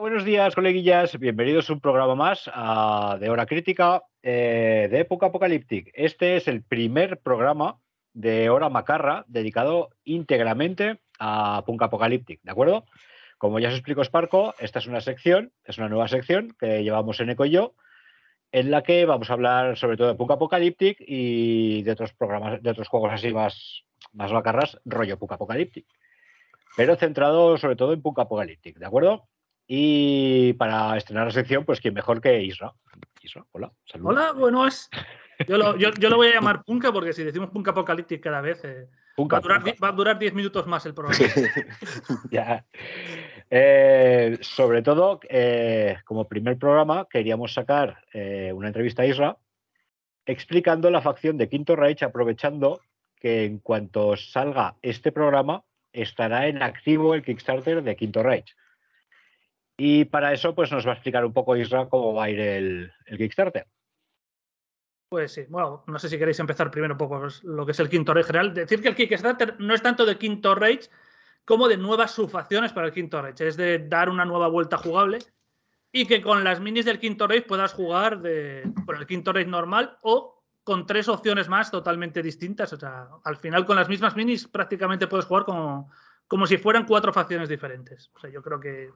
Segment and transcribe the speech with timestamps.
[0.00, 1.18] buenos días, coleguillas.
[1.18, 2.44] Bienvenidos a un programa más
[3.20, 5.90] de Hora Crítica eh, de Época Apocalíptica.
[5.94, 7.78] Este es el primer programa
[8.12, 12.84] de Hora Macarra dedicado íntegramente a Punk Apocalíptic, ¿de acuerdo?
[13.38, 17.18] Como ya os explico Sparco, esta es una sección, es una nueva sección que llevamos
[17.20, 17.74] en Eco y yo,
[18.52, 22.62] en la que vamos a hablar sobre todo de Punk Apocalíptic y de otros programas,
[22.62, 25.86] de otros juegos así más, más macarras, rollo Punk Apocalíptic.
[26.76, 29.28] Pero centrado sobre todo en Punk Apocalíptic, ¿de acuerdo?
[29.70, 32.72] Y para estrenar la sección, pues quién mejor que Isra.
[33.20, 34.16] Isra, hola, saludos.
[34.16, 34.88] Hola, bueno, es.
[35.46, 38.40] Yo lo, yo, yo lo, voy a llamar Punka porque si decimos Punk Apocalíptic cada
[38.40, 41.18] vez, eh, va, a durar, va, a durar, 10 minutos más el programa.
[42.30, 42.64] ya.
[43.50, 49.36] Eh, sobre todo, eh, como primer programa, queríamos sacar una entrevista a Isra
[50.24, 52.80] explicando la facción de Quinto Reich, aprovechando
[53.16, 58.54] que en cuanto salga este programa, estará en activo el Kickstarter de Quinto Reich.
[59.80, 62.40] Y para eso, pues nos va a explicar un poco Isra cómo va a ir
[62.40, 63.66] el, Kickstarter.
[65.08, 67.88] Pues sí, bueno, no sé si queréis empezar primero un poco lo que es el
[67.88, 68.52] Quinto Reich general.
[68.52, 70.90] Decir que el Kickstarter no es tanto de Quinto Reich
[71.44, 75.20] como de nuevas subfacciones para el Quinto Reich, es de dar una nueva vuelta jugable
[75.92, 79.48] y que con las minis del Quinto Reich puedas jugar de, con el Quinto Reich
[79.48, 82.72] normal o con tres opciones más totalmente distintas.
[82.72, 85.90] O sea, al final con las mismas minis prácticamente puedes jugar como,
[86.26, 88.10] como si fueran cuatro facciones diferentes.
[88.14, 88.90] O sea, yo creo que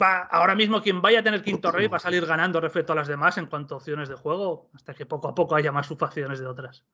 [0.00, 3.08] ahora mismo quien vaya a tener quinto rey va a salir ganando respecto a las
[3.08, 6.40] demás en cuanto a opciones de juego, hasta que poco a poco haya más subfacciones
[6.40, 6.84] de otras.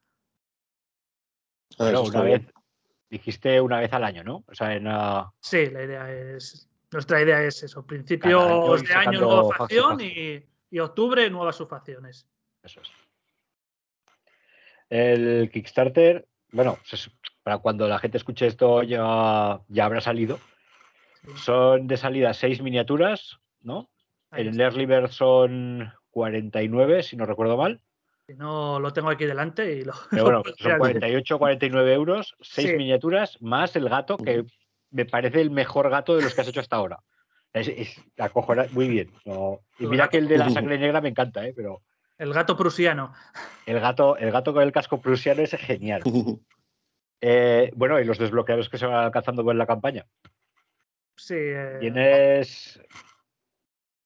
[1.79, 2.43] una vez,
[3.11, 4.45] dijiste una vez al año, ¿no?
[4.47, 4.89] O sea, en,
[5.41, 6.69] Sí, la idea es.
[6.93, 7.85] Nuestra idea es eso.
[7.85, 12.27] Principios de año nueva facción y, y, octubre nuevas subfacciones.
[12.63, 12.91] Eso es.
[14.89, 16.79] El Kickstarter, bueno,
[17.43, 20.39] para cuando la gente escuche esto ya, ya habrá salido.
[21.35, 23.91] Son de salida seis miniaturas, ¿no?
[24.33, 27.81] En el Early Bird son 49, si no recuerdo mal.
[28.29, 29.93] No lo tengo aquí delante y lo.
[30.11, 34.45] Pero bueno, son 48, 49 euros, seis miniaturas, más el gato, que
[34.91, 36.99] me parece el mejor gato de los que has hecho hasta ahora.
[37.53, 38.03] Es, es
[38.73, 39.13] muy bien.
[39.79, 41.53] y mira que el de la sangre negra me encanta, ¿eh?
[41.57, 41.83] Pero.
[42.19, 43.13] El gato prusiano.
[43.67, 46.03] El gato, el gato con el casco prusiano es genial.
[47.21, 50.07] Eh, bueno, y los desbloqueados que se van alcanzando en la campaña.
[51.17, 51.35] Sí.
[51.37, 52.81] Eh, tienes.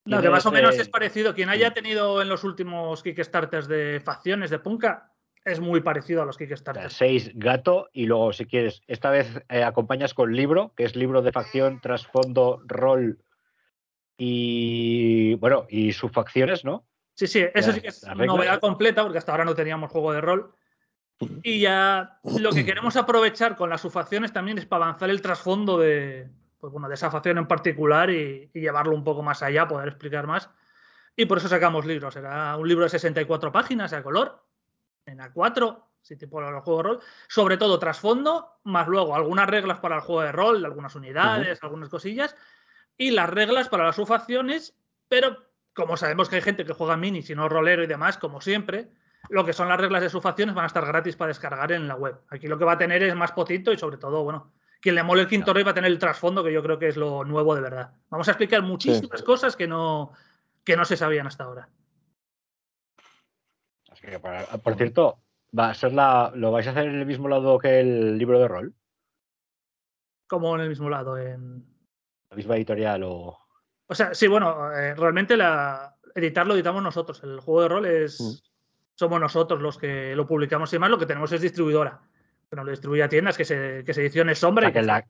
[0.04, 1.34] No, que más o menos es parecido.
[1.34, 5.12] Quien haya tenido en los últimos Kickstarters de facciones de Punka
[5.44, 6.92] es muy parecido a los Kickstarters.
[6.92, 11.22] Seis gato y luego, si quieres, esta vez eh, acompañas con libro, que es libro
[11.22, 13.22] de facción, trasfondo, rol
[14.16, 16.86] y bueno, y sus facciones, ¿no?
[17.14, 20.20] Sí, sí, eso sí que es novedad completa, porque hasta ahora no teníamos juego de
[20.20, 20.54] rol.
[21.42, 25.78] Y ya lo que queremos aprovechar con las subfacciones también es para avanzar el trasfondo
[25.78, 29.88] de, pues bueno, de esa facción en particular y, llevarlo un poco más allá, poder
[29.88, 30.50] explicar más.
[31.16, 32.14] Y por eso sacamos libros.
[32.16, 34.44] Era un libro de 64 páginas a color,
[35.06, 37.00] en A4, si tipo el juego de rol.
[37.28, 41.88] Sobre todo trasfondo, más luego algunas reglas para el juego de rol, algunas unidades, algunas
[41.88, 42.36] cosillas.
[42.96, 44.76] Y las reglas para las subfacciones,
[45.08, 48.40] pero como sabemos que hay gente que juega mini, si no rolero y demás, como
[48.40, 48.90] siempre,
[49.30, 51.94] lo que son las reglas de subfacciones van a estar gratis para descargar en la
[51.94, 52.20] web.
[52.28, 55.02] Aquí lo que va a tener es más potito y sobre todo, bueno, quien le
[55.02, 57.24] mole el quinto rey va a tener el trasfondo, que yo creo que es lo
[57.24, 57.92] nuevo de verdad.
[58.08, 60.12] Vamos a explicar muchísimas cosas que no,
[60.64, 61.68] que no se sabían hasta ahora.
[64.62, 65.18] por cierto,
[65.56, 68.40] va a ser la, ¿lo vais a hacer en el mismo lado que el libro
[68.40, 68.74] de rol?
[70.26, 71.18] ¿Cómo en el mismo lado?
[71.18, 71.64] En...
[72.30, 73.38] La misma editorial o.
[73.86, 77.22] O sea, sí, bueno, eh, realmente la, editarlo editamos nosotros.
[77.24, 78.20] El juego de rol es.
[78.20, 78.48] Mm.
[78.94, 80.90] Somos nosotros los que lo publicamos y demás.
[80.90, 82.00] Lo que tenemos es distribuidora
[82.56, 84.72] no lo distribuye a tiendas, que se, que se sombra.
[84.72, 85.06] que la,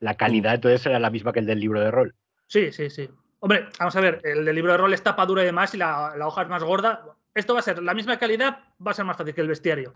[0.00, 2.14] la, calidad entonces será la misma que el del libro de rol.
[2.46, 3.08] Sí, sí, sí.
[3.40, 5.78] Hombre, vamos a ver, el del libro de rol es tapa dura y demás y
[5.78, 7.04] la, la, hoja es más gorda.
[7.34, 9.94] Esto va a ser la misma calidad, va a ser más fácil que el bestiario.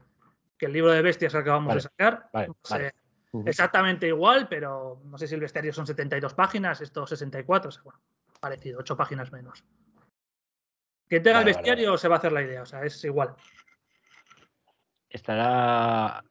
[0.58, 2.28] Que el libro de bestias que acabamos de sacar.
[3.44, 7.82] Exactamente igual, pero no sé si el bestiario son 72 páginas, esto 64, o sea,
[7.82, 8.00] bueno,
[8.40, 9.64] parecido, 8 páginas menos.
[11.08, 13.34] Que tenga el bestiario se va a hacer la idea, o sea, es igual.
[15.08, 16.24] Estará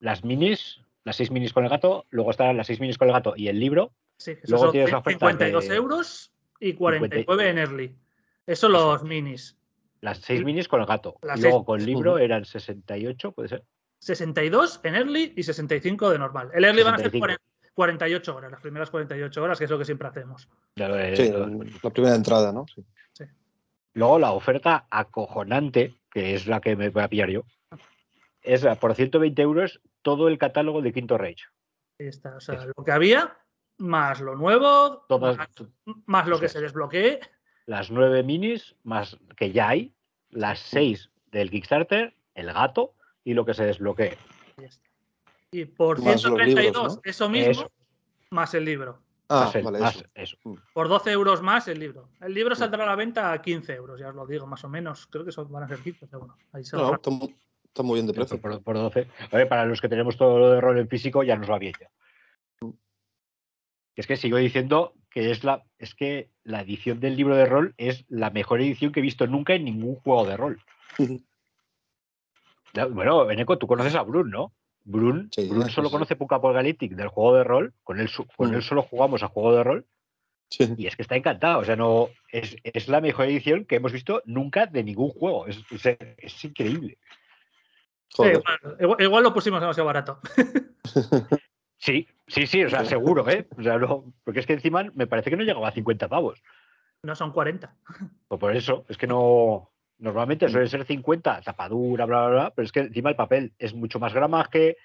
[0.00, 3.14] las minis, las seis minis con el gato, luego están las seis minis con el
[3.14, 3.92] gato y el libro.
[4.16, 7.96] Sí, luego tienes 52 euros y 49 en early.
[8.46, 9.56] Eso los minis.
[10.00, 11.16] Las seis minis con el gato.
[11.22, 13.64] luego con el libro eran 68, puede ser.
[14.00, 16.50] 62 en early y 65 de normal.
[16.54, 17.12] El early van a ser
[17.74, 20.48] 48 horas, las primeras 48 horas, que es lo que siempre hacemos.
[20.76, 21.32] Sí,
[21.82, 22.66] la primera entrada, ¿no?
[23.12, 23.24] Sí.
[23.94, 27.44] Luego la oferta acojonante, que es la que me voy a pillar yo,
[28.48, 31.44] es por 120 euros todo el catálogo de Quinto Reich.
[32.00, 32.36] Ahí está.
[32.36, 33.36] O sea, lo que había
[33.76, 35.04] más lo nuevo,
[36.06, 37.20] más, lo que se desbloquee.
[37.66, 39.92] Las nueve minis, más que ya hay,
[40.30, 44.16] las seis del Kickstarter, el gato y lo que se desbloquee.
[45.50, 47.70] Y por 132, eso mismo,
[48.30, 49.02] más el libro.
[49.28, 49.78] Ah, vale,
[50.14, 50.38] eso.
[50.44, 50.54] Mm.
[50.72, 52.08] Por 12 euros más el libro.
[52.22, 52.58] El libro mm.
[52.58, 55.06] saldrá a la venta a 15 euros, ya os lo digo, más o menos.
[55.06, 56.36] Creo que son, van a ser 15, pero bueno.
[56.52, 56.98] Ahí se no,
[57.68, 58.40] está, muy bien de precio.
[58.40, 59.06] Por, 12.
[59.30, 61.58] A ver, para los que tenemos todo lo de rol en físico, ya nos va
[61.58, 61.88] bien ya.
[63.94, 67.74] Es que sigo diciendo que es la, es que la edición del libro de rol
[67.78, 70.62] es la mejor edición que he visto nunca en ningún juego de rol.
[72.92, 74.52] bueno, Eneco, tú conoces a Brun, ¿no?
[74.84, 75.30] Brun,
[75.68, 79.28] solo conoce Punk Apocalyptic del juego de rol, con él, con él solo jugamos a
[79.28, 79.86] juego de rol.
[80.58, 82.56] Y es que está encantado, o sea, no es,
[82.88, 85.46] la mejor edición que hemos visto nunca de ningún juego.
[85.46, 86.98] Es, increíble.
[89.00, 90.20] Igual, lo pusimos demasiado barato.
[91.78, 93.46] sí, sí, sí, o sea, seguro, ¿eh?
[93.56, 93.78] O sea,
[94.24, 96.42] porque es que encima me parece que no llegaba a 50 pavos.
[97.02, 97.74] No son 40.
[98.26, 99.70] Pues por eso, es que no.
[99.98, 100.50] Normalmente mm.
[100.50, 103.98] suele ser 50, tapadura, bla, bla, bla, pero es que encima el papel es mucho
[103.98, 104.76] más gramaje,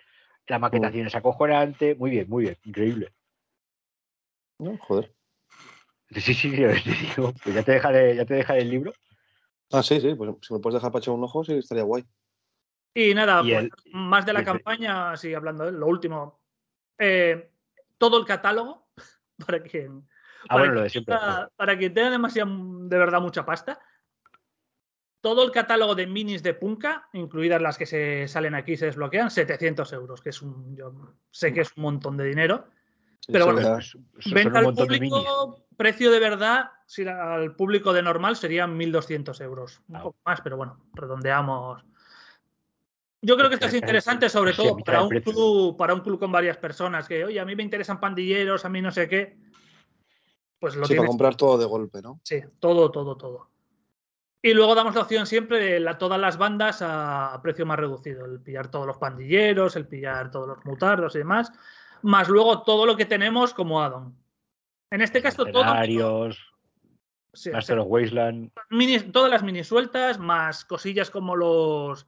[0.47, 1.07] la maquetación mm.
[1.07, 1.95] es acojonante.
[1.95, 3.13] Muy bien, muy bien, increíble.
[4.59, 5.13] No, joder.
[6.11, 6.49] Sí, sí,
[7.15, 8.93] digo, pues ya te dejaré, ya te dejaré el libro.
[9.71, 12.05] Ah, sí, sí, pues si me puedes dejar para echar un ojo, sí, estaría guay.
[12.93, 16.39] Y nada, pues, más de la campaña, sí, hablando de lo último.
[16.97, 17.49] Eh,
[17.97, 18.87] todo el catálogo,
[19.45, 20.07] para quien,
[20.49, 21.15] ah, bueno, lo de siempre.
[21.55, 22.51] para quien tenga demasiado,
[22.87, 23.79] de verdad, mucha pasta,
[25.23, 28.87] todo el catálogo de minis de Punka, incluidas las que se salen aquí y se
[28.87, 30.93] desbloquean, 700 euros, que es un, yo
[31.31, 32.67] sé que es un montón de dinero.
[33.31, 33.79] pero bueno,
[34.33, 39.81] venta al público, precio de verdad, si al público de normal serían 1.200 euros.
[39.87, 41.85] Un poco más, pero bueno, redondeamos.
[43.25, 46.29] Yo creo que esto es interesante, sobre todo para un, club, para un club con
[46.29, 49.37] varias personas, que, oye, a mí me interesan pandilleros, a mí no sé qué.
[50.59, 52.19] Pues lo sí, para comprar todo de golpe, ¿no?
[52.23, 53.49] Sí, todo, todo, todo.
[54.41, 58.41] Y luego damos la opción siempre de todas las bandas a, precio más reducido, el
[58.41, 61.49] pillar todos los pandilleros, el pillar todos los mutardos y demás,
[62.01, 64.17] más luego todo lo que tenemos como addon.
[64.91, 65.63] En este caso, todo.
[67.31, 68.51] Sí, Master of Wasteland.
[69.13, 72.05] todas las mini sueltas, más cosillas como los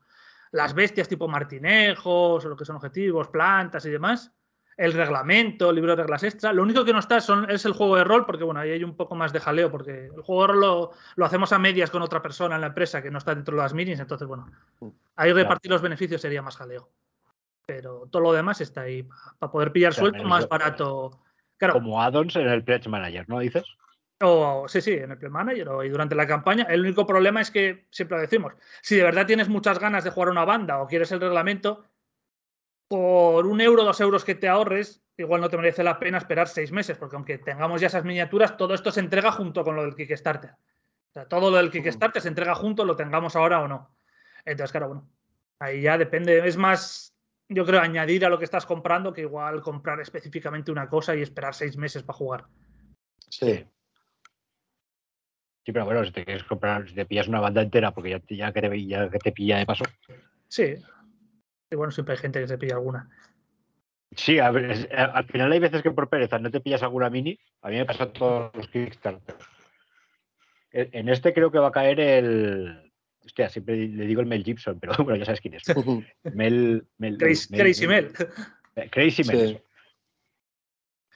[0.52, 4.32] las bestias tipo martinejos, o lo que son objetivos, plantas y demás
[4.76, 6.52] el reglamento, el libro de reglas extra.
[6.52, 8.84] Lo único que no está son, es el juego de rol, porque bueno, ahí hay
[8.84, 12.02] un poco más de jaleo, porque el juego de rol lo, hacemos a medias con
[12.02, 14.50] otra persona en la empresa que no está dentro de las minis, entonces bueno,
[14.80, 14.88] mm.
[15.16, 16.90] ahí repartir los beneficios sería más jaleo.
[17.64, 19.02] Pero todo lo demás está ahí
[19.38, 21.22] para poder pillar suelto más barato.
[21.56, 21.74] Claro.
[21.74, 23.64] Como addons en el Pledge Manager, ¿no dices?
[24.22, 26.64] O, sí, sí, en el Pledge Manager o, y durante la campaña.
[26.64, 30.10] El único problema es que, siempre lo decimos, si de verdad tienes muchas ganas de
[30.10, 31.84] jugar una banda o quieres el reglamento,
[32.88, 36.48] por un euro, dos euros que te ahorres, igual no te merece la pena esperar
[36.48, 39.82] seis meses, porque aunque tengamos ya esas miniaturas, todo esto se entrega junto con lo
[39.82, 40.52] del Kickstarter.
[40.52, 43.94] O sea, todo lo del Kickstarter se entrega junto, lo tengamos ahora o no.
[44.44, 45.10] Entonces, claro, bueno,
[45.58, 46.46] ahí ya depende.
[46.46, 47.14] Es más,
[47.48, 51.22] yo creo, añadir a lo que estás comprando que igual comprar específicamente una cosa y
[51.22, 52.44] esperar seis meses para jugar.
[53.28, 53.66] Sí.
[55.66, 58.20] Sí, pero bueno, si te quieres comprar, si te pillas una banda entera, porque ya,
[58.28, 59.84] ya, que, te, ya que te pilla de paso.
[60.46, 60.76] Sí,
[61.72, 63.10] y bueno, siempre hay gente que se pilla alguna.
[64.14, 67.36] Sí, a ver, al final hay veces que por pereza no te pillas alguna mini.
[67.62, 69.34] A mí me pasa todos los Kickstarter.
[70.70, 72.92] En este creo que va a caer el.
[73.24, 75.64] Hostia, siempre le digo el Mel Gibson, pero bueno, ya sabes quién es.
[76.32, 76.86] Mel.
[76.98, 78.12] Mel Crazy, Mel.
[78.92, 79.60] Crazy Mel.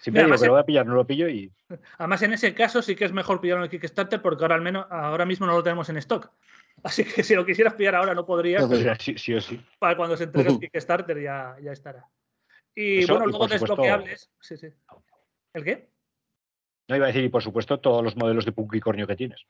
[0.00, 1.52] Siempre digo que lo voy a pillar, no lo pillo y.
[1.98, 4.62] Además, en ese caso sí que es mejor pillarlo en el Kickstarter porque ahora al
[4.62, 6.30] menos ahora mismo no lo tenemos en stock.
[6.82, 8.64] Así que si lo quisieras pillar ahora no podrías.
[8.98, 9.60] sí, sí, o sí.
[9.78, 12.08] Para cuando se entregue el Kickstarter ya, ya estará.
[12.74, 14.30] Y bueno, luego desbloqueables.
[14.40, 14.68] Sí, sí.
[15.52, 15.90] ¿El qué?
[16.88, 19.44] No iba a decir, y por supuesto, todos los modelos de Punkicornio que tienes.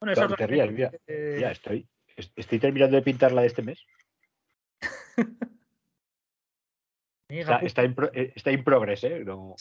[0.00, 0.90] Bueno, eso te rías, mira.
[1.06, 1.86] Ya estoy.
[2.16, 3.84] Estoy terminando de pintar la de este mes.
[7.28, 9.22] está, está, en eh, está, in, progress, ¿eh?
[9.24, 9.54] No...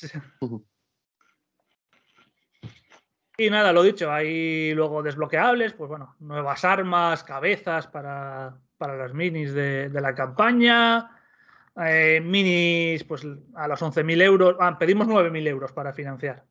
[3.40, 9.14] Y nada, lo dicho, hay luego desbloqueables, pues bueno, nuevas armas, cabezas para, para las
[9.14, 11.12] minis de, la campaña.
[11.86, 14.56] Eh, minis, pues a los 11.000 euros.
[14.60, 16.46] Ah, pedimos 9.000 euros para financiar.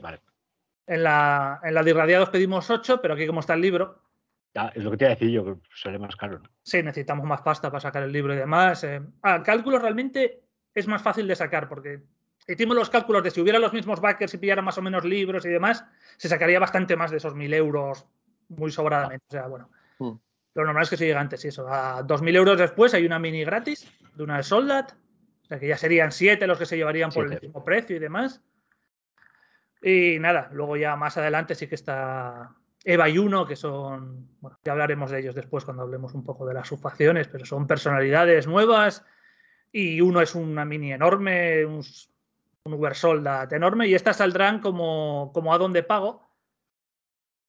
[0.00, 0.22] vale.
[0.86, 4.00] En la, en la de irradiados pedimos 8, pero aquí como está el libro.
[4.58, 6.42] Ya, es lo que te iba a decir yo, que sale más caro.
[6.62, 8.82] Sí, necesitamos más pasta para sacar el libro y demás.
[8.82, 9.00] Eh.
[9.22, 10.42] Ah, cálculo realmente
[10.74, 12.02] es más fácil de sacar porque
[12.46, 15.44] hicimos los cálculos de si hubiera los mismos backers y pillara más o menos libros
[15.46, 15.84] y demás,
[16.16, 18.06] se sacaría bastante más de esos mil euros
[18.48, 19.24] muy sobradamente.
[19.28, 19.70] O sea, bueno.
[19.98, 20.16] Hmm.
[20.54, 21.68] Lo normal es que se llegue antes, y eso.
[21.68, 24.92] A 2.000 euros después hay una mini gratis de una de Soldat.
[25.42, 28.00] O sea que ya serían siete los que se llevarían por el mismo precio y
[28.00, 28.42] demás.
[29.80, 34.58] Y nada, luego ya más adelante sí que está Eva y Uno, que son, bueno,
[34.64, 38.46] ya hablaremos de ellos después cuando hablemos un poco de las subfacciones, pero son personalidades
[38.46, 39.04] nuevas
[39.72, 41.84] y uno es una mini enorme, un,
[42.64, 46.28] un Uber Soldat enorme y estas saldrán como, como a donde pago,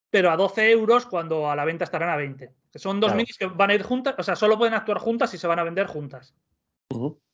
[0.10, 2.54] pero a 12 euros cuando a la venta estarán a 20.
[2.72, 5.34] Que son dos minis que van a ir juntas, o sea, solo pueden actuar juntas
[5.34, 6.36] y se van a vender juntas.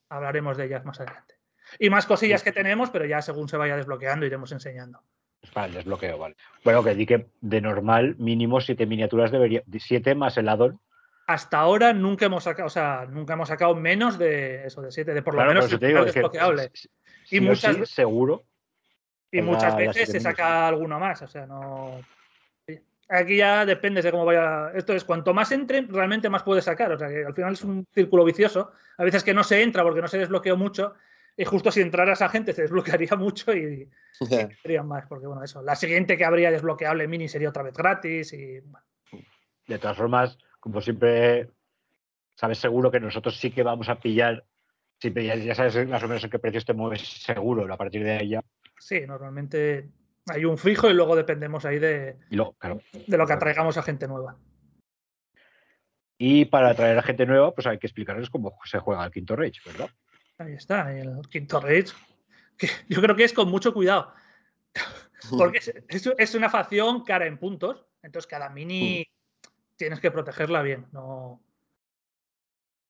[0.10, 1.36] Hablaremos de ellas más adelante.
[1.80, 5.04] Y más cosillas que tenemos, pero ya según se vaya desbloqueando iremos enseñando.
[5.54, 6.36] Vale, desbloqueo, vale.
[6.64, 10.80] Bueno, que di que de normal mínimo siete miniaturas debería, siete más el addon.
[11.28, 15.14] Hasta ahora nunca hemos sacado, o sea, nunca hemos sacado menos de eso, de siete,
[15.14, 16.72] de por lo menos el desbloqueable.
[17.32, 18.44] y muchas seguro.
[19.32, 22.00] Y muchas veces se saca alguno más, o sea, no.
[23.08, 24.72] Aquí ya depende de cómo vaya.
[24.74, 26.92] Esto es cuanto más entre, realmente más puedes sacar.
[26.92, 28.72] O sea que al final es un círculo vicioso.
[28.98, 30.96] A veces que no se entra porque no se desbloqueó mucho
[31.38, 33.90] y justo si entrara esa gente se desbloquearía mucho y,
[34.62, 35.62] serían más, porque bueno, eso.
[35.62, 38.62] La siguiente que habría desbloqueable mini sería otra vez gratis y
[39.68, 41.50] De todas formas, como siempre,
[42.36, 44.46] sabes seguro que nosotros sí que vamos a pillar,
[45.00, 48.12] siempre ya, sabes más o menos en qué precio te mueves seguro a partir de
[48.12, 48.44] ahí ya.
[48.80, 49.90] Sí, normalmente
[50.28, 54.38] hay un fijo y luego dependemos ahí de, de lo que atraigamos a gente nueva.
[56.18, 59.36] Y para atraer a gente nueva, pues hay que explicarles cómo se juega el quinto
[59.36, 59.90] Rage, ¿verdad?
[60.38, 61.62] Ahí está, el quinto.
[61.62, 61.86] Que
[62.90, 64.14] yo creo que es con mucho cuidado.
[65.38, 65.60] Porque
[66.18, 67.86] es, una facción cara en puntos.
[68.04, 69.48] Entonces, cada mini mm.
[69.76, 70.86] tienes que protegerla bien.
[70.92, 71.42] No.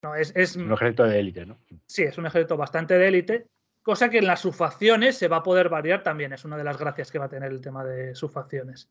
[0.01, 1.59] no es, un ejército de élite, ¿no?
[1.85, 3.47] Sí, es un ejército bastante de élite.
[3.81, 6.33] Cosa que en las subfacciones se va a poder variar también.
[6.33, 8.89] Es una de las gracias que va a tener el tema de subfacciones.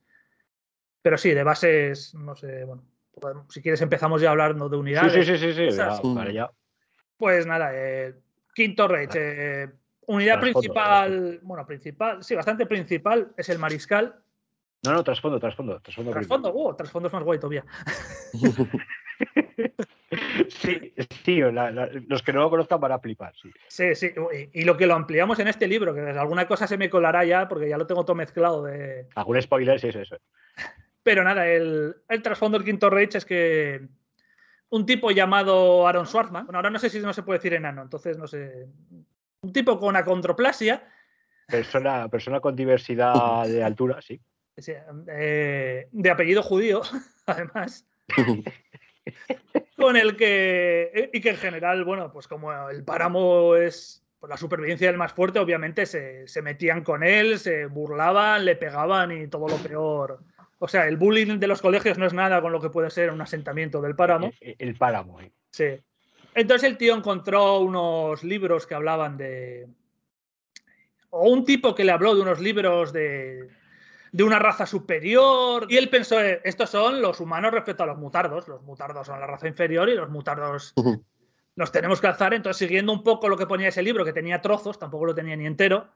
[1.03, 2.85] Pero sí, de bases, no sé, bueno.
[3.49, 5.13] Si quieres empezamos ya hablando de unidades.
[5.13, 5.79] Sí, sí, sí, sí,
[6.15, 6.51] vale, ya.
[7.17, 8.15] Pues nada, eh,
[8.55, 9.09] Quinto Rage.
[9.15, 9.69] Eh,
[10.07, 14.17] unidad principal, bueno, principal, sí, bastante principal, es el Mariscal.
[14.85, 15.81] No, no, trasfondo, trasfondo.
[15.81, 17.65] Trasfondo, trasfondo, uh, trasfondo es más guay todavía.
[20.49, 20.93] sí,
[21.25, 23.51] sí los que no lo conozcan van a flipar, sí.
[23.69, 24.13] Sí, sí,
[24.53, 27.49] y, lo que lo ampliamos en este libro, que alguna cosa se me colará ya,
[27.49, 29.09] porque ya lo tengo todo mezclado de...
[29.15, 30.17] Algún spoiler, sí, eso, eso.
[31.03, 33.89] Pero nada, el, el trasfondo del quinto Rage es que
[34.75, 36.47] un tipo llamado Aaron Schwartzman.
[36.47, 38.67] Bueno, ahora no sé si no se puede decir enano, entonces no sé.
[39.43, 40.83] Un tipo con acondroplasia.
[41.47, 44.21] Persona, persona con diversidad de altura, sí.
[45.09, 46.83] Eh, de apellido judío,
[47.27, 47.87] además.
[49.77, 51.11] con el que.
[51.13, 55.13] Y que en general, bueno, pues como el páramo es por la supervivencia del más
[55.13, 60.21] fuerte, obviamente se, se metían con él, se burlaban, le pegaban y todo lo peor
[60.65, 63.11] o sea, el bullying de los colegios no es nada con lo que puede ser
[63.11, 64.33] un asentamiento del páramo.
[64.41, 65.31] El, páramo, eh.
[65.51, 65.79] Sí.
[66.35, 69.69] Entonces el tío encontró unos libros que hablaban de.
[71.11, 73.51] O un tipo que le habló de unos libros de,
[74.11, 75.67] de una raza superior.
[75.69, 78.49] Y él pensó, eh, estos son los humanos respecto a los mutardos.
[78.49, 80.73] Los mutardos son la raza inferior y los mutardos
[81.57, 82.33] los tenemos que alzar.
[82.33, 85.37] Entonces, siguiendo un poco lo que ponía ese libro, que tenía trozos, tampoco lo tenía
[85.37, 85.89] ni entero,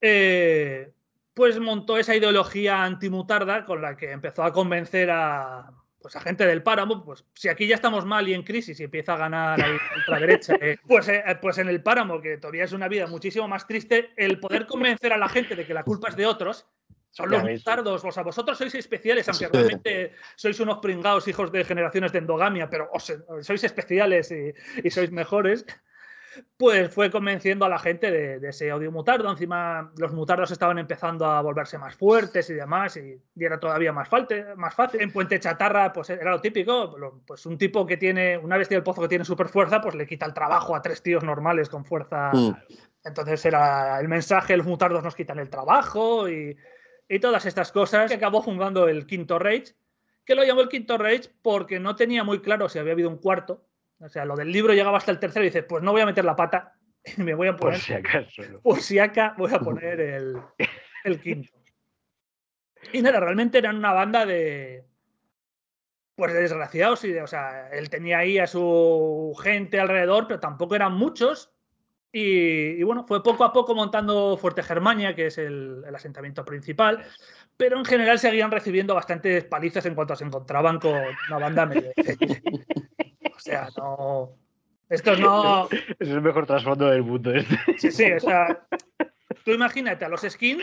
[0.00, 0.94] eh,
[1.34, 5.70] pues montó esa ideología antimutarda con la que empezó a convencer a,
[6.00, 8.84] pues a gente del páramo, pues si aquí ya estamos mal y en crisis y
[8.84, 12.72] empieza a ganar la ultraderecha, eh, pues, eh, pues en el páramo, que todavía es
[12.72, 16.08] una vida muchísimo más triste, el poder convencer a la gente de que la culpa
[16.08, 16.66] es de otros,
[17.10, 21.62] son los mutardos, o sea, vosotros sois especiales, aunque realmente sois unos pringados hijos de
[21.62, 22.90] generaciones de endogamia, pero
[23.42, 25.66] sois especiales y sois mejores
[26.56, 29.30] pues fue convenciendo a la gente de, ese odio mutardo.
[29.30, 34.08] Encima, los mutardos estaban empezando a volverse más fuertes y demás, y, era todavía más,
[34.56, 35.00] más fácil.
[35.00, 36.96] En Puente Chatarra, pues era lo típico:
[37.26, 40.06] pues un tipo que tiene, una bestia del pozo que tiene super fuerza, pues le
[40.06, 42.30] quita el trabajo a tres tíos normales con fuerza.
[42.32, 42.52] Mm.
[43.04, 46.56] Entonces era el mensaje: los mutardos nos quitan el trabajo y,
[47.08, 48.10] y todas estas cosas.
[48.10, 49.74] Que acabó fundando el Quinto Rage,
[50.24, 53.18] que lo llamó el Quinto Rage porque no tenía muy claro si había habido un
[53.18, 53.66] cuarto
[54.02, 56.06] o sea, lo del libro llegaba hasta el tercero y dices, pues no voy a
[56.06, 56.74] meter la pata,
[57.18, 57.74] me voy a poner.
[57.74, 58.42] Por si acaso.
[58.62, 60.00] Por si acá voy a poner
[61.04, 61.50] el, quinto.
[62.92, 64.84] Y nada, realmente eran una banda de.
[66.14, 70.40] Pues de desgraciados y de, o sea, él tenía ahí a su gente alrededor, pero
[70.40, 71.50] tampoco eran muchos.
[72.14, 77.02] Y, bueno, fue poco a poco montando Fuerte Germania, que es el, asentamiento principal,
[77.56, 81.92] pero en general seguían recibiendo bastantes palizas en cuanto se encontraban con una banda medio.
[83.42, 84.38] O sea, no.
[84.88, 85.68] Esto no.
[85.98, 87.32] Es el mejor trasfondo del mundo.
[87.34, 87.56] Este.
[87.78, 88.66] Sí, sí, o sea.
[89.44, 90.62] Tú imagínate a los skins,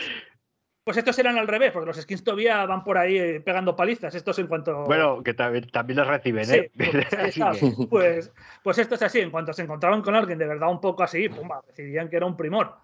[0.84, 4.14] pues estos eran al revés, porque los skins todavía van por ahí eh, pegando palizas.
[4.14, 4.84] Estos en cuanto.
[4.84, 6.70] Bueno, que también, también los reciben, ¿eh?
[6.74, 7.36] Pues,
[7.90, 8.32] pues,
[8.62, 9.20] pues, esto es así.
[9.20, 12.26] En cuanto se encontraban con alguien de verdad un poco así, pumba, decidían que era
[12.26, 12.74] un primor.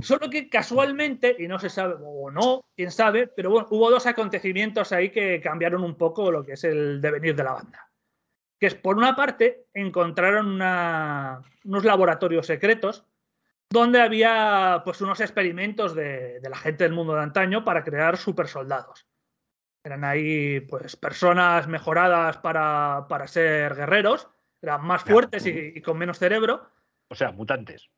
[0.00, 4.06] Solo que casualmente, y no se sabe, o no, quién sabe, pero bueno, hubo dos
[4.06, 7.87] acontecimientos ahí que cambiaron un poco lo que es el devenir de la banda.
[8.58, 10.60] Que es, por una parte, encontraron
[11.64, 13.06] unos laboratorios secretos
[13.70, 19.06] donde había pues unos experimentos de, la gente del mundo de antaño para crear supersoldados.
[19.84, 24.28] Eran ahí pues personas mejoradas para, ser guerreros,
[24.60, 26.68] eran más fuertes y, con menos cerebro.
[27.08, 27.90] O sea, mutantes.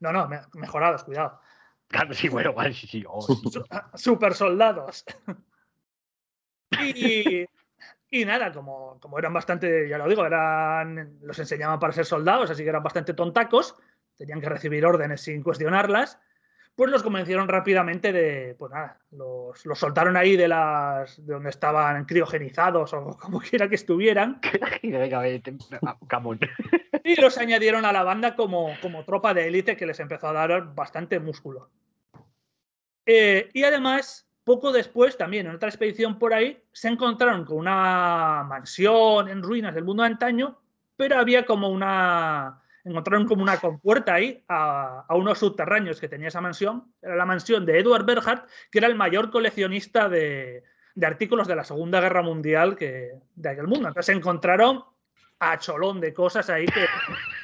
[0.00, 1.40] no, no, mejorados, cuidado.
[2.12, 3.04] sí, bueno, sí, sí.
[3.06, 3.20] Oh,
[3.94, 5.04] super soldados.
[6.82, 7.44] y,
[8.12, 12.50] y nada, como, como eran bastante, ya lo digo, eran, los enseñaban para ser soldados,
[12.50, 13.76] así que eran bastante tontacos
[14.16, 16.18] tenían que recibir órdenes sin cuestionarlas,
[16.74, 21.50] pues los convencieron rápidamente de, pues nada, los, los soltaron ahí de las de donde
[21.50, 24.40] estaban criogenizados o como quiera que estuvieran.
[27.04, 30.32] y los añadieron a la banda como, como tropa de élite que les empezó a
[30.32, 31.70] dar bastante músculo.
[33.04, 38.44] Eh, y además, poco después, también en otra expedición por ahí, se encontraron con una
[38.48, 40.58] mansión en ruinas del mundo de antaño,
[40.96, 46.40] pero había como una, encontraron como una compuerta ahí a, unos subterráneos que tenía esa
[46.40, 46.92] mansión.
[47.00, 50.64] Era la mansión de Edward Berhardt, que era el mayor coleccionista de,
[51.02, 53.88] artículos de la Segunda Guerra Mundial que, de aquel mundo.
[53.88, 54.84] Entonces se encontraron
[55.38, 56.86] a cholón de cosas ahí, que,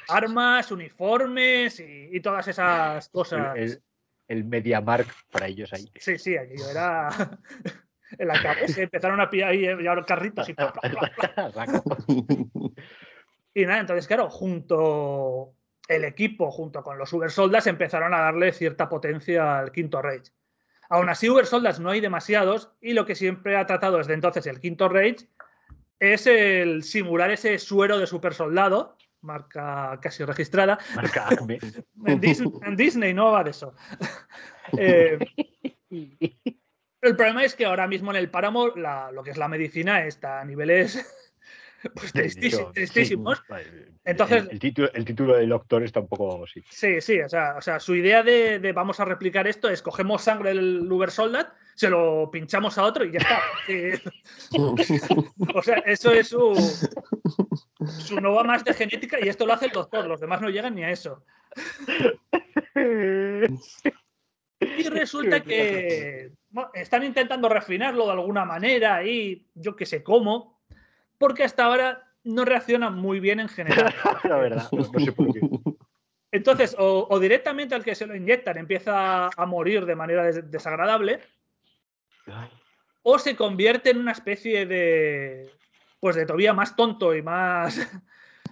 [0.09, 3.57] armas, uniformes y, todas esas cosas.
[3.57, 3.83] El, el,
[4.29, 5.91] MediaMark para ellos ahí.
[5.97, 7.09] Sí, sí, aquello era...
[8.19, 10.55] en la cabeza empezaron a pillar ahí, los carritos y...
[13.55, 15.55] Y nada, entonces, claro, junto
[15.89, 20.31] el equipo, junto con los Uber Soldas, empezaron a darle cierta potencia al Quinto Rage.
[20.91, 24.47] Aún así, Uber Soldas no hay demasiados y lo que siempre ha tratado desde entonces
[24.47, 25.29] el Quinto Rage
[25.99, 30.79] es el simular ese suero de super soldado, marca casi registrada.
[30.95, 31.29] Marca
[32.07, 33.75] en, Disney, no va de eso.
[34.77, 35.19] Eh,
[37.01, 40.43] el problema es que ahora mismo en el páramo lo que es la medicina está
[40.43, 41.28] a niveles
[41.95, 43.43] pues tristísimos.
[44.05, 46.47] Entonces, el, título, el título del doctor está un poco.
[46.47, 49.83] Sí, sí, sí o, sea, o sea, su idea de, vamos a replicar esto es
[49.83, 53.41] cogemos sangre del Uber Soldat, se lo pinchamos a otro y ya está.
[55.55, 56.55] o sea, eso es su,
[57.87, 60.75] su no más de genética y esto lo hace el doctor, los demás no llegan
[60.75, 61.25] ni a eso.
[64.61, 66.33] Y resulta que
[66.75, 70.58] están intentando refinarlo de alguna manera y yo que sé cómo,
[71.19, 73.95] porque hasta ahora no reacciona muy bien en general.
[74.25, 75.41] La verdad, no, sé por qué.
[76.31, 81.21] Entonces, o, directamente al que se lo inyectan empieza a morir de manera desagradable,
[83.03, 85.51] o se convierte en una especie de,
[86.01, 87.81] pues de todavía más tonto y más,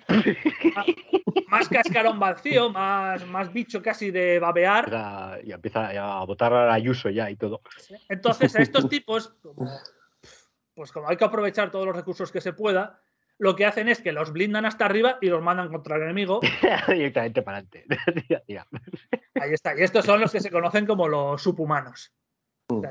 [1.48, 5.40] más, cascarón vacío, más, más bicho casi de babear.
[5.44, 7.60] y empieza a botar a Ayuso ya y todo.
[8.08, 9.36] Entonces, a estos tipos,
[10.76, 13.00] pues como hay que aprovechar todos los recursos que se pueda,
[13.38, 16.40] lo que hacen es que los blindan hasta arriba y los mandan contra el enemigo.
[16.88, 17.86] Directamente para adelante.
[19.34, 19.76] Ahí está.
[19.76, 22.12] Y estos son los que se conocen como los subhumanos.
[22.68, 22.82] Mm.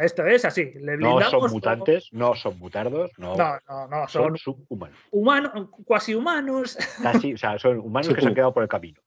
[0.00, 0.72] esto es así.
[0.80, 3.36] no son mutantes, no son mutardos, no.
[3.36, 4.98] No, no, son, subhumanos.
[5.10, 6.76] Humanos, cuasi humanos.
[7.02, 9.00] Casi, o sea, son humanos que se han quedado por el camino.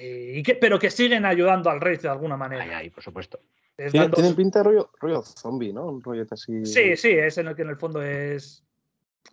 [0.00, 2.62] Y que, pero que siguen ayudando al rey de alguna manera.
[2.62, 3.40] Ahí, ahí, por supuesto.
[3.76, 5.86] Tienen, pinta de rollo, rollo zombie, ¿no?
[5.86, 6.64] Un rollo así.
[6.64, 8.62] Sí, sí, es en el que en el fondo es.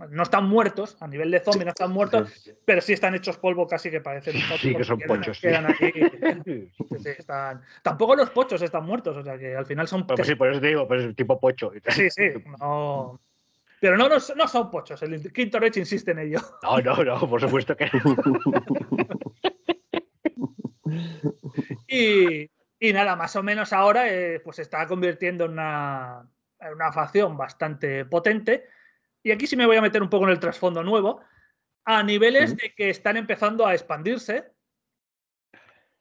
[0.09, 3.67] No están muertos, a nivel de zombie no están muertos, pero sí están hechos polvo
[3.67, 4.33] casi que parecen.
[4.59, 5.39] Sí, que son pochos.
[7.83, 10.07] Tampoco los pochos están muertos, o sea que al final son.
[10.07, 11.71] Pues sí, por eso te digo, pues tipo pocho.
[11.89, 12.29] Sí, sí,
[12.59, 13.19] no.
[13.83, 16.39] Pero no, no, no son pochos, el Quinto Reich insiste en ello.
[16.63, 17.91] No, no, no, por supuesto que
[21.89, 22.49] y,
[22.83, 27.37] y nada, más o menos ahora eh, pues se está convirtiendo en una, una facción
[27.37, 28.67] bastante potente.
[29.23, 31.21] Y aquí sí me voy a meter un poco en el trasfondo nuevo,
[31.85, 34.51] a niveles de que están empezando a expandirse.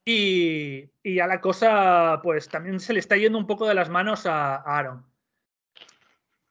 [0.04, 3.88] Y, y a la cosa, pues también se le está yendo un poco de las
[3.88, 5.06] manos a Aaron.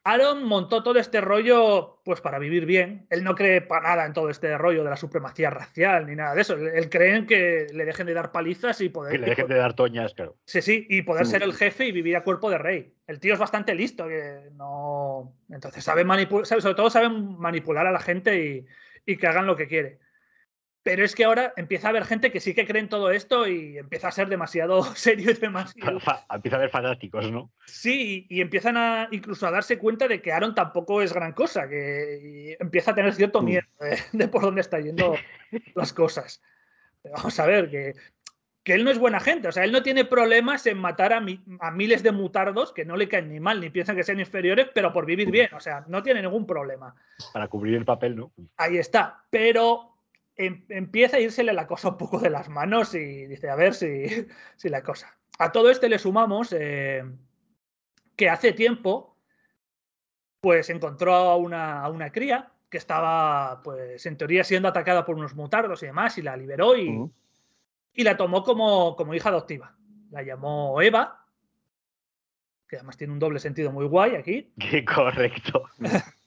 [0.03, 3.05] Aaron montó todo este rollo pues para vivir bien.
[3.09, 6.33] Él no cree para nada en todo este rollo de la supremacía racial ni nada
[6.33, 6.55] de eso.
[6.55, 9.11] Él, cree en que le dejen de dar palizas y poder...
[9.11, 10.37] Que le dejen de dar toñas, claro.
[10.45, 12.95] Sí, sí, y poder ser el jefe y vivir a cuerpo de rey.
[13.05, 15.35] El tío es bastante listo, que no...
[15.49, 18.65] Entonces sabe manipular, sobre todo sabe manipular a la gente y,
[19.05, 19.99] y que hagan lo que quiere.
[20.83, 23.47] Pero es que ahora empieza a haber gente que sí que cree en todo esto
[23.47, 25.99] y empieza a ser demasiado serio y demasiado.
[26.31, 27.51] Empieza a haber fanáticos, ¿no?
[27.65, 31.69] Sí, y empiezan a incluso a darse cuenta de que Aaron tampoco es gran cosa,
[31.69, 33.45] que empieza a tener cierto mm.
[33.45, 33.67] miedo
[34.11, 35.15] de, por dónde están yendo
[35.75, 36.41] las cosas.
[37.03, 37.93] Vamos a ver, que,
[38.63, 41.23] que, él no es buena gente, o sea, él no tiene problemas en matar a,
[41.59, 44.67] a miles de mutardos que no le caen ni mal, ni piensan que sean inferiores,
[44.73, 45.31] pero por vivir mm.
[45.31, 46.95] bien, o sea, no tiene ningún problema.
[47.33, 48.31] Para cubrir el papel, ¿no?
[48.57, 49.90] Ahí está, pero
[50.41, 53.75] Em, empieza a irsele la cosa un poco de las manos y dice, a ver
[53.75, 54.07] si,
[54.55, 55.15] si la cosa.
[55.37, 57.03] A todo este le sumamos eh,
[58.15, 59.17] que hace tiempo,
[60.39, 65.15] pues encontró a una, a una, cría que estaba, pues en teoría siendo atacada por
[65.15, 67.07] unos mutardos y demás, y la liberó y,
[67.93, 69.77] y la tomó como, como hija adoptiva.
[70.09, 71.23] La llamó Eva,
[72.67, 74.51] que además tiene un doble sentido muy guay aquí.
[74.59, 75.65] Qué correcto.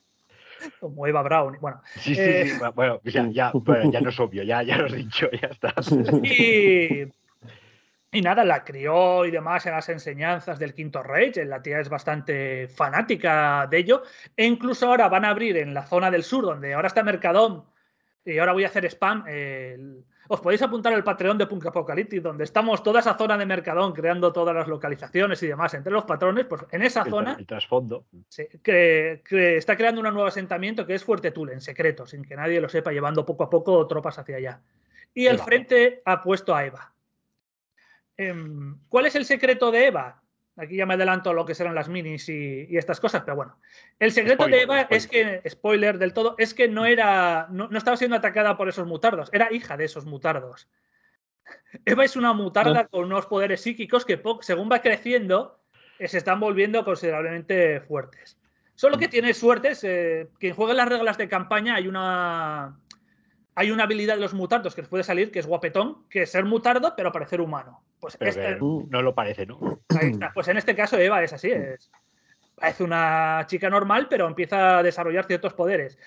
[0.81, 1.59] como Eva Brown.
[1.61, 3.53] Bueno, sí, sí, eh, bueno, ya, ya,
[3.91, 5.75] ya, no es obvio, ya, ya lo has dicho, ya está.
[6.23, 7.03] Y,
[8.13, 11.45] y nada, la crió y demás en las enseñanzas del Quinto Rage.
[11.45, 14.03] La tía es bastante fanática de ello.
[14.37, 17.65] E incluso ahora van a abrir en la zona del sur, donde ahora está Mercadón,
[18.25, 19.27] y ahora voy a hacer spam.
[19.27, 23.47] El, os podéis apuntar al Patreon de Punk Apocalyptic, donde estamos toda esa zona de
[23.47, 26.47] Mercadón creando todas las localizaciones y demás entre los patrones.
[26.47, 27.37] Pues en esa zona.
[27.39, 28.07] El trasfondo.
[28.29, 29.23] Sí, que,
[29.57, 32.69] está creando un nuevo asentamiento que es Fuerte Tul, en secreto, sin que nadie lo
[32.69, 34.61] sepa, llevando poco a poco tropas hacia allá.
[35.13, 36.93] Y el frente ha puesto a Eva.
[38.17, 40.24] Em, ¿Cuál es el secreto de Eva?
[40.57, 43.59] Aquí ya me adelanto lo que serán las minis y, estas cosas, pero bueno.
[43.99, 47.97] El secreto de Eva es que, spoiler del todo, es que no era, no, estaba
[47.97, 50.69] siendo atacada por esos mutardos, era hija de esos mutardos.
[51.85, 55.61] Eva es una mutarda con unos poderes psíquicos que según va creciendo
[55.99, 58.39] eh, se están volviendo considerablemente fuertes.
[58.77, 62.79] Solo que tiene suertes, eh, quien juegue las reglas de campaña hay una,
[63.55, 66.31] hay una habilidad de los mutardos que les puede salir, que es guapetón, que es
[66.31, 67.85] ser mutardo, pero parecer humano.
[68.05, 69.81] Pues este, no lo parece, ¿no?
[69.99, 70.31] Ahí está.
[70.35, 71.91] Pues en este caso Eva es así, es,
[72.55, 75.99] parece una chica normal, pero empieza a desarrollar ciertos poderes.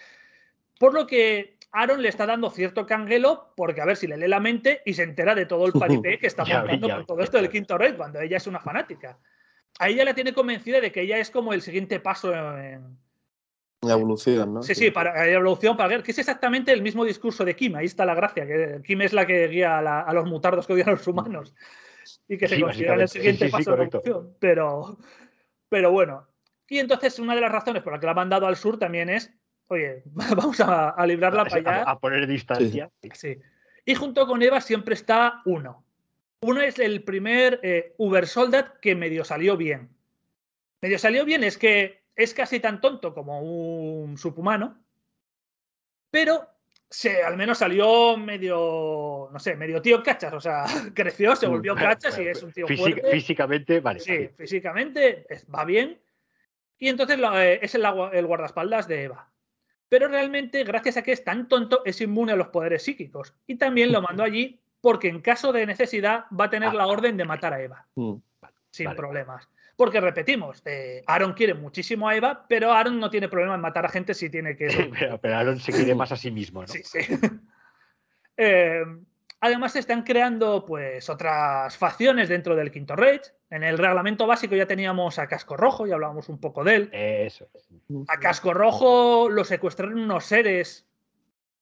[0.80, 4.28] Por lo que Aaron le está dando cierto canguelo, porque a ver si le lee
[4.28, 7.38] la mente y se entera de todo el paripé que está montando con todo esto
[7.38, 9.18] del quinto rey, cuando ella es una fanática.
[9.80, 12.96] A ella la tiene convencida de que ella es como el siguiente paso en,
[13.82, 14.64] la evolución, ¿no?
[14.64, 17.76] Sí, sí, para la evolución, para ver, que es exactamente el mismo discurso de Kim,
[17.76, 20.90] ahí está la gracia, que Kim es la que guía a, los mutardos que odian
[20.90, 21.54] a los humanos
[22.28, 24.36] y que se consideran el siguiente paso de evolución.
[24.40, 24.98] Pero,
[25.70, 26.28] pero bueno,
[26.68, 29.10] y entonces una de las razones por las que la han mandado al sur también
[29.10, 29.34] es,
[29.68, 30.04] oye,
[30.36, 31.84] vamos a, librarla para allá.
[31.84, 32.90] A, poner distancia.
[33.14, 33.38] Sí.
[33.86, 35.86] Y junto con Eva siempre está uno.
[36.42, 39.90] Uno es el primer eh, Uber Soldat que medio salió bien.
[40.82, 44.78] Medio salió bien es que es casi tan tonto como un subhumano,
[46.12, 46.48] pero
[46.90, 51.76] se, al menos salió medio, no sé, medio tío cachas, o sea, creció, se volvió
[51.76, 53.12] cachas y es un tío fuerte.
[53.12, 54.00] Físicamente, vale.
[54.00, 56.00] Sí, físicamente va bien.
[56.80, 59.30] Y entonces eh, es el, el guardaespaldas de Eva.
[59.90, 63.34] Pero realmente, gracias a que es tan tonto, es inmune a los poderes psíquicos.
[63.48, 66.88] Y también lo mandó allí porque en caso de necesidad va a tener la ah.
[66.88, 67.88] orden de matar a Eva.
[67.96, 68.16] Mm.
[68.70, 69.50] Sin problemas.
[69.78, 73.86] Porque repetimos, eh, Aaron quiere muchísimo a Eva, pero Aaron no tiene problema en matar
[73.86, 74.68] a gente si tiene que.
[75.22, 76.68] pero, Aaron se quiere más a sí mismo, ¿no?
[76.68, 77.00] Sí, sí.
[78.40, 78.84] Eh,
[79.40, 83.32] además, se están creando pues otras facciones dentro del Quinto Rage.
[83.50, 86.90] En el reglamento básico ya teníamos a Casco Rojo, ya hablábamos un poco de él.
[86.94, 87.50] Eso.
[88.08, 90.86] A Casco Rojo lo secuestraron unos seres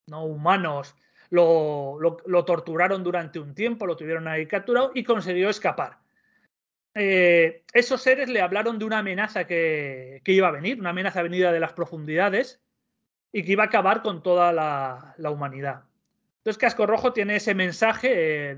[0.07, 0.97] no humanos,
[1.29, 5.99] lo, lo torturaron durante un tiempo, lo tuvieron ahí capturado y consiguió escapar.
[6.97, 11.51] Eh, esos seres le hablaron de una amenaza que, iba a venir, una amenaza venida
[11.51, 12.61] de las profundidades
[13.33, 15.83] y que iba a acabar con toda la, humanidad.
[16.37, 18.55] Entonces Casco Rojo tiene ese mensaje eh,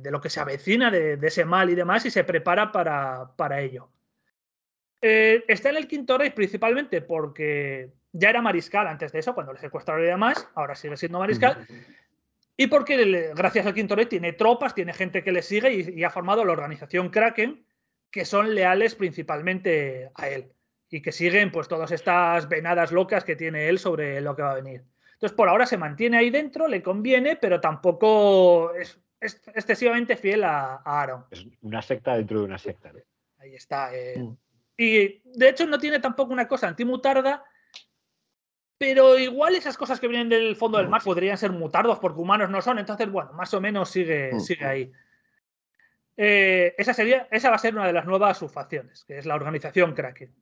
[0.00, 3.88] de, lo que se avecina, de, ese mal y demás, y se prepara para, ello.
[5.00, 9.52] Eh, está en el quinto rey principalmente porque ya era mariscal antes de eso, cuando
[9.52, 11.64] le secuestraron y demás, ahora sigue siendo mariscal.
[12.60, 16.10] Y porque gracias al Quinto Rey tiene tropas, tiene gente que le sigue y, ha
[16.10, 17.64] formado la organización Kraken,
[18.10, 20.52] que son leales principalmente a él
[20.90, 24.50] y que siguen pues todas estas venadas locas que tiene él sobre lo que va
[24.50, 24.84] a venir.
[25.14, 30.82] Entonces, por ahora se mantiene ahí dentro, le conviene, pero tampoco es, excesivamente fiel a,
[30.84, 31.24] Aaron.
[31.30, 32.92] Es una secta dentro de una secta.
[33.38, 33.88] Ahí está.
[33.96, 34.18] Eh.
[34.18, 34.36] Mm.
[34.76, 37.42] Y de hecho no tiene tampoco una cosa antimutarda,
[38.80, 42.48] pero igual esas cosas que vienen del fondo del mar podrían ser mutardos porque humanos
[42.48, 42.78] no son.
[42.78, 44.40] Entonces, bueno, más o menos sigue, mm.
[44.40, 44.92] sigue ahí.
[46.16, 49.34] Eh, esa, sería, esa va a ser una de las nuevas subfacciones, que es la
[49.34, 50.34] organización Kraken.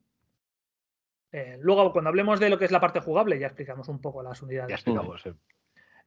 [1.33, 4.23] Eh, luego, cuando hablemos de lo que es la parte jugable, ya explicamos un poco
[4.23, 4.69] las unidades.
[4.69, 5.21] Ya explicamos,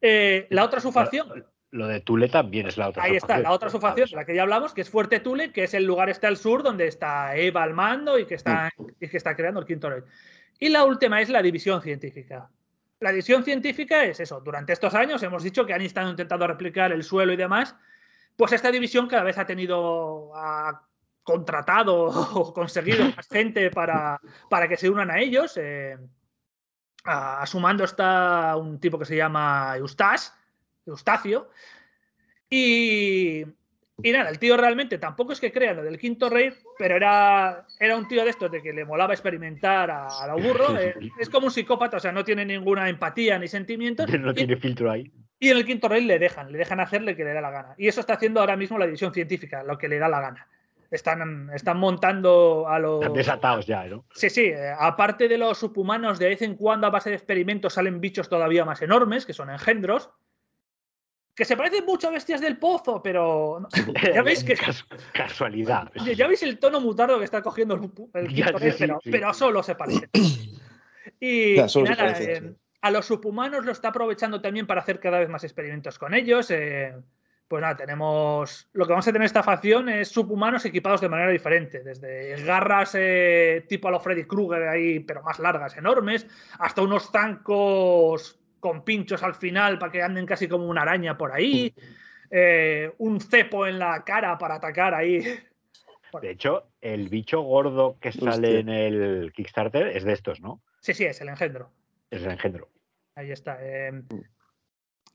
[0.00, 1.46] Eh, la otra sufacción.
[1.70, 4.42] Lo de Tule también es la otra Ahí está, la otra sufacción, la que ya
[4.42, 7.62] hablamos, que es Fuerte Tule, que es el lugar este al sur donde está Eva
[7.62, 8.86] al mando y que está, mm.
[9.00, 10.02] y que está creando el quinto rey.
[10.62, 12.48] Y la última es la división científica.
[13.00, 14.40] La división científica es eso.
[14.40, 17.74] Durante estos años hemos dicho que han estado intentando replicar el suelo y demás.
[18.36, 20.86] Pues esta división cada vez ha tenido, ha
[21.24, 22.04] contratado
[22.38, 25.56] o conseguido más gente para, para que se unan a ellos.
[25.56, 25.98] Eh,
[27.06, 30.30] a, su mando está un tipo que se llama Eustace,
[30.86, 31.50] Eustacio.
[32.48, 33.44] Y,
[34.00, 37.66] y nada, el tío realmente tampoco es que crea lo del quinto rey, pero era,
[37.78, 40.78] era un tío de estos de que le molaba experimentar a, la burro.
[40.78, 44.06] Eh, es como un psicópata, o sea, no tiene ninguna empatía ni sentimientos.
[44.22, 45.10] No tiene filtro ahí.
[45.40, 47.50] Y en el quinto rey le dejan, le dejan hacer lo que le da la
[47.50, 47.74] gana.
[47.76, 50.46] Y eso está haciendo ahora mismo la división científica, lo que le da la gana.
[50.90, 53.00] Están, están montando a los.
[53.00, 54.04] Están desatados ya, ¿no?
[54.14, 54.44] Sí, sí.
[54.44, 58.28] Eh, aparte de los subhumanos, de vez en cuando a base de experimentos salen bichos
[58.28, 60.10] todavía más enormes, que son engendros
[61.34, 63.66] que se parecen mucho a bestias del pozo, pero
[64.14, 64.56] ya veis que
[65.12, 65.90] casualidad.
[66.16, 67.82] Ya veis el tono mutardo que está cogiendo el,
[68.14, 70.08] el pero, solo se parece.
[71.18, 75.44] Y, nada, eh, a los subhumanos lo está aprovechando también para hacer cada vez más
[75.44, 76.50] experimentos con ellos.
[76.50, 76.92] Eh,
[77.46, 78.68] pues nada, tenemos.
[78.72, 81.84] Lo que vamos a tener en esta facción es subhumanos equipados de manera diferente.
[81.84, 86.26] Desde garras eh, tipo a los Freddy Krueger ahí, pero más largas, enormes,
[86.58, 91.32] hasta unos zancos con pinchos al final para que anden casi como una araña por
[91.32, 91.74] ahí,
[92.30, 95.20] eh, un cepo en la cara para atacar ahí.
[96.20, 100.62] De hecho, el bicho gordo que sale en el Kickstarter es de estos, ¿no?
[100.80, 101.72] Sí, sí, es el engendro.
[102.08, 102.68] Es el engendro.
[103.16, 103.58] Ahí está.
[103.60, 104.06] Em,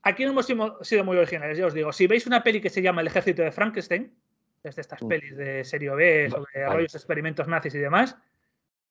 [0.02, 0.46] aquí no hemos
[0.82, 1.90] sido muy originales, ya os digo.
[1.90, 4.14] Si veis una peli que se llama El ejército de Frankenstein,
[4.62, 5.08] es de estas mm.
[5.08, 8.14] pelis de serie B, sobre rollos experimentos nazis y demás,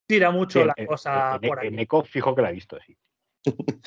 [0.07, 1.67] tira mucho la cosa por aquí.
[1.67, 2.97] En Eco fijo que la he visto, sí.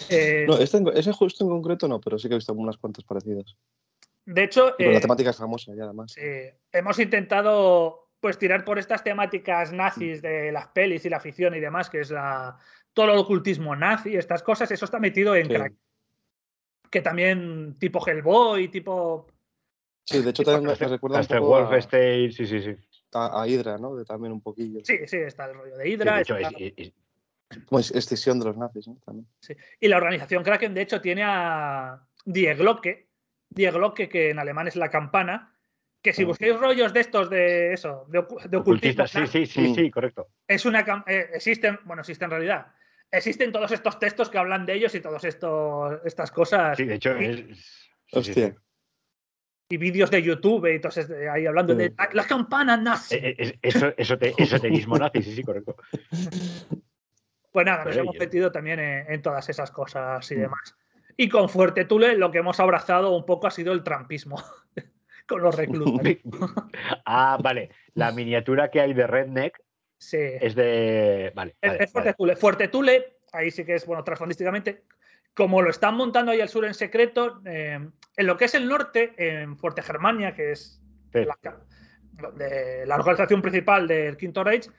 [0.09, 3.05] Eh, no, este ese justo en concreto no, pero sí que he visto unas cuantas
[3.05, 3.57] parecidas.
[4.25, 6.15] De hecho, la eh, temática es famosa ya además.
[6.73, 11.61] hemos intentado pues tirar por estas temáticas nazis de las pelis y la ficción y
[11.61, 12.59] demás, que es la
[12.93, 15.75] todo el ocultismo nazi, estas cosas, eso está metido en crack.
[16.91, 19.29] Que también tipo Hellboy, tipo
[20.05, 22.75] Sí, de hecho también me recuerda un poco a, sí, sí, sí.
[23.13, 23.95] A, Hydra, ¿no?
[23.95, 24.81] De, también un poquillo.
[24.83, 26.23] Sí, sí, está el rollo de Hydra.
[27.67, 28.97] Como es extinción de los nazis, ¿no?
[29.05, 29.27] También.
[29.41, 29.55] Sí.
[29.81, 33.09] Y la organización Kraken, de hecho, tiene a Die Glocke,
[33.49, 35.53] Die Glocke, que en alemán es la campana,
[36.03, 38.19] que si busquéis rollos de estos de eso, de,
[38.57, 39.07] ocultismo.
[39.07, 40.29] Sí, sí, sí, sí, correcto.
[40.47, 42.67] Es una eh, existen, bueno, existen en realidad.
[43.11, 46.77] Existen todos estos textos que hablan de ellos y todas estas cosas.
[46.77, 47.91] Sí, de hecho, es.
[48.13, 48.55] Hostia.
[49.69, 53.17] Y vídeos de YouTube y entonces ahí hablando de la, campana nazi.
[53.17, 55.77] Eh, eh, eso, eso, te, esoterismo nazi, sí, sí, correcto.
[57.53, 60.41] Pues nada, nos hemos metido también en, todas esas cosas y mm.
[60.41, 60.77] demás.
[61.17, 64.43] Y con Fuerte Tule lo que hemos abrazado un poco ha sido el trampismo
[65.27, 66.17] con los reclutas.
[67.07, 67.71] ah, vale.
[67.95, 69.63] La miniatura que hay de Redneck
[69.99, 70.19] sí.
[70.19, 71.33] es de.
[71.35, 71.57] Vale.
[71.61, 72.37] Es, Fuerte Tule.
[72.37, 74.85] Fuerte Tule, ahí sí que es, bueno, transfondísticamente,
[75.35, 77.81] como lo están montando ahí al sur en secreto, eh,
[78.17, 80.81] en lo que es el norte, en Fuerte Germania, que es
[81.13, 81.37] la,
[82.35, 84.71] de la organización principal del Quinto Reich,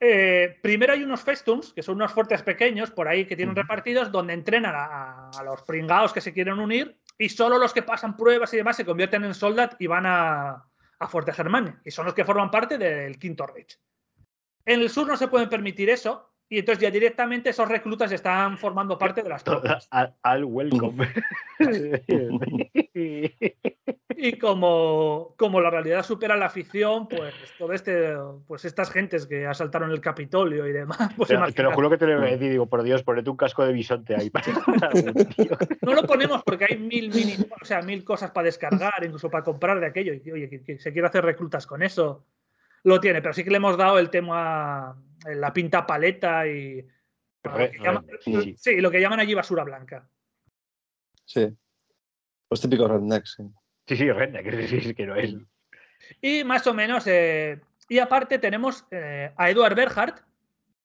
[0.00, 4.12] eh, primero hay unos festums, que son unos fuertes pequeños por ahí que tienen repartidos,
[4.12, 8.52] donde entrenan a, los pringados que se quieren unir y solo los que pasan pruebas
[8.54, 10.64] y demás se convierten en soldat y van a,
[11.00, 11.80] a Fuerte Germania.
[11.84, 13.78] Y son los que forman parte del Quinto Reich.
[14.64, 18.56] En el sur no se pueden permitir eso, y entonces ya directamente esos reclutas están
[18.56, 19.88] formando parte de las tropas.
[20.22, 21.08] Al, welcome.
[24.20, 28.14] y como, como la realidad supera la ficción, pues todo este,
[28.46, 30.98] pues estas gentes que asaltaron el Capitolio y demás.
[31.16, 33.72] Pues te, lo juro que te lo decir, digo, por Dios, ponete un casco de
[33.72, 34.46] bisonte ahí para
[35.82, 37.12] No lo ponemos porque hay mil,
[37.60, 40.14] o sea, mil cosas para descargar, incluso para comprar de aquello.
[40.14, 42.24] Y oye, que, se quiere hacer reclutas con eso,
[42.84, 44.96] lo tiene, pero sí que le hemos dado el tema,
[45.34, 46.86] la pinta paleta y.
[48.56, 50.08] sí, lo que llaman allí basura blanca.
[51.24, 51.56] Sí.
[52.50, 53.42] Los típicos rednecks, sí.
[53.86, 55.34] Sí, sí, que sí, que no es.
[56.20, 60.22] Y más o menos, eh, y aparte tenemos eh, a Eduard Berhardt.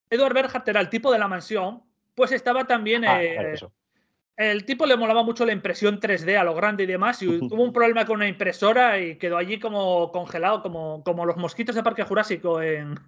[0.09, 1.83] Eduard Berhardt era el tipo de la mansión,
[2.15, 3.05] pues estaba también...
[3.05, 3.55] Ah, eh,
[4.35, 7.63] el tipo le molaba mucho la impresión 3D a lo grande y demás, y tuvo
[7.63, 11.83] un problema con una impresora y quedó allí como congelado, como, como los mosquitos de
[11.83, 12.99] Parque Jurásico en,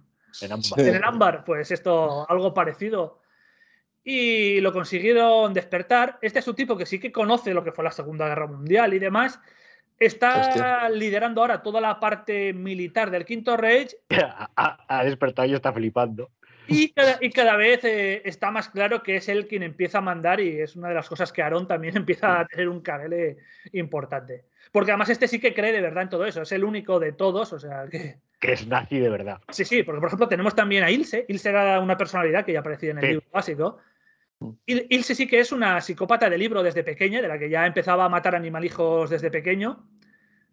[0.42, 0.80] en, ámbar.
[0.80, 1.44] en el ámbar.
[1.44, 3.20] Pues esto, algo parecido
[4.04, 6.18] y lo consiguieron despertar.
[6.22, 8.94] Este es un tipo que sí que conoce lo que fue la Segunda Guerra Mundial
[8.94, 9.40] y demás,
[9.98, 13.96] Está liderando ahora toda la parte militar del Quinto Reich.
[14.88, 16.30] Ha, despertado y está flipando.
[16.68, 20.00] Y cada, y cada vez eh, está más claro que es él quien empieza a
[20.00, 23.36] mandar y es una de las cosas que Aaron también empieza a tener un cabele
[23.72, 24.44] importante.
[24.72, 27.12] Porque además este sí que cree de verdad en todo eso, es el único de
[27.12, 28.18] todos, o sea que...
[28.38, 29.40] Que es nazi de verdad.
[29.48, 31.24] Sí, sí, porque por ejemplo tenemos también a Ilse.
[31.28, 33.78] Ilse era una personalidad que ya aparecía en el libro básico.
[34.40, 34.50] Mm.
[34.66, 38.04] Ilse sí que es una psicópata de libro desde pequeña, de la que ya empezaba
[38.04, 39.88] a matar animalijos desde pequeño.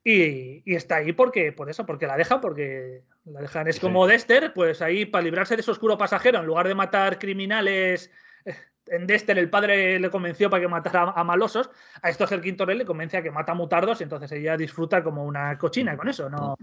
[0.06, 3.67] Y, está ahí porque, por eso, porque la dejan, porque la dejan.
[3.67, 7.17] Es como Dexter, pues ahí para librarse de ese oscuro pasajero, en lugar de matar
[7.19, 8.12] criminales,
[8.43, 8.56] eh,
[8.88, 11.69] en Dexter el padre le convenció para que matara a, malosos,
[12.02, 14.30] a esto es el quinto rey le convence a que mata a mutardos y entonces
[14.34, 16.58] ella disfruta como una cochina con eso, no,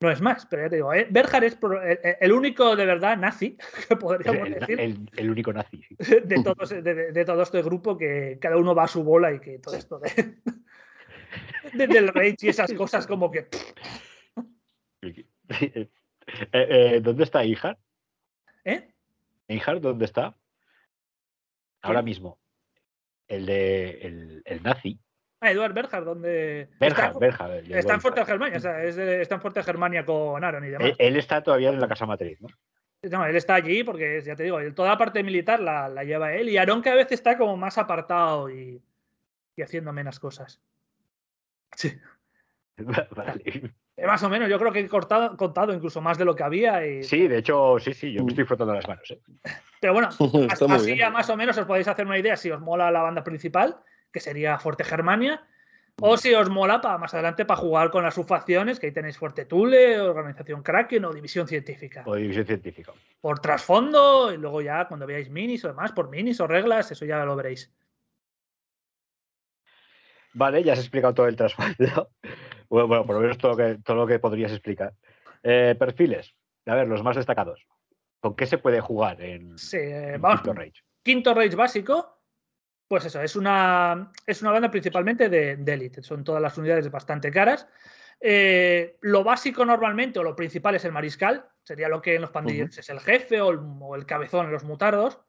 [0.00, 0.46] no es más.
[0.46, 1.06] Pero ya te digo, ¿eh?
[1.10, 1.58] Berger es
[2.20, 3.56] el, único de verdad nazi,
[3.88, 5.08] que podríamos decir.
[5.16, 5.84] El, único nazi.
[5.98, 9.58] De, todos, de, todo este grupo que cada uno va a su bola y que
[9.58, 9.98] todo esto
[11.72, 13.48] de del Rage y esas cosas como que.
[15.02, 15.88] Eh,
[16.52, 17.78] eh, ¿Dónde está Ijar?
[18.64, 18.88] ¿Eh?
[19.48, 20.36] ¿Ijar dónde está?
[21.82, 22.38] Ahora mismo.
[23.28, 24.98] El de el, nazi.
[25.40, 26.68] Ah, Eduard Berger, ¿dónde.
[26.80, 30.64] Berger, está, Berger, está en Fuerte Germania, o sea, está en Fuerte Germania con Aaron
[30.64, 30.92] y demás.
[30.98, 32.48] Él, está todavía en la casa matriz, ¿no?
[33.02, 36.48] No, él está allí porque, ya te digo, toda la parte militar la, lleva él
[36.48, 38.82] y Aaron que a veces está como más apartado y,
[39.56, 40.60] y haciendo menos cosas.
[41.76, 41.92] Sí.
[42.76, 43.74] Vale.
[43.96, 46.42] Eh, más o menos, yo creo que he cortado, contado incluso más de lo que
[46.42, 46.86] había.
[46.86, 47.02] Y...
[47.02, 49.10] Sí, de hecho, sí, sí, yo me estoy frotando las manos.
[49.10, 49.20] ¿eh?
[49.80, 50.08] Pero bueno,
[50.70, 53.24] así ya más o menos os podéis hacer una idea si os mola la banda
[53.24, 53.78] principal,
[54.12, 55.46] que sería Fuerte Germania,
[56.00, 59.16] o si os mola para más adelante para jugar con las subfacciones, que ahí tenéis
[59.16, 62.02] Fuerte Tule, Organización Kraken o División Científica.
[62.06, 62.92] O División Científica.
[63.20, 67.06] Por trasfondo, y luego ya cuando veáis minis o demás, por minis o reglas, eso
[67.06, 67.72] ya lo veréis.
[70.34, 72.10] Vale, ya has explicado todo el trasfondo.
[72.68, 74.92] Bueno, por lo menos todo lo que, todo lo que podrías explicar.
[75.40, 76.34] Eh, perfiles.
[76.66, 77.64] A ver, los más destacados.
[78.18, 80.82] ¿Con qué se puede jugar en, sí, eh, Quinto Rage?
[81.04, 82.15] Quinto Rage básico.
[82.88, 86.02] Pues eso, es una, es una banda principalmente de, Elite.
[86.02, 87.66] Son todas las unidades bastante caras.
[88.20, 91.48] Eh, lo básico normalmente, o lo principal, es el mariscal.
[91.62, 94.52] Sería lo que en los pandilleros es el jefe o el, o el cabezón en
[94.52, 95.20] los mutardos.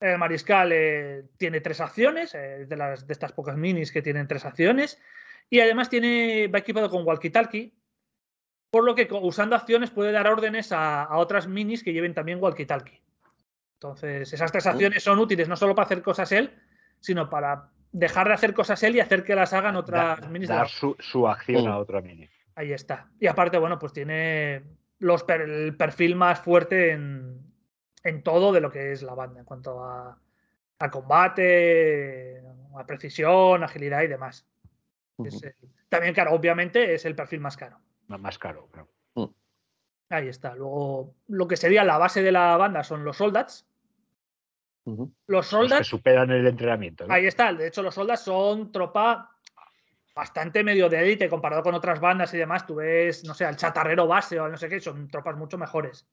[0.00, 4.26] El mariscal eh, tiene tres acciones, eh, de, las, de estas pocas minis que tienen
[4.26, 4.98] tres acciones,
[5.50, 7.74] y además tiene, va equipado con walkie-talkie,
[8.70, 13.02] por lo que usando acciones puede dar órdenes a, otras minis que lleven también walkie-talkie.
[13.74, 16.50] Entonces, esas tres acciones son útiles no solo para hacer cosas él,
[17.00, 20.48] sino para dejar de hacer cosas él y hacer que las hagan otras minis.
[20.48, 22.28] Dar su, acción a otra mini.
[22.54, 23.08] Ahí está.
[23.18, 24.62] Y aparte, bueno, pues tiene
[24.98, 27.40] los el perfil más fuerte en,
[28.04, 30.18] en todo de lo que es la banda, en cuanto a,
[30.90, 32.42] combate,
[32.76, 34.46] a precisión, agilidad y demás.
[35.88, 37.78] también, claro, obviamente es el perfil más caro.
[38.08, 38.88] Más caro, claro.
[39.14, 39.26] Mm.
[40.10, 40.54] Ahí está.
[40.54, 43.66] Luego, lo que sería la base de la banda son los soldats.
[45.26, 45.78] Los soldats.
[45.78, 47.04] que superan el entrenamiento.
[47.08, 47.52] Ahí está.
[47.52, 49.30] De hecho, los soldats son tropa
[50.14, 52.66] bastante medio de élite comparado con otras bandas y demás.
[52.66, 56.06] Tú ves, no sé, al chatarrero base o no sé qué, son tropas mucho mejores.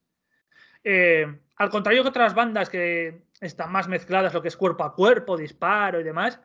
[0.83, 1.25] Eh,
[1.57, 5.37] al contrario que otras bandas que están más mezcladas, lo que es cuerpo a cuerpo,
[5.37, 6.39] disparo y demás,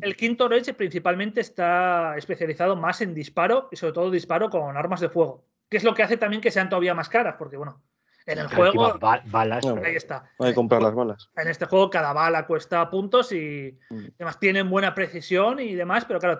[0.00, 5.00] el quinto Rage principalmente está especializado más en disparo y sobre todo disparo con armas
[5.00, 7.82] de fuego, que es lo que hace también que sean todavía más caras, porque bueno,
[8.26, 8.98] en el juego.
[8.98, 9.64] balas.
[9.66, 10.30] ahí está.
[10.38, 11.30] Hay que comprar las balas.
[11.36, 13.78] En este juego cada bala cuesta puntos y
[14.16, 16.38] además tienen buena precisión y demás, pero claro,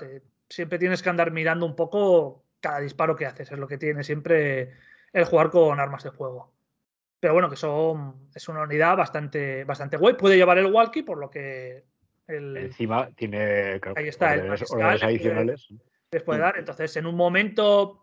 [0.49, 3.51] siempre tienes que andar mirando un poco cada disparo que haces.
[3.51, 4.73] Es lo que tiene siempre
[5.13, 6.53] el jugar con armas de fuego.
[7.21, 10.15] Pero bueno, que son, es una unidad bastante, bastante guay.
[10.15, 11.85] Puede llevar el walkie, por lo que.
[12.27, 15.69] El, Encima tiene ahí está, órdenes, adicionales.
[16.11, 16.59] Les puede dar.
[16.59, 18.02] Entonces, en un momento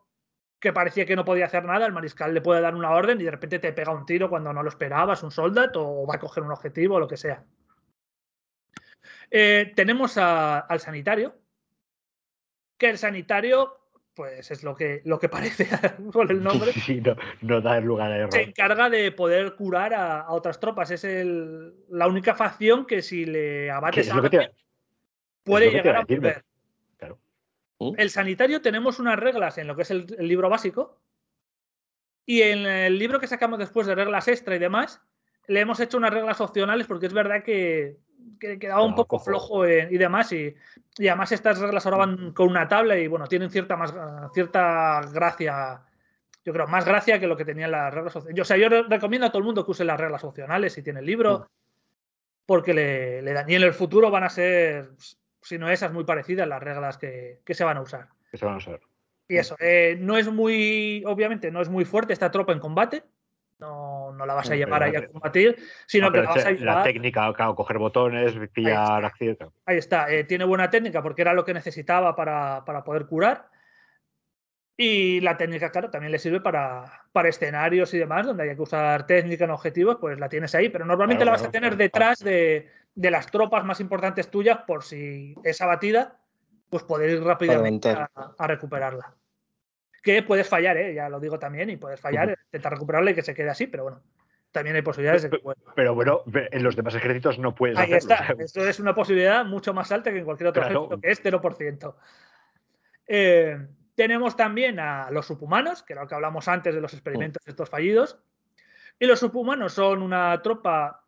[0.60, 3.24] que parecía que no podía hacer nada, el mariscal le puede dar una orden y
[3.24, 6.20] de repente te pega un tiro cuando no lo esperabas, un soldado, o va a
[6.20, 7.44] coger un objetivo, o lo que sea.
[9.32, 11.36] Eh, tenemos al sanitario,
[12.78, 13.76] que el sanitario
[14.20, 15.66] pues es lo que, lo que parece
[16.12, 16.74] por el nombre.
[16.74, 17.02] Sí,
[17.42, 18.34] no, da lugar a error.
[18.34, 20.92] Se encarga de poder curar a, otras tropas.
[20.92, 24.22] Es el, la única facción que si le abates a
[25.46, 26.44] puede llegar a.
[27.80, 27.94] ¿Mm?
[27.98, 31.00] El sanitario tenemos unas reglas en lo que es el, libro básico.
[32.26, 35.02] Y en el libro que sacamos después de reglas extra y demás,
[35.48, 37.98] le hemos hecho unas reglas opcionales porque es verdad que
[38.40, 40.32] que quedaba un poco flojo y demás.
[40.32, 40.56] Y,
[41.00, 43.94] además estas reglas ahora van con una tabla y bueno, tienen cierta, más,
[44.34, 45.82] cierta gracia.
[46.44, 48.38] Yo creo, más gracia que lo que tenían las reglas opcionales.
[48.38, 50.82] Yo, o sea, yo recomiendo a todo el mundo que use las reglas opcionales si
[50.82, 51.50] tiene el libro,
[52.46, 53.50] porque le, le dan.
[53.50, 54.92] Y en el futuro van a ser,
[55.42, 58.10] si no esas, muy parecidas las reglas que, se van a usar.
[58.32, 58.80] Que se van a usar.
[59.28, 63.04] Y eso, eh, no es muy, obviamente, no es muy fuerte esta tropa en combate,
[63.60, 66.78] No, no la vas a llevar ahí a combatir, sino que la vas a llevar.
[66.78, 69.38] La técnica, claro, coger botones, pillar acción.
[69.66, 73.50] Ahí está, eh, tiene buena técnica porque era lo que necesitaba para, para, poder curar.
[74.76, 78.62] Y la técnica, claro, también le sirve para, para escenarios y demás, donde hay que
[78.62, 82.20] usar técnica en objetivos, pues la tienes ahí, pero normalmente la vas a tener detrás
[82.20, 86.20] de, de, las tropas más importantes tuyas por si es abatida,
[86.70, 89.16] pues poder ir rápidamente a recuperarla
[90.02, 90.94] que puedes fallar, ¿eh?
[90.94, 93.84] ya lo digo también, y puedes fallar, intentar recuperarle y que se quede así, pero
[93.84, 94.02] bueno,
[94.52, 95.42] también hay posibilidades de que
[95.76, 99.74] Pero bueno, en los demás ejércitos no puedes Ahí está, esto es una posibilidad mucho
[99.74, 101.96] más alta que en cualquier otro ejército, que es 0%.
[103.08, 107.44] Eh, tenemos también a los subhumanos, que era lo que hablamos antes de los experimentos
[107.46, 108.20] estos fallidos.
[108.98, 111.04] Y los subhumanos son una tropa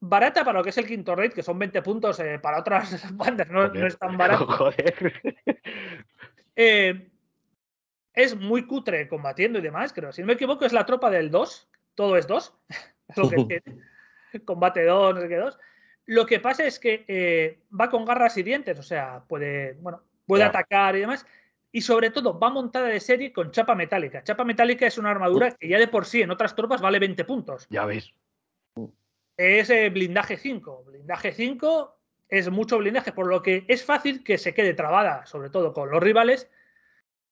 [0.00, 3.06] barata para lo que es el quinto raid, que son 20 puntos eh, para otras
[3.16, 4.46] bandas, no, es tan barato.
[4.46, 5.12] Joder.
[6.56, 7.10] Eh,
[8.12, 10.12] es muy cutre combatiendo y demás, creo.
[10.12, 11.70] Si no me equivoco, es la tropa del 2.
[11.94, 12.54] Todo es 2.
[13.16, 13.82] lo que tiene.
[14.44, 15.58] Combate 2, no sé qué 2.
[16.06, 20.02] Lo que pasa es que eh, va con garras y dientes, o sea, puede, bueno,
[20.26, 21.24] puede atacar y demás.
[21.72, 24.24] Y sobre todo, va montada de serie con chapa metálica.
[24.24, 27.24] Chapa metálica es una armadura que ya de por sí en otras tropas vale 20
[27.24, 27.66] puntos.
[27.70, 28.12] Ya veis.
[29.40, 30.84] Es eh, blindaje 5.
[30.84, 31.96] Blindaje 5
[32.28, 35.90] es mucho blindaje, por lo que es fácil que se quede trabada, sobre todo con
[35.90, 36.50] los rivales,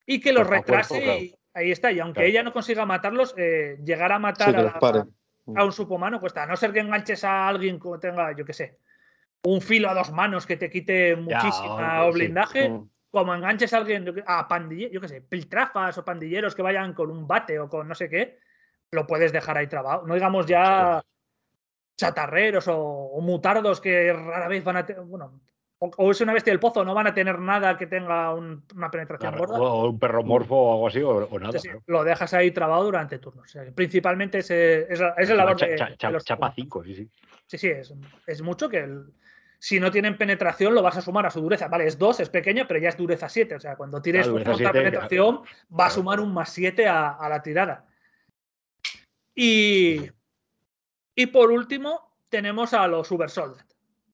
[0.07, 1.21] y que los retrase.
[1.21, 1.91] y ahí está.
[1.91, 4.73] Y aunque ella no consiga matarlos, eh, llegar a matar
[5.55, 6.41] a, un subhumano cuesta.
[6.41, 8.79] A no ser que enganches a alguien que tenga, yo qué sé,
[9.43, 12.69] un filo a dos manos que te quite muchísima o blindaje.
[12.69, 12.89] Mm.
[13.11, 17.11] Como enganches a alguien, a pandilleros, yo qué sé, piltrafas o pandilleros que vayan con
[17.11, 18.39] un bate o con no sé qué,
[18.89, 20.07] lo puedes dejar ahí trabado.
[20.07, 21.03] No digamos ya
[21.99, 25.03] chatarreros o, o, mutardos que rara vez van a tener.
[25.03, 25.41] Bueno,
[25.79, 29.37] o, es una bestia del pozo, no van a tener nada que tenga una penetración
[29.37, 29.59] gorda.
[29.59, 31.59] O un perro morfo o algo así, o, nada.
[31.87, 33.55] Lo dejas ahí trabado durante turnos.
[33.75, 35.77] principalmente es, es, es, el labor de,
[36.11, 37.09] los chapa 5, sí, sí.
[37.47, 37.71] Sí, sí,
[38.27, 38.87] es, mucho que
[39.57, 41.67] si no tienen penetración lo vas a sumar a su dureza.
[41.67, 43.55] Vale, es 2, es pequeño, pero ya es dureza 7.
[43.55, 45.41] O sea, cuando tires otra penetración,
[45.77, 47.87] va a sumar un más 7 a, la tirada.
[49.33, 50.11] Y,
[51.19, 53.29] y por último, tenemos a los Uber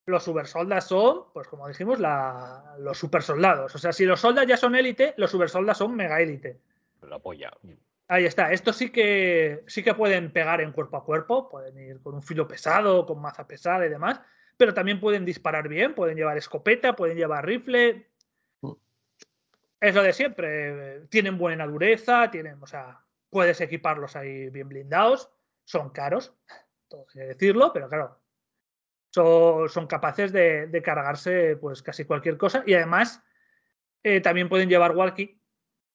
[0.06, 3.72] los supersoldas son, pues como dijimos, los supersoldados.
[3.76, 6.58] O sea, si los soldas ya son élite, los supersoldas son mega élite.
[7.02, 7.52] La polla.
[8.08, 8.50] Ahí está.
[8.50, 12.24] Estos sí que sí que pueden pegar en cuerpo a cuerpo, pueden ir con un
[12.24, 14.20] filo pesado, con maza pesada y demás,
[14.56, 18.08] pero también pueden disparar bien, pueden llevar escopeta, pueden llevar rifle.
[19.80, 21.02] Es lo de siempre.
[21.08, 23.00] Tienen buena dureza, tienen, o sea,
[23.30, 25.30] puedes equiparlos ahí bien blindados.
[25.64, 26.32] Son caros,
[26.88, 28.20] todo que decirlo, pero claro,
[29.10, 33.22] son, capaces de, cargarse pues casi cualquier cosa y además
[34.02, 35.40] eh, también pueden llevar walkie,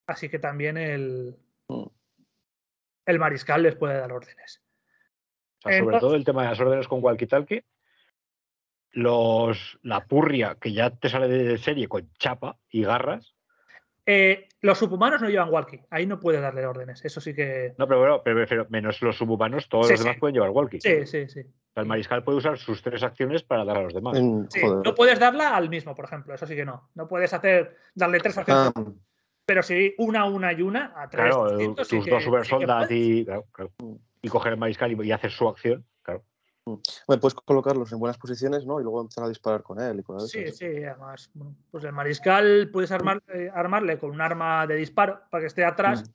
[0.07, 1.37] así que también el,
[1.67, 1.85] mm.
[3.05, 4.61] el mariscal les puede dar órdenes.
[5.59, 7.63] sobre todo el tema de las órdenes con walkie-talkie,
[8.93, 13.35] los, la purria que ya te sale de serie con chapa y garras,
[14.13, 17.73] eh, los subhumanos no llevan walkie, ahí no puedes darle órdenes, eso sí que.
[17.77, 20.81] No, pero bueno, pero, menos los subhumanos, todos los demás pueden llevar walkie.
[20.81, 21.41] Sí, sí, sí.
[21.75, 24.21] El mariscal puede usar sus tres acciones para dar a los demás.
[24.21, 26.89] no puedes darla al mismo, por ejemplo, eso sí que no.
[26.93, 28.73] No puedes hacer darle tres acciones.
[28.75, 28.83] Ah.
[29.45, 31.33] Pero sí, una, una y una a tres.
[31.33, 33.25] Claro, tus dos super y,
[34.21, 35.85] y coger el mariscal y hacer su acción.
[36.65, 38.79] Bueno, puedes colocarlos en buenas posiciones, ¿no?
[38.79, 41.31] Y luego empezar a disparar con él y con Sí, sí, además.
[41.71, 46.11] pues el mariscal puedes eh, armarle con un arma de disparo para que esté atrás.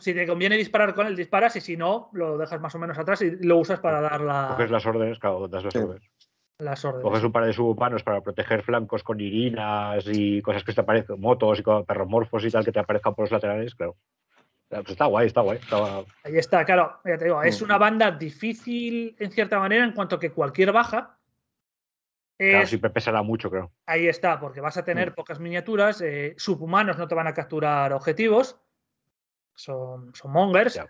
[0.00, 2.98] si te conviene disparar con él, disparas y si no, lo dejas más o menos
[2.98, 4.48] atrás y lo usas para dar la.
[4.50, 6.10] Coges las órdenes, claro, das las órdenes.
[6.58, 7.02] Las órdenes.
[7.02, 11.18] Coges un par de subhumanos para proteger flancos con irinas y cosas que te aparezcan,
[11.18, 13.96] motos y perromorfos y tal que te aparezcan por los laterales, claro.
[14.70, 15.58] Pues está guay, está guay.
[16.22, 17.00] Ahí está, claro.
[17.04, 21.18] Ya te digo, es una banda difícil en cierta manera en cuanto que cualquier baja.
[22.38, 23.72] Claro, siempre pesará mucho, creo.
[23.84, 25.14] Ahí está, porque vas a tener mm.
[25.14, 26.00] pocas miniaturas.
[26.00, 28.60] Eh, subhumanos no te van a capturar objetivos.
[29.56, 30.80] Son, son mongers.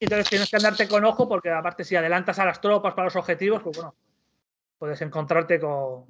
[0.00, 3.04] Y entonces tienes que andarte con ojo, porque aparte, si adelantas a las tropas para
[3.04, 3.94] los objetivos, pues bueno,
[4.78, 6.06] puedes encontrarte con,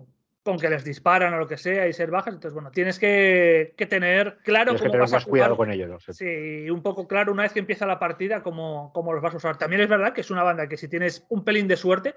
[0.49, 2.33] con que les disparan o lo que sea y ser bajas.
[2.33, 6.07] Entonces, bueno, tienes que, tener claro cómo vas más cuidado con ellos.
[6.09, 9.37] Sí, un poco claro una vez que empieza la partida cómo, cómo los vas a
[9.37, 9.59] usar.
[9.59, 12.15] También es verdad que es una banda que si tienes un pelín de suerte,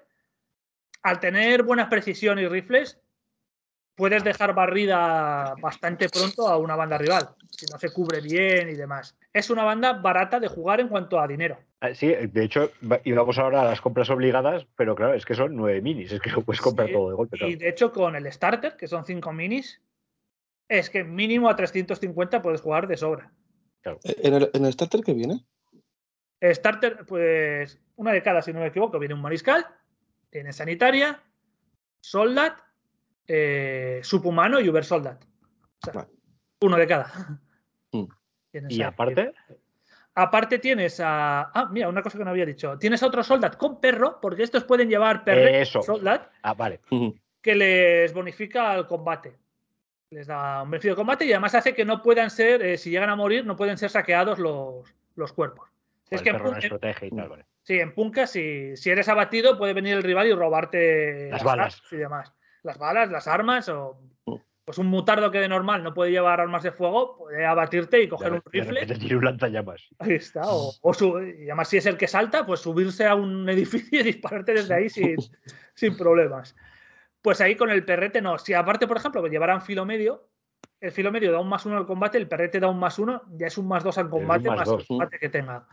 [1.04, 3.02] al tener buena precisión y rifles,
[3.96, 8.76] puedes dejar barrida bastante pronto a una banda rival, si no se cubre bien y
[8.76, 9.18] demás.
[9.34, 11.60] Es una banda barata de jugar en cuanto a dinero.
[11.80, 12.72] Ah, sí, de hecho,
[13.04, 16.30] íbamos ahora a las compras obligadas, pero claro, es que son nueve minis, es que
[16.30, 17.38] lo puedes comprar todo de golpe.
[17.48, 19.82] Y de hecho, con el starter, que son cinco minis,
[20.68, 23.32] es que mínimo a 350 puedes jugar de sobra.
[23.84, 25.44] ¿En, el, ¿En el starter que viene?
[26.42, 29.66] Starter, pues una de cada, si no me equivoco, viene un mariscal,
[30.30, 31.22] tiene sanitaria,
[32.00, 32.58] soldat,
[33.28, 35.24] eh, subhumano y uber soldat.
[36.62, 37.12] Uno de cada.
[37.92, 38.06] Mm.
[38.70, 39.34] Y aparte.
[40.16, 41.52] Aparte tienes a.
[41.54, 42.78] Ah, mira, una cosa que no había dicho.
[42.78, 46.30] Tienes a otro soldat con perro, porque estos pueden llevar perro soldat.
[46.44, 46.82] Ah, vale.
[47.42, 49.38] Que les bonifica al combate.
[50.10, 52.90] Les da un beneficio de combate y además hace que no puedan ser, eh, si
[52.90, 55.70] llegan a morir, no pueden ser saqueados los, los cuerpos.
[56.10, 57.46] es que en protege y tal, vale.
[57.64, 61.82] Sí, en Punka, si, si, eres abatido, puede venir el rival y robarte las, balas
[61.92, 62.34] y demás.
[62.64, 64.00] Las balas, las armas o
[64.66, 68.08] pues un mutardo que de normal no puede llevar armas de fuego, puede abatirte y
[68.08, 68.86] coger un rifle.
[68.86, 69.90] De un lanzallamas.
[70.00, 70.44] Ahí está.
[70.46, 70.74] O,
[71.22, 74.74] y además, si es el que salta, pues subirse a un edificio y dispararte desde
[74.74, 75.18] ahí sin,
[75.76, 76.56] sin problemas.
[77.22, 78.38] Pues ahí con el perrete no.
[78.38, 80.30] Si aparte, por ejemplo, llevaran filo medio,
[80.80, 83.24] el filo medio da un más uno al combate, el perrete da un más uno,
[83.34, 85.68] ya es un más dos al combate, más, el combate que tenga.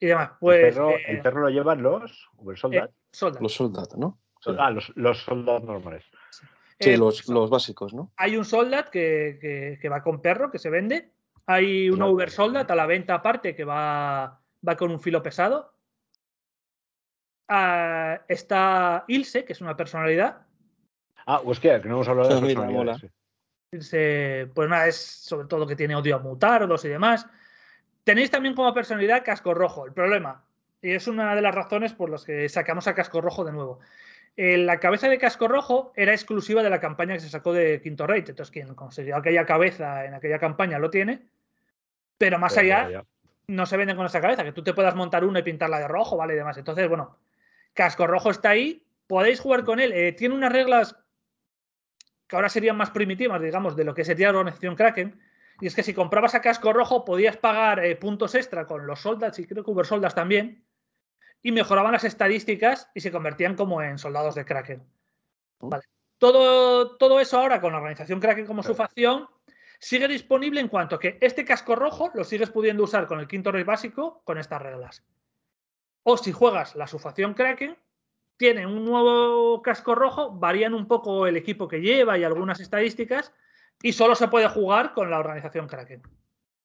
[0.00, 0.32] Y demás.
[0.40, 2.90] Pues, el, perro, lo llevan los soldados.
[2.90, 4.18] Eh, los soldados, ¿no?
[4.58, 6.04] Ah, los, los soldados normales.
[6.80, 8.12] Sí, eh, los, básicos, ¿no?
[8.16, 11.10] Hay un soldat que, va con perro, que se vende.
[11.46, 15.74] Hay un over soldat a la venta aparte que va, va con un filo pesado.
[17.48, 20.46] Ah, está Ilse, que es una personalidad.
[21.26, 22.98] Ah, hostia, que no hemos hablado de personalidad.
[23.70, 27.26] Ilse, pues nada, es sobre todo que tiene odio a mutardos y demás.
[28.02, 29.86] Tenéis también como personalidad Casco Rojo.
[29.86, 30.44] El problema,
[30.82, 33.80] y es una de las razones por las que sacamos a Casco Rojo de nuevo.
[34.36, 37.80] Eh, la cabeza de casco rojo era exclusiva de la campaña que se sacó de
[37.80, 38.24] Quinto Rey.
[38.26, 41.22] Entonces, quien consiguió aquella cabeza en aquella campaña lo tiene.
[42.18, 43.04] Pero más allá,
[43.46, 44.44] no se venden con esa cabeza.
[44.44, 46.34] Que tú te puedas montar una y pintarla de rojo, ¿vale?
[46.34, 46.56] Y demás.
[46.56, 47.16] Entonces, bueno,
[47.74, 48.84] casco rojo está ahí.
[49.06, 49.92] Podéis jugar con él.
[49.92, 50.96] Eh, tiene unas reglas
[52.26, 55.20] que ahora serían más primitivas, digamos, de lo que sería la organización Kraken.
[55.60, 59.00] Y es que si comprabas a casco rojo, podías pagar eh, puntos extra con los
[59.00, 60.63] soldados y creo que Uber Soldas también
[61.44, 64.82] y mejoraban las estadísticas y se convertían como en soldados de Kraken.
[65.58, 65.70] Oh.
[66.18, 69.28] Todo, todo eso ahora con la organización Kraken como su facción
[69.78, 73.52] sigue disponible en cuanto que este casco rojo lo sigues pudiendo usar con el quinto
[73.52, 75.04] rey básico con estas reglas.
[76.02, 77.76] O si juegas la subfacción Kraken,
[78.38, 83.34] tiene un nuevo casco rojo, varían un poco el equipo que lleva y algunas estadísticas,
[83.82, 86.02] y solo se puede jugar con la organización Kraken.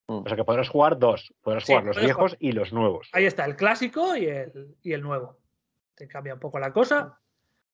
[0.09, 1.33] O sea que podrás jugar dos.
[1.41, 3.09] Podrás jugar los viejos y los nuevos.
[3.13, 5.37] Ahí está, el clásico y el, y el nuevo.
[5.93, 7.19] Te cambia un poco la cosa.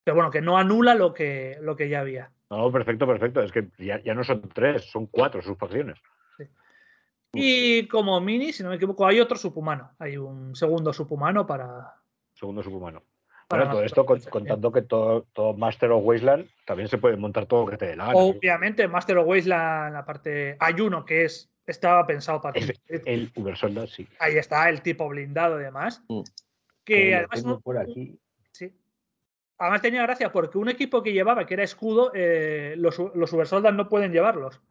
[0.03, 2.31] Pero bueno, que no anula lo que, lo que ya había.
[2.49, 3.41] No, perfecto, perfecto.
[3.41, 5.97] Es que ya, no son tres, son cuatro sus facciones.
[7.33, 9.91] Y como mini, si no me equivoco, hay otro subhumano.
[9.99, 11.95] Hay un segundo subhumano para.
[12.33, 13.01] Segundo subhumano.
[13.49, 17.65] Bueno, todo esto contando que todo, todo, Master of Wasteland también se puede montar todo
[17.65, 18.17] lo que te dé la gana.
[18.17, 20.57] Obviamente, Master of Wasteland, la parte.
[20.59, 24.07] Hay uno que es estaba pensado para el, el Uber Soldat, sí.
[24.19, 26.03] Ahí está, el tipo blindado y demás.
[26.07, 26.21] Mm.
[26.83, 27.61] Que además.
[27.63, 28.19] por aquí.
[28.51, 28.71] Sí.
[29.57, 33.47] Además tenía gracia porque un equipo que llevaba, que era escudo, eh, los, los Uber
[33.47, 34.61] Soldat no pueden llevarlos.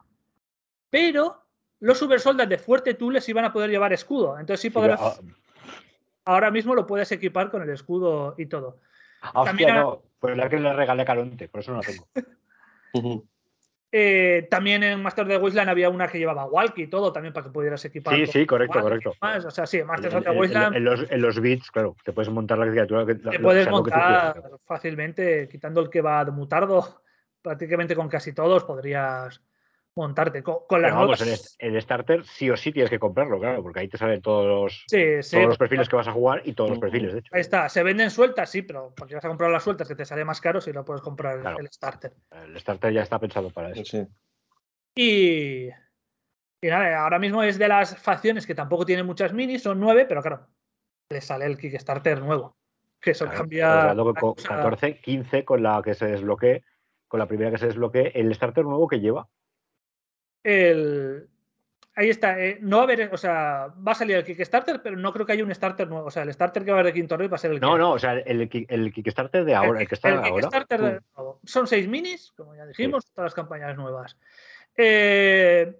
[0.89, 1.45] Pero
[1.79, 4.39] los Uber Soldat de Fuerte Tules iban a poder llevar escudo.
[4.39, 5.01] Entonces sí podrás.
[5.01, 5.19] Ah.
[6.25, 8.79] ahora mismo lo puedes equipar con el escudo y todo.
[9.21, 10.03] Ah, También no.
[10.19, 12.07] Pues la que le regalé a Caronte, por eso no lo tengo.
[13.91, 17.45] Eh, también en Master de Wasteland había una que llevaba walkie y todo, también para
[17.45, 18.15] que pudieras equipar.
[18.15, 19.13] Sí, sí, correcto, correcto.
[19.21, 20.75] O sea, sí, Master of the Wasteland.
[20.75, 24.41] En, los, en los bits, claro, te puedes montar la criatura que Te puedes montar
[24.65, 27.03] fácilmente, quitando el que va de mutardo,
[27.41, 29.41] prácticamente con casi todos podrías
[29.95, 30.43] montarte.
[30.43, 33.97] Con, las vamos, el, starter sí o sí tienes que comprarlo, claro, porque ahí te
[33.97, 37.19] salen todos los, todos los perfiles que vas a jugar y todos los perfiles, de
[37.19, 37.29] hecho.
[37.33, 40.05] Ahí está, se venden sueltas, sí, pero porque vas a comprar las sueltas que te
[40.05, 42.13] sale más caro si no puedes comprar el starter.
[42.31, 43.83] El starter ya está pensado para eso.
[43.85, 44.05] Sí.
[44.95, 45.69] Y,
[46.61, 50.05] y nada, ahora mismo es de las facciones que tampoco tienen muchas minis, son nueve,
[50.05, 50.47] pero claro,
[51.09, 52.57] le sale el Kickstarter nuevo.
[52.99, 53.93] Que eso cambia.
[54.19, 56.63] con 14, 15 con la que se desbloquee,
[57.07, 59.27] con la primera que se desbloquee, el starter nuevo que lleva
[60.45, 61.27] el,
[61.95, 62.39] ahí está.
[62.39, 65.25] Eh, no va a haber, o sea, va a salir el Kickstarter, pero no creo
[65.25, 66.07] que haya un starter nuevo.
[66.07, 67.59] O sea, el starter que va a haber de Quinto Rey va a ser el.
[67.59, 71.01] No, no, o sea, el, el, Kickstarter de ahora, el, que está ahora.
[71.43, 74.17] Son seis minis, como ya dijimos, todas las campañas nuevas.
[74.77, 75.79] Eh,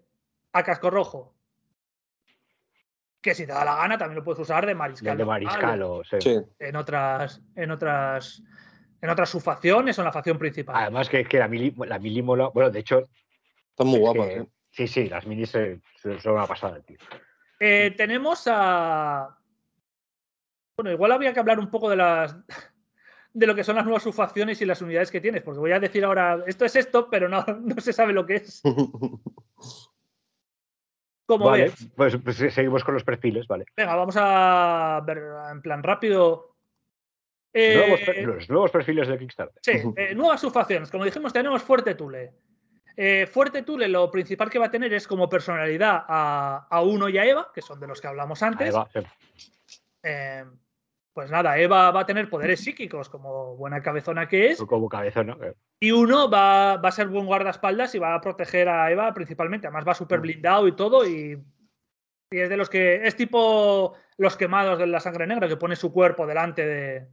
[0.54, 1.34] a casco rojo.
[3.22, 5.18] Que si te da la gana también lo puedes usar de mariscal.
[5.18, 6.02] De mariscal, o,
[6.60, 8.44] En otras, en otras,
[9.02, 10.76] en otras subfacciones o en la facción principal.
[10.76, 13.10] Además que, que la, mili, la milimola, bueno, de hecho,
[13.76, 14.48] están muy guapas, ¿eh?
[14.72, 15.82] Sí, sí, las minis son
[16.34, 16.98] una pasada, tío.
[17.60, 19.38] Eh, tenemos a.
[20.78, 22.36] Bueno, igual habría que hablar un poco de las.
[23.34, 25.80] de lo que son las nuevas subfacciones y las unidades que tienes, porque voy a
[25.80, 28.62] decir ahora, esto es esto, pero no, no se sabe lo que es.
[31.26, 33.66] Como vale, pues, pues, seguimos con los perfiles, vale.
[33.76, 36.56] Venga, vamos a ver en plan rápido.
[37.52, 39.60] Eh, los nuevos perfiles de Kickstarter.
[39.64, 40.92] Sí, eh, nuevas subfacciones.
[40.92, 42.36] Como dijimos, tenemos Fuerte Tule.
[42.98, 47.10] Eh, Fuerte Tule lo principal que va a tener es como personalidad a, a Uno
[47.10, 48.74] y a Eva, que son de los que hablamos antes.
[51.14, 54.64] pues nada, Eva va a tener poderes psíquicos como buena cabezona que es.
[54.64, 55.38] Como cabezona.
[55.80, 59.68] Y uno va, a ser buen guardaespaldas y va a proteger a Eva principalmente.
[59.68, 60.22] Además va súper mm.
[60.22, 61.42] blindado y todo y,
[62.32, 63.06] y, es de los que...
[63.06, 67.08] Es tipo los quemados de la sangre negra que pone su cuerpo delante de,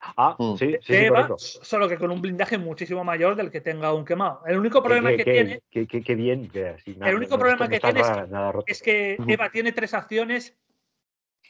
[0.00, 0.56] Ah, mm.
[0.56, 4.42] sí, sí, Eva, solo que con un blindaje muchísimo mayor del que tenga un quemado.
[4.46, 5.62] El único problema que, tiene.
[5.70, 6.50] Qué bien.
[7.04, 8.02] el único problema que tiene
[8.66, 10.56] es, que Eva tiene tres acciones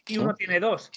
[0.07, 0.91] y uno tiene dos.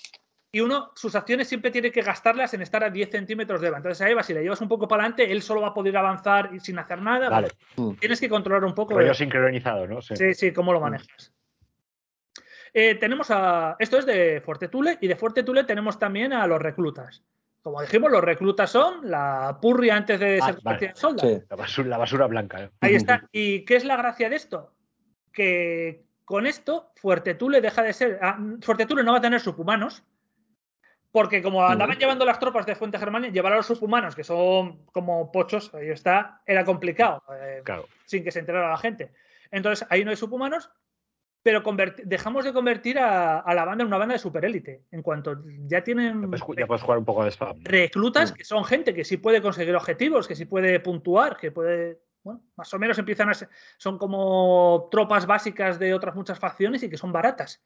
[0.53, 3.77] Y uno, sus acciones siempre tiene que gastarlas en estar a 10 centímetros de Eva.
[3.77, 5.95] Entonces a Eva, si le llevas un poco para adelante, él solo va a poder
[5.95, 7.29] avanzar sin hacer nada.
[7.29, 7.47] Vale.
[7.77, 7.93] Mm.
[7.93, 8.95] Tienes que controlar un poco.
[8.95, 10.01] Rollo sincronizado, ¿no?
[10.01, 10.83] Sí, sí, cómo lo mm.
[10.83, 11.33] manejas.
[12.73, 13.77] Eh, tenemos a.
[13.79, 17.23] Esto es de Fuerte Tule y de Fuerte Tule tenemos también a los reclutas.
[17.61, 20.91] Como dijimos, los reclutas son la purria antes de ah, ser vale.
[20.95, 21.23] solda.
[21.85, 22.63] La, basura, blanca.
[22.63, 22.69] ¿eh?
[22.81, 23.27] Ahí está.
[23.31, 24.73] ¿Y qué es la gracia de esto?
[25.31, 28.19] Que con esto, Fuertetule deja de ser.
[28.21, 30.03] Ah, Fuertetule no va a tener subhumanos.
[31.11, 34.85] Porque como andaban llevando las tropas de Fuente Germania, llevar a los subhumanos, que son
[34.85, 37.21] como pochos, ahí está, era complicado.
[37.37, 37.61] Eh,
[38.05, 39.11] sin que se enterara la gente.
[39.51, 40.71] Entonces, ahí no hay subhumanos
[41.43, 41.63] pero
[42.03, 44.83] dejamos de convertir a, la banda en una banda de superélite.
[44.91, 46.21] En cuanto ya tienen.
[46.21, 46.27] Ya
[46.67, 47.59] puedes, jugar un poco de spam.
[47.63, 48.35] Reclutas mm.
[48.35, 51.99] que son gente que sí puede conseguir objetivos, que sí puede puntuar, que puede.
[52.23, 53.49] Bueno, más o menos empiezan a ser.
[53.77, 57.63] Son como tropas básicas de otras muchas facciones y que son baratas.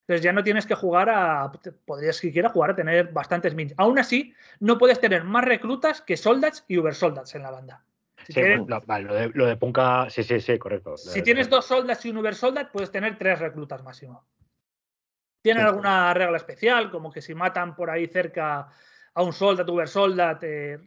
[0.00, 1.50] Entonces ya no tienes que jugar a.
[1.86, 3.72] Podrías siquiera jugar a tener bastantes mins.
[3.78, 7.84] Aún así, no puedes tener más reclutas que soldats y uber soldats en la banda
[8.28, 10.96] lo, de, Punka, sí, sí, sí, correcto.
[10.96, 14.26] Si tienes dos soldas y un Uber Soldat, puedes tener tres reclutas máximo.
[15.42, 16.90] ¿Tienen alguna regla especial?
[16.90, 18.68] Como que si matan por ahí cerca
[19.14, 20.78] a un Soldat, Uber Soldat, eh,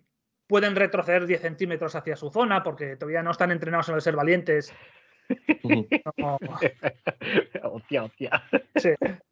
[0.48, 4.16] pueden retroceder 10 centímetros hacia su zona porque todavía no están entrenados en el ser
[4.16, 4.74] valientes.
[7.64, 8.44] hostia, hostia.
[8.76, 8.90] Sí.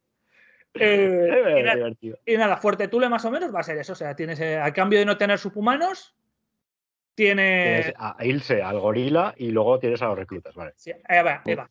[0.77, 1.95] Eh,
[2.25, 3.93] y, nada, Fuerte Tule más o menos va a ser eso.
[3.93, 6.13] O sea, tienes, eh, a cambio de no tener subhumanos,
[7.16, 7.82] tiene.
[7.82, 10.74] Tienes a Ilse, al gorila y luego tienes a los reclutas, vale.
[10.76, 11.70] Sí, Eva, Eva.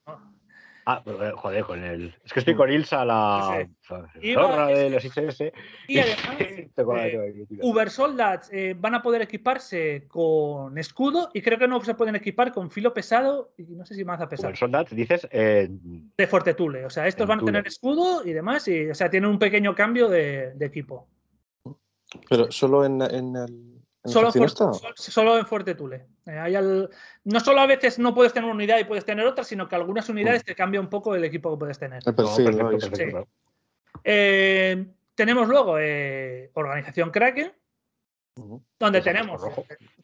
[0.86, 2.14] Ah, eh, joder, con el.
[2.24, 5.44] Es que estoy con Ilsa, la zorra de los ICS.
[5.88, 11.68] Y además, eh, Uber Soldats eh, van a poder equiparse con escudo y creo que
[11.68, 14.48] no se pueden equipar con filo pesado y no sé si más a pesado.
[14.48, 15.26] Uber Soldats, dices.
[15.30, 16.84] de Fortetule.
[16.84, 18.68] O sea, estos van a tener escudo y demás.
[18.68, 21.08] Y, o sea, tienen un pequeño cambio de, equipo.
[22.28, 23.73] Pero solo en, en el
[24.04, 24.30] Solo,
[24.96, 26.06] solo, en Fuerte Tule.
[26.26, 26.88] Eh,
[27.24, 29.76] no solo a veces no puedes tener una unidad y puedes tener otra, sino que
[29.76, 30.44] algunas unidades mm.
[30.44, 32.02] te cambia un poco el equipo que puedes tener.
[34.04, 37.54] Eh, tenemos luego eh, Organización Kraken,
[38.78, 39.42] donde tenemos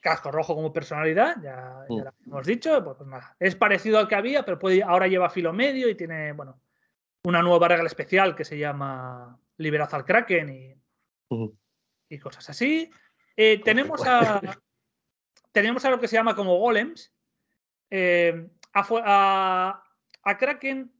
[0.00, 1.98] casco rojo como personalidad, ya, mm.
[1.98, 2.82] lo hemos dicho.
[2.82, 6.58] Pues, pues es parecido al que había, pero ahora lleva filo medio y tiene, bueno,
[7.24, 10.78] una nueva regla especial que se llama Liberad al Kraken
[12.08, 12.90] y cosas así.
[13.42, 14.38] Eh, tenemos, a,
[15.50, 17.10] tenemos a lo que se llama como golems.
[17.88, 19.82] Eh, a,
[20.38, 20.92] Kraken,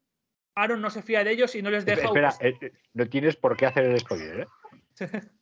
[0.55, 2.07] Aaron no se fía de ellos y no les deja.
[2.07, 4.49] Espera, eh, no tienes por qué hacer el spoiler,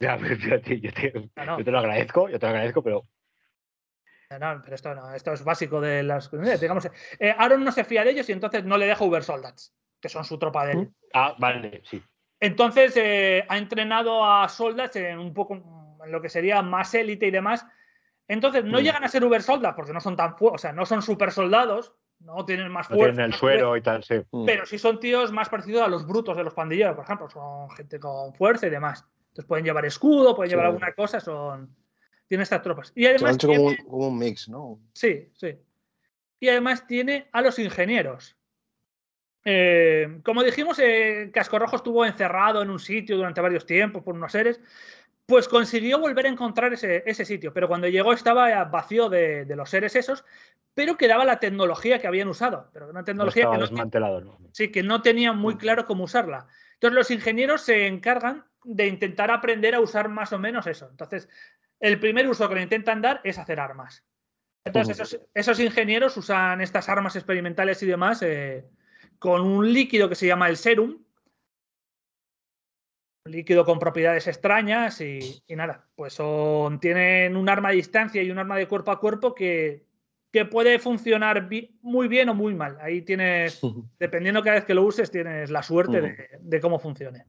[0.00, 3.04] ya, yo, te, yo, te, lo agradezco, yo te lo agradezco, pero
[4.38, 6.30] no, pero esto no, esto es básico de las.
[6.60, 6.88] Digamos,
[7.36, 10.24] Aaron no se fía de ellos y entonces no le deja Uber Soldats, que son
[10.24, 10.94] su tropa de él.
[11.14, 12.00] Ah, vale, sí.
[12.38, 12.96] Entonces
[13.48, 17.66] ha entrenado a Soldats en un poco lo que sería más élite y demás.
[18.28, 18.82] Entonces, no mm.
[18.82, 21.92] llegan a ser Uber soldados porque no son tan o sea, no son super soldados,
[22.20, 23.04] no tienen más fuerza.
[23.04, 24.16] tienen el suero y tal, sí.
[24.30, 24.46] Mm.
[24.46, 27.70] Pero sí son tíos más parecidos a los brutos de los pandilleros, por ejemplo, son
[27.70, 29.04] gente con fuerza y demás.
[29.28, 31.74] Entonces pueden llevar escudo, pueden llevar alguna cosa, son.
[32.28, 32.92] Tienen estas tropas.
[32.94, 33.36] Y además.
[33.36, 34.78] como, un, mix, ¿no?
[34.94, 35.58] Sí, sí.
[36.40, 38.36] Y además tiene a los ingenieros.
[39.44, 44.14] Eh, como dijimos, eh, Casco Rojo estuvo encerrado en un sitio durante varios tiempos por
[44.14, 44.60] unos seres.
[45.26, 49.96] Pues consiguió volver a encontrar ese, sitio, pero cuando llegó estaba vacío de, los seres
[49.96, 50.24] esos,
[50.74, 52.68] pero quedaba la tecnología que habían usado.
[52.72, 56.46] Pero una tecnología que, no, sí, que no tenían muy claro cómo usarla.
[56.74, 60.88] Entonces los ingenieros se encargan de intentar aprender a usar más o menos eso.
[60.90, 61.28] Entonces,
[61.80, 64.04] el primer uso que le intentan dar es hacer armas.
[64.64, 68.64] Entonces, esos, ingenieros usan estas armas experimentales y demás eh,
[69.18, 71.04] con un líquido que se llama el serum,
[73.24, 78.38] líquido con propiedades extrañas y, nada, pues son, tienen un arma a distancia y un
[78.38, 79.84] arma de cuerpo a cuerpo que
[80.34, 81.48] que puede funcionar
[81.80, 82.76] muy bien o muy mal.
[82.80, 83.60] Ahí tienes,
[84.00, 87.24] dependiendo cada vez que lo uses, tienes la suerte de, cómo funcione.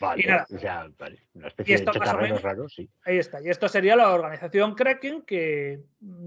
[0.00, 2.90] Vale, o sea, vale, una especie de menos, raro, sí.
[3.04, 3.40] Ahí está.
[3.40, 5.84] Y esto sería la organización Kraken, que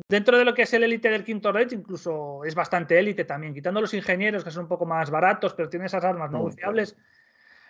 [0.07, 3.53] dentro de lo que es el élite del Quinto Reich, incluso es bastante élite también,
[3.53, 6.95] quitando los ingenieros, que son un poco más baratos, pero tienen esas armas no fiables.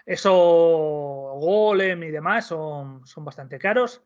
[0.05, 4.03] Eso, Golem y demás, son, son bastante caros.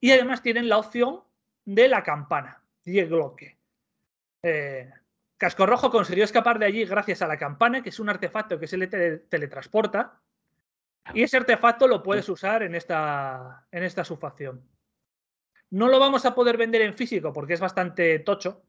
[0.00, 1.22] Y además tienen la opción
[1.64, 2.62] de la campana.
[2.84, 3.58] Die Glocke.
[4.42, 4.90] Eh,
[5.36, 8.66] Casco Rojo consiguió escapar de allí gracias a la campana, que es un artefacto que
[8.66, 10.20] se le teletransporta.
[11.14, 14.62] Y ese artefacto lo puedes usar en esta, en esta subfacción.
[15.70, 18.62] No lo vamos a poder vender en físico porque es bastante tocho,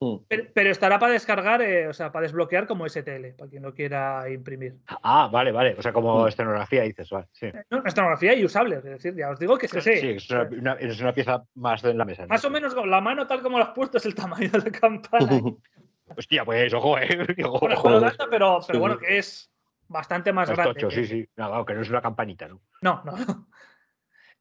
[0.00, 0.16] Mm.
[0.54, 4.28] Pero, estará para descargar, eh, o sea, para desbloquear como STL, para quien lo quiera
[4.28, 4.76] imprimir.
[5.02, 5.74] Ah, vale, vale.
[5.78, 6.28] O sea, como mm.
[6.28, 7.26] escenografía dices, vale.
[7.32, 7.46] Sí.
[7.46, 9.80] Eh, no, escenografía y usable, es decir, ya os digo que sí.
[9.80, 12.26] Sí, es una, es una, pieza más en la mesa.
[12.26, 14.70] Más o menos la mano tal como lo has puesto es el tamaño de la
[14.70, 15.28] campana.
[16.16, 17.08] Hostia, pues ojo, eh.
[18.30, 19.50] pero, pero bueno, que es
[19.88, 20.74] bastante más grande.
[20.74, 21.28] Tocho, sí, sí.
[21.36, 22.60] No, que no es una campanita, ¿no?
[22.82, 23.14] No, no.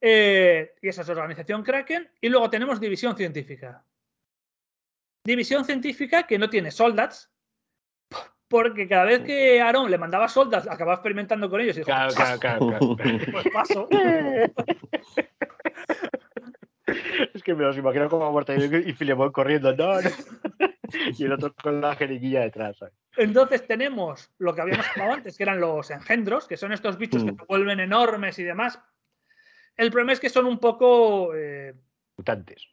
[0.05, 2.11] Eh, y esa es organización Kraken.
[2.19, 3.85] Y luego tenemos división científica
[5.23, 7.31] división científica que no tiene soldats,
[8.47, 12.13] porque cada vez que Aaron le mandaba soldats, acababa experimentando con ellos y dijo, claro,
[12.39, 12.97] claro, claro,
[13.31, 13.87] pues paso.
[17.33, 19.99] Es que me los imagino como muerto y Filemón corriendo, no,
[21.17, 22.77] y el otro con la jeringuilla detrás.
[23.17, 27.23] Entonces tenemos lo que habíamos hablado antes, que eran los engendros, que son estos bichos
[27.23, 27.37] que mm.
[27.37, 28.79] se vuelven enormes y demás.
[29.75, 31.33] El problema es que son un poco...
[31.33, 31.73] Eh,
[32.17, 32.67] Mutantes.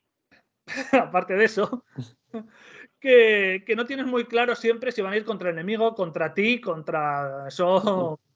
[0.93, 1.85] aparte de eso,
[3.01, 6.61] que, no tienes muy claro siempre si van a ir contra el enemigo, contra ti,
[6.61, 7.51] contra.
[7.51, 8.16] Son.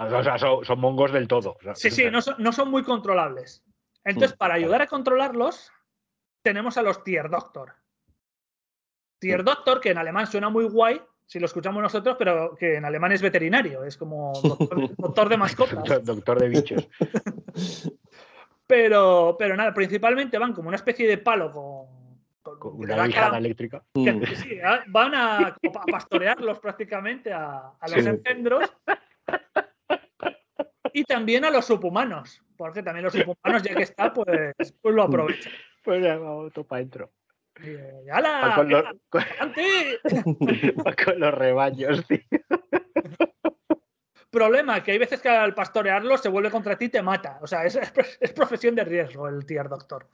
[0.00, 1.56] O sea, son, mongos del todo.
[1.74, 3.64] sí, sí, no son, muy controlables.
[4.04, 5.72] Entonces, para ayudar a controlarlos,
[6.40, 7.74] tenemos a los Tier Doctor.
[9.18, 12.84] Tier Doctor, que en alemán suena muy guay, si lo escuchamos nosotros, pero que en
[12.84, 14.32] alemán es veterinario, es como
[14.96, 16.04] doctor, de mascotas.
[16.04, 16.88] doctor de bichos.
[18.68, 23.82] Pero, pero nada, principalmente van como una especie de palo con, con, una lijada eléctrica.
[23.94, 24.22] Mm.
[24.34, 24.58] sí,
[24.88, 25.56] van a,
[25.90, 28.70] pastorearlos prácticamente a, los engendros.
[30.92, 35.02] Y también a los subhumanos, porque también los subhumanos, ya que está, pues, pues lo
[35.02, 35.52] aprovechan.
[35.82, 37.10] Pues ya vamos, topa dentro.
[38.12, 38.52] ¡Hala!
[38.54, 39.24] Con los, con,
[41.04, 42.18] con los rebaños, tío.
[44.30, 47.38] Problema, que hay veces que al pastorearlo se vuelve contra ti y te mata.
[47.40, 47.78] O sea, es,
[48.34, 50.06] profesión de riesgo el tier doctor.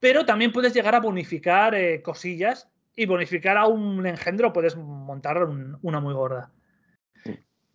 [0.00, 5.46] Pero también puedes llegar a bonificar eh, cosillas y bonificar a un engendro puedes montar
[5.82, 6.50] una muy gorda.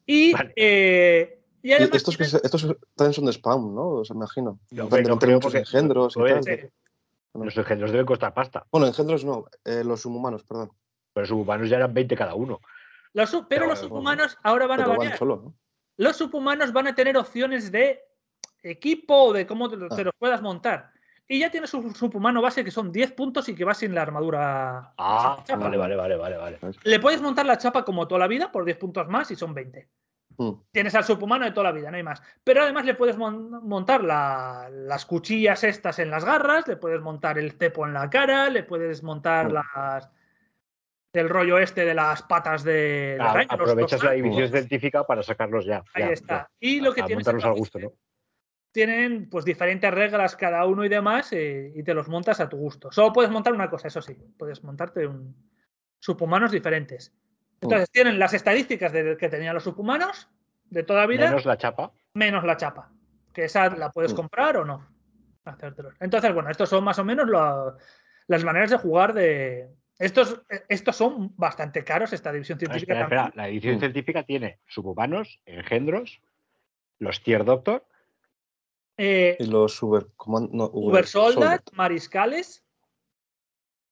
[0.08, 2.18] Y, eh, estos,
[2.96, 3.90] también son de spam, ¿no?
[3.90, 4.60] O sea, me imagino.
[4.72, 6.72] No, creo porque, engendros y tal.
[7.34, 8.66] Los engendros deben costar pasta.
[8.72, 10.72] Bueno, engendros no, eh, los subhumanos, perdón.
[11.14, 12.60] Pero los subhumanos ya eran 20 cada uno
[13.50, 15.20] pero, los subhumanos ahora van a variar.
[15.98, 18.02] Los subhumanos van a tener opciones de
[18.62, 20.04] equipo o de cómo te, ah.
[20.04, 20.92] los puedas montar.
[21.28, 24.04] Y ya tienes un subhumano base que son 10 puntos y que va sin la
[24.04, 24.94] armadura.
[24.98, 26.60] Ah, vale, vale, vale, vale, vale.
[26.84, 29.54] Le puedes montar la chapa como toda la vida por 10 puntos más y son
[29.54, 29.90] 20.
[30.38, 30.52] Mm.
[30.72, 32.22] Tienes al subhumano de toda la vida, no hay más.
[32.44, 37.52] Pero además le puedes montar las cuchillas estas en las garras, le puedes montar el
[37.52, 39.54] cepo en la cara, le puedes montar mm.
[39.54, 40.10] las,
[41.18, 43.18] del rollo este de las patas de,
[43.50, 45.84] Aprovechas la división científica para sacarlos ya.
[45.96, 46.48] Ahí está.
[46.60, 47.94] Y lo que tienes al gusto, ¿no?
[48.72, 52.58] Tienen pues diferentes reglas cada uno y demás eh, y te los montas a tu
[52.58, 52.92] gusto.
[52.92, 54.16] Solo puedes montar una cosa, eso sí.
[54.38, 55.36] Puedes montarte un
[55.98, 57.12] subhumanos diferentes.
[57.62, 60.30] Entonces tienen las estadísticas de, que tenían los subhumanos
[60.70, 61.30] de toda vida.
[61.30, 61.92] Menos la chapa.
[62.14, 62.92] Menos la chapa.
[63.34, 64.88] Que esa la puedes comprar o no.
[66.00, 67.28] Entonces, bueno, estos son más o menos
[68.28, 73.02] las maneras de jugar de, estos, estos son bastante caros, esta división científica.
[73.02, 76.22] espera, La división científica tiene subhumanos, engendros,
[77.00, 77.86] los tier doctor.
[78.98, 82.64] Eh, y los uber, uber, soldat, mariscales.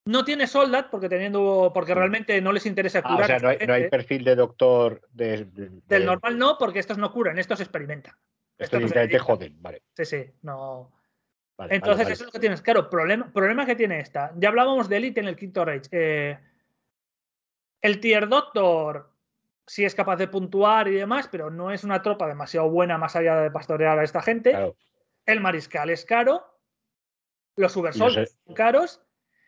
[0.08, 3.32] No tiene soldat porque teniendo porque realmente no les interesa curar.
[3.32, 7.40] Ah, o sea, no hay, perfil de doctor del normal no, porque estos no curan,
[7.40, 8.14] estos experimentan.
[8.58, 9.82] Estos, estos joden, vale.
[9.96, 10.95] Sí, sí, no.
[11.70, 12.62] Entonces, eso es lo que tienes.
[12.62, 14.34] Claro, problema, problema que tiene esta.
[14.38, 15.88] Ya hablábamos de Elite en el quinto Rage.
[15.92, 16.38] Eh,
[17.82, 19.10] el Tier Doctor
[19.66, 23.16] sí es capaz de puntuar y demás, pero no es una tropa demasiado buena más
[23.16, 24.74] allá de pastorear a esta gente.
[25.26, 26.46] El Mariscal es caro.
[27.56, 29.02] Los Ubersols son caros.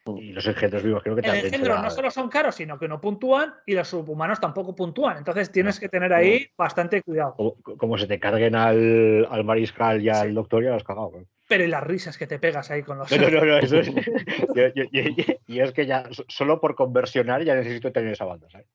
[0.05, 1.43] Y los engendros vivos creo que también.
[1.43, 5.17] Los engendros no solo son caros, sino que no puntúan y los subhumanos tampoco puntúan.
[5.17, 7.35] Entonces tienes que tener ahí bastante cuidado.
[7.77, 11.11] Como, se te carguen al, al mariscal y al doctor, ya lo has cagado.
[11.47, 13.09] Pero y las risas que te pegas ahí con los.
[13.11, 13.89] No, no, no, eso es.
[15.47, 18.49] y es que ya, solo por conversionar, ya necesito tener esa banda.
[18.49, 18.67] ¿sabes?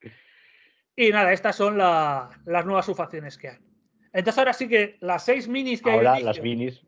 [0.96, 3.58] Y nada, estas son las nuevas subfacciones que hay.
[4.12, 5.96] Entonces, ahora sí que las seis minis que hay.
[5.98, 6.84] Ahora, las minis.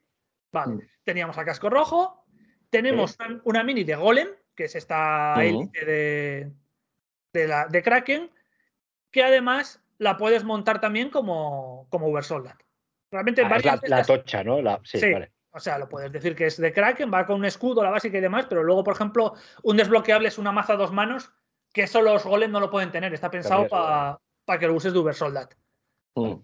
[0.53, 0.81] Vale, mm.
[1.05, 2.25] teníamos a casco rojo,
[2.71, 6.53] tenemos una mini de Golem, que es esta élite de,
[7.33, 8.31] de, la, de Kraken,
[9.11, 12.57] que además la puedes montar también como, como Uber Soldat.
[13.11, 14.59] Realmente ah, la, la, tocha, ¿no?
[14.85, 15.34] sí, Vale.
[15.57, 18.19] O sea, lo puedes decir que es de Kraken, va con un escudo, la básica
[18.19, 21.33] y demás, pero luego, por ejemplo, un desbloqueable es una maza a dos manos,
[21.73, 23.15] que eso los golems no lo pueden tener.
[23.15, 25.55] Está pensado para que lo uses de Uber Soldat.
[26.17, 26.35] Mm.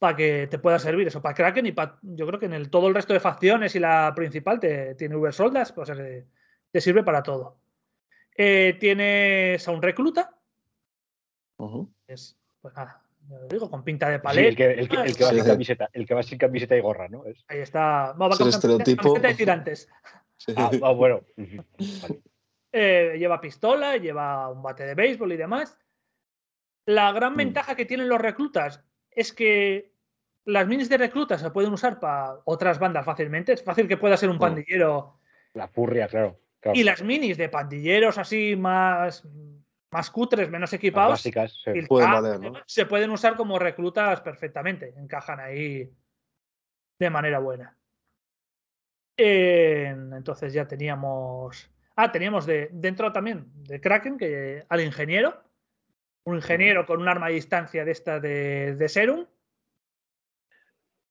[0.00, 2.00] Para que te pueda servir eso, para Kraken y para.
[2.02, 5.14] Yo creo que en el, todo el resto de facciones y la principal te, tiene
[5.14, 6.26] Uber Soldat, o sea que
[6.72, 7.60] te sirve para todo.
[8.36, 10.36] Eh, tienes a un recluta.
[12.08, 13.02] Es, pues nada,
[13.50, 14.48] digo, con pinta de palet.
[14.48, 14.56] el,
[14.88, 17.24] que, va sin camiseta, el que va sin camiseta y gorra, ¿no?
[17.48, 18.12] Ahí está.
[18.12, 19.88] Va, con camiseta, de tirantes.
[20.56, 21.22] Ah, ah, bueno.
[22.70, 25.78] Eh, lleva pistola, lleva un bate de béisbol y demás.
[26.84, 27.36] La gran mm.
[27.38, 29.94] ventaja que tienen los reclutas es que
[30.44, 33.54] las minis de reclutas se pueden usar para otras bandas fácilmente.
[33.54, 34.40] Es fácil que pueda ser un mm.
[34.40, 35.18] pandillero.
[35.54, 36.38] La furria, claro.
[36.74, 39.26] Y las minis de pandilleros así más
[39.90, 41.62] más cutres, menos equipados, básicas,
[42.66, 45.90] se pueden usar como reclutas perfectamente, encajan ahí
[46.98, 47.76] de manera buena.
[49.16, 51.70] entonces ya teníamos.
[51.96, 55.42] Ah, teníamos de, dentro también de Kraken que, al ingeniero.
[56.24, 59.26] Un ingeniero con un arma a distancia de esta de, Serum.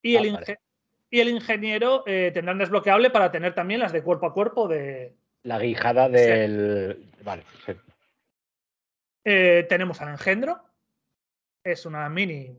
[0.01, 0.43] Y, el, ah,
[1.09, 5.15] y el ingeniero eh, tendrán desbloqueable para tener también las de cuerpo a cuerpo de.
[5.43, 7.11] La guijada del.
[7.23, 7.43] Vale,
[9.29, 10.63] eh, tenemos al engendro.
[11.61, 12.57] Es una mini.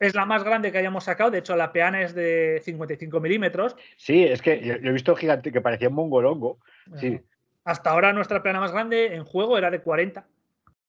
[0.00, 1.30] Es la más grande que hayamos sacado.
[1.30, 3.76] De hecho, la peana es de 55 milímetros.
[3.96, 6.58] Sí, es que yo, he visto gigante que parecía un mongolongo.
[6.96, 7.20] Sí.
[7.62, 10.26] Hasta ahora nuestra peana más grande en juego era de 40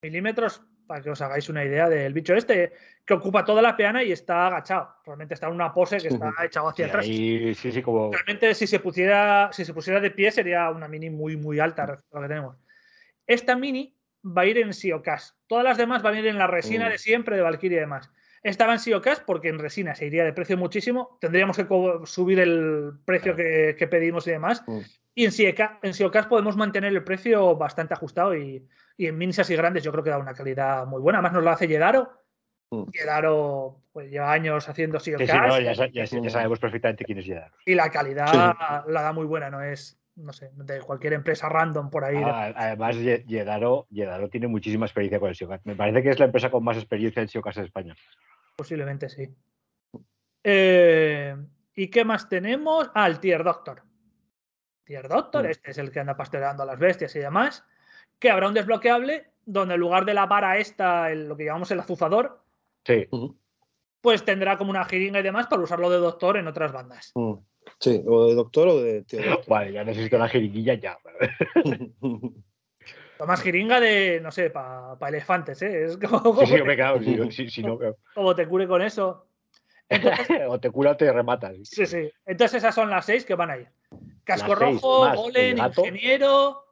[0.01, 2.73] milímetros, para que os hagáis una idea del bicho este,
[3.05, 4.95] que ocupa toda la peana y está agachado.
[5.05, 7.05] Realmente está en una pose que está echado hacia atrás.
[7.05, 8.11] sí, sí, como...
[8.11, 11.85] Realmente si se, pusiera, si se pusiera de pie sería una mini muy, muy alta
[11.85, 12.55] lo que tenemos.
[13.27, 15.37] Esta mini va a ir en Siocas.
[15.47, 16.91] Todas las demás van a ir en la resina mm.
[16.91, 18.11] de siempre de Valkyrie y demás.
[18.41, 21.17] Esta va en Siocas porque en resina se iría de precio muchísimo.
[21.19, 21.67] Tendríamos que
[22.05, 24.63] subir el precio que, pedimos y demás.
[24.65, 24.79] Mm.
[25.15, 25.31] Y en,
[25.93, 28.65] Siocas, podemos mantener el precio bastante ajustado y,
[28.97, 31.19] en minis así grandes yo creo que da una calidad muy buena.
[31.19, 32.11] Además nos lo hace Yedaro.
[32.71, 32.83] Mm.
[32.91, 35.27] Yedaro pues, lleva años haciendo Siocas.
[35.27, 37.55] ya, sabemos perfectamente quién es Yedaro.
[37.65, 41.89] Y la calidad la da muy buena, no es no sé, de cualquier empresa random
[41.89, 42.21] por ahí.
[42.23, 43.87] Ah, además, Yedaro,
[44.31, 45.65] tiene muchísima experiencia con el SEOCAS.
[45.65, 47.95] Me parece que es la empresa con más experiencia en SEOCAS en España.
[48.55, 49.27] Posiblemente sí.
[50.43, 51.35] Eh,
[51.75, 52.91] ¿Y qué más tenemos?
[52.93, 53.83] Ah, el Tier Doctor.
[54.83, 55.49] Tier Doctor, mm.
[55.49, 57.63] este es el que anda pastoreando a las bestias y demás.
[58.19, 61.79] Que habrá un desbloqueable donde en lugar de la vara esta, lo que llamamos el
[61.79, 62.43] azuzador,
[62.85, 63.07] sí.
[64.01, 67.11] pues tendrá como una jeringa y demás para usarlo de doctor en otras bandas.
[67.15, 67.33] Mm.
[67.79, 69.19] Sí, o de doctor o de tío.
[69.47, 70.97] Vale, ya necesito la jeringuilla ya.
[73.25, 75.85] más jeringa de, no sé, para elefantes, ¿eh?
[75.85, 76.99] Es como, sí, sí, me cago,
[77.31, 77.77] si, si, no,
[78.13, 79.25] Como te cure con eso.
[80.47, 81.55] o te cura o te rematas.
[81.63, 82.11] Sí, sí.
[82.25, 83.67] Entonces esas son las seis que van a ir.
[84.23, 86.68] Casco rojo, golem, ingeniero,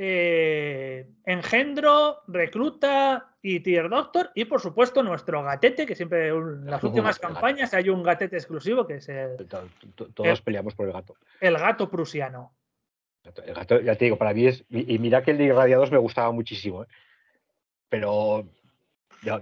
[0.00, 4.30] eh, engendro, recluta y tier doctor.
[4.32, 8.86] Y por supuesto nuestro gatete, que siempre en las últimas campañas hay un gatete exclusivo
[8.86, 9.36] que es el...
[10.14, 11.16] Todos peleamos por el gato.
[11.40, 12.54] El gato prusiano.
[13.44, 14.64] El gato, ya te digo, para mí es...
[14.70, 16.84] Y, mira que el de Irradiados me gustaba muchísimo.
[16.84, 16.86] ¿eh?
[17.88, 18.48] Pero...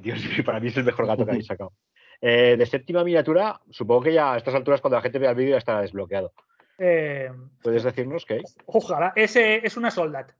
[0.01, 1.73] Dios, para mí es el mejor gato que habéis sacado.
[2.23, 5.37] Eh, de séptima miniatura, supongo que ya a estas alturas, cuando la gente vea el
[5.37, 6.33] vídeo, ya estará desbloqueado.
[6.79, 8.41] ¿Puedes decirnos qué?
[8.65, 9.13] Ojalá.
[9.15, 10.33] Ese es una soldat.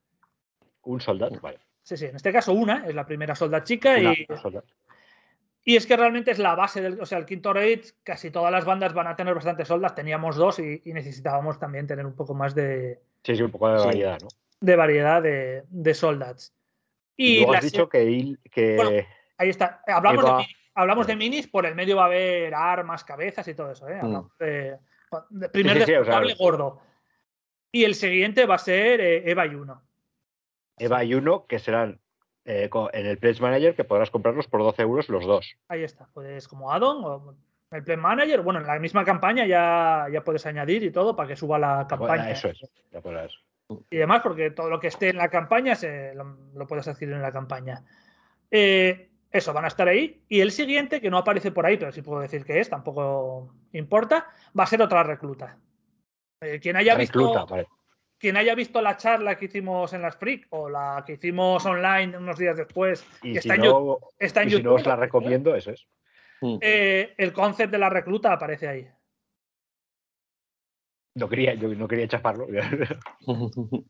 [0.87, 1.59] Un soldado, vale.
[1.83, 4.27] Sí, sí, en este caso una, es la primera solda chica y,
[5.63, 8.53] y es que realmente es la base del, o sea, el quinto raid, casi todas
[8.53, 12.33] las bandas van a tener bastantes soldas, teníamos dos y, necesitábamos también tener un poco
[12.33, 13.01] más de...
[13.23, 14.29] Sí, sí, un poco de variedad, ¿no?
[14.61, 16.53] De variedad de, de soldats.
[17.17, 18.37] Y, has dicho que...
[18.49, 19.07] que...
[19.37, 23.45] ahí está, hablamos, de, hablamos de minis, por el medio va a haber armas, cabezas
[23.49, 24.01] y todo eso, ¿eh?
[24.01, 24.25] Mm.
[24.39, 25.93] de, primer sí,
[26.39, 26.81] gordo.
[27.73, 29.86] Y el siguiente va a ser eh, Eva y uno.
[30.77, 31.99] Eva y uno que serán
[32.45, 35.57] eh, en el Pledge Manager que podrás comprarlos por 12 euros los dos.
[35.67, 37.35] Ahí está, puedes como add-on o
[37.71, 41.27] el Pledge Manager, bueno, en la misma campaña ya, ya puedes añadir y todo para
[41.27, 42.31] que suba la campaña.
[42.31, 42.61] eso es,
[42.91, 43.33] ya podrás.
[43.89, 47.21] Y demás, porque todo lo que esté en la campaña se, lo, puedes adquirir en
[47.21, 47.83] la campaña.
[48.49, 50.23] Eh, eso, van a estar ahí.
[50.29, 53.53] Y el siguiente, que no aparece por ahí, pero sí puedo decir que es, tampoco
[53.73, 55.57] importa, va a ser otra recluta.
[56.41, 57.45] Eh, quien haya visto.
[58.19, 62.17] Quien haya visto la charla que hicimos en las Freak o la que hicimos online
[62.17, 64.11] unos días después, y está, en, YouTube,
[64.49, 65.87] Si no os la recomiendo, eso es.
[66.41, 66.57] Mm.
[66.61, 68.87] Eh, el concepto de la recluta aparece ahí.
[71.15, 72.47] No quería, yo no quería chaparlo.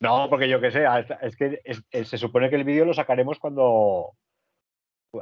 [0.00, 0.84] no, porque yo qué sé,
[1.20, 4.14] es que se supone que el vídeo lo sacaremos cuando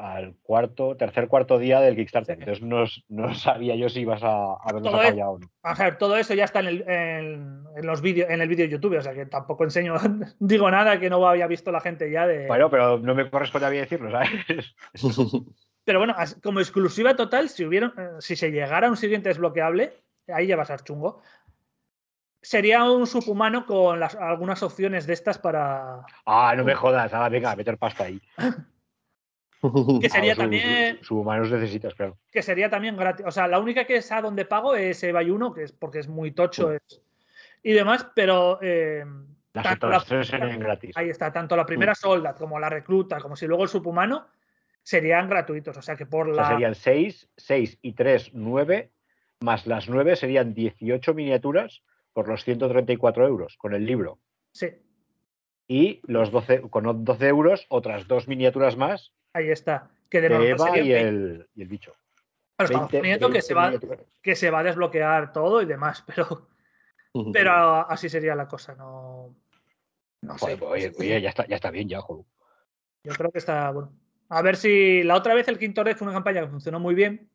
[0.00, 2.38] al cuarto, tercer, cuarto día del Kickstarter.
[2.38, 5.50] Entonces no, sabía yo si ibas a, sacado ya o no.
[5.62, 8.72] A ver, todo eso ya está en el, en, los vídeos, en el vídeo de
[8.72, 9.94] YouTube, o sea que tampoco enseño,
[10.38, 12.46] digo nada que no había visto la gente ya de.
[12.46, 14.74] Bueno, pero no me corresponde a mí decirlo, ¿sabes?
[15.84, 20.00] Pero bueno, como exclusiva total, si, hubiera, eh, si se llegara a un siguiente desbloqueable,
[20.28, 21.22] ahí ya va a ser chungo.
[22.40, 26.04] Sería un subhumano con las, algunas opciones de estas para.
[26.26, 28.20] Ah, no me jodas, ah, venga, a meter pasta ahí.
[30.00, 30.98] que sería también.
[31.02, 32.18] Subhumanos necesitas, claro.
[32.30, 33.26] Que sería también gratis.
[33.26, 36.00] O sea, la única que es a donde pago es EVA 1, que es porque
[36.00, 36.72] es muy tocho
[37.62, 38.58] y demás, pero.
[38.60, 39.04] Eh,
[39.52, 40.96] las otras tres serían gratis.
[40.96, 44.26] Ahí está, tanto la primera solda como la recluta, como si luego el subhumano
[44.82, 45.76] serían gratuitos.
[45.76, 46.48] O sea que por la.
[46.48, 48.90] serían 6, 6 y 3, 9,
[49.40, 51.82] más las 9 serían 18 miniaturas
[52.12, 54.18] por los 134 euros con el libro.
[54.52, 54.68] Sí.
[55.68, 59.12] Y los 12, con 12 euros, otras dos miniaturas más.
[59.32, 59.90] Ahí está.
[60.08, 61.94] Que de, Eva y el, y el, bicho.
[62.58, 63.72] estamos que, se va,
[64.20, 66.48] que se va a desbloquear todo y demás, pero,
[67.32, 67.52] pero
[67.90, 68.74] así sería la cosa.
[68.74, 69.34] No,
[70.20, 70.58] no sé.
[70.60, 72.26] Oye, oye, ya, está, ya está bien, ya, joder.
[73.04, 73.92] Yo creo que está bueno.
[74.28, 76.94] A ver si la otra vez el quinto red fue una campaña que funcionó muy
[76.94, 77.30] bien.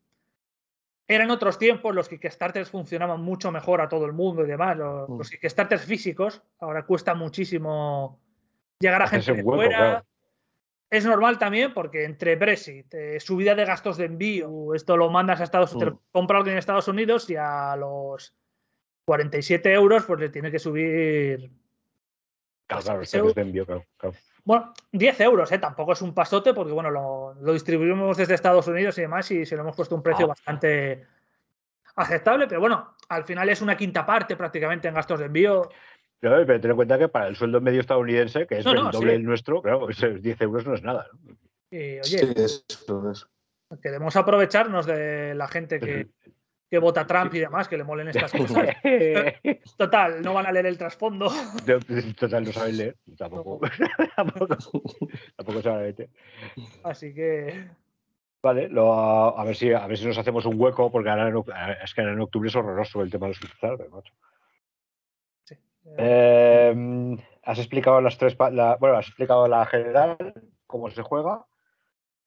[1.07, 4.77] Eran otros tiempos, los Kickstarters funcionaban mucho mejor a todo el mundo y demás.
[4.77, 5.21] Los, mm.
[5.21, 8.19] Kickstarters físicos, ahora cuesta muchísimo
[8.79, 10.03] llegar a gente de fuera.
[10.89, 15.41] Es normal también porque entre Brexit, eh, subida de gastos de envío, esto lo mandas
[15.41, 16.11] a Estados Unidos, mm.
[16.11, 18.33] compra en Estados Unidos y a los
[19.05, 21.51] 47 euros pues le tiene que subir.
[22.67, 23.85] Claro, claro, de envío, claro.
[24.43, 25.59] Bueno, 10 euros, ¿eh?
[25.59, 29.55] tampoco es un pasote porque bueno, lo, distribuimos desde Estados Unidos y demás y se
[29.57, 30.29] lo hemos puesto un precio ah.
[30.29, 31.05] bastante
[31.97, 35.69] aceptable, pero bueno, al final es una quinta parte prácticamente en gastos de envío.
[36.19, 39.23] Pero, ten en cuenta que para el sueldo medio estadounidense, que es el doble del
[39.23, 39.87] nuestro, claro,
[40.21, 41.07] 10 euros no es nada.
[41.69, 42.33] Y, oye,
[43.81, 46.07] queremos aprovecharnos de la gente que,
[46.69, 48.69] que vota Trump y demás, que le molen estas cosas.
[49.77, 51.29] Total, no van a leer el trasfondo.
[52.17, 52.95] Total, no saben leer.
[53.17, 53.59] Tampoco,
[54.15, 54.57] tampoco,
[55.35, 56.09] tampoco saben leer.
[56.83, 57.69] Así que.
[58.41, 61.93] Vale, lo, a, ver si, a ver si nos hacemos un hueco, porque ahora es
[61.93, 64.13] que en octubre es horroroso el tema de los cristales, macho.
[65.87, 65.93] Sí.
[65.97, 68.35] Eh, has explicado las tres.
[68.37, 70.33] bueno, has explicado la general,
[70.65, 71.45] cómo se juega,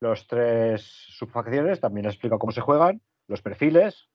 [0.01, 4.09] los tres subfacciones, también has explicado cómo se juegan, los perfiles,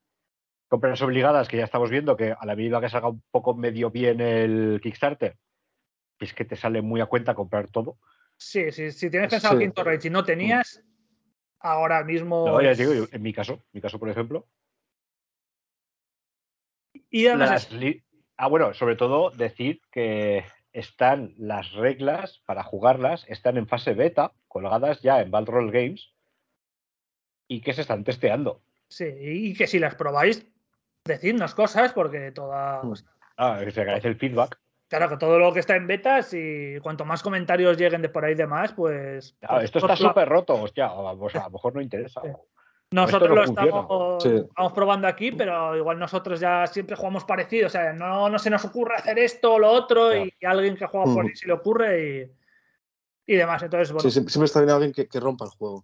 [0.68, 3.92] compras obligadas, que ya estamos viendo que a la medida que salga un poco medio
[3.92, 5.38] bien el Kickstarter,
[6.20, 8.00] es que te sale muy a cuenta comprar todo.
[8.38, 10.84] Sí, sí si tienes pensado Quinto Rage y no tenías,
[11.60, 12.48] ahora mismo.
[12.48, 14.48] No, ya digo, en mi caso, en mi caso, por ejemplo.
[17.10, 17.70] Y además.
[18.38, 24.34] Ah, bueno, sobre todo decir que están las reglas para jugarlas, están en fase beta,
[24.48, 26.14] colgadas ya en Roll Games,
[27.48, 28.62] y que se están testeando.
[28.88, 30.46] Sí, y que si las probáis,
[31.06, 32.84] decidnos cosas porque toda.
[32.84, 32.94] Mm.
[33.38, 34.60] Ah, se agradece el feedback.
[34.88, 38.24] Claro, que todo lo que está en betas y cuanto más comentarios lleguen de por
[38.24, 39.36] ahí de más, pues.
[39.40, 42.22] Claro, esto está súper roto, hostia, a lo mejor no interesa.
[42.92, 47.68] Nosotros lo estamos, probando aquí, pero igual nosotros ya siempre jugamos parecido.
[47.68, 50.86] O sea, no, no se nos ocurre hacer esto o lo otro y alguien que
[50.86, 52.30] juega por ahí se le ocurre
[53.28, 53.64] y, y demás.
[53.64, 54.10] Entonces, bueno.
[54.10, 55.84] Sí, siempre está bien alguien que, que rompa el juego.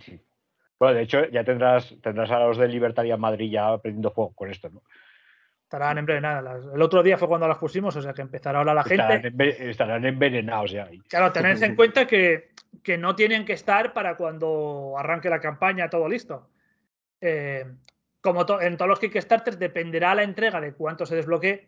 [0.00, 0.20] Sí.
[0.78, 4.50] Bueno, de hecho, ya tendrás, tendrás a los de Libertaria Madrid ya aprendiendo fuego con
[4.50, 4.82] esto, ¿no?
[5.72, 6.66] Estarán envenenadas.
[6.74, 9.32] El otro día fue cuando las pusimos, o sea que empezará ahora la gente.
[9.70, 10.86] Estarán envenenados ya.
[11.08, 12.50] Claro, tened en cuenta que,
[12.98, 16.50] no tienen que estar para cuando arranque la campaña, todo listo.
[17.22, 17.64] Eh,
[18.20, 21.66] como en todos los Kickstarters, dependerá la entrega de cuánto se desbloquee.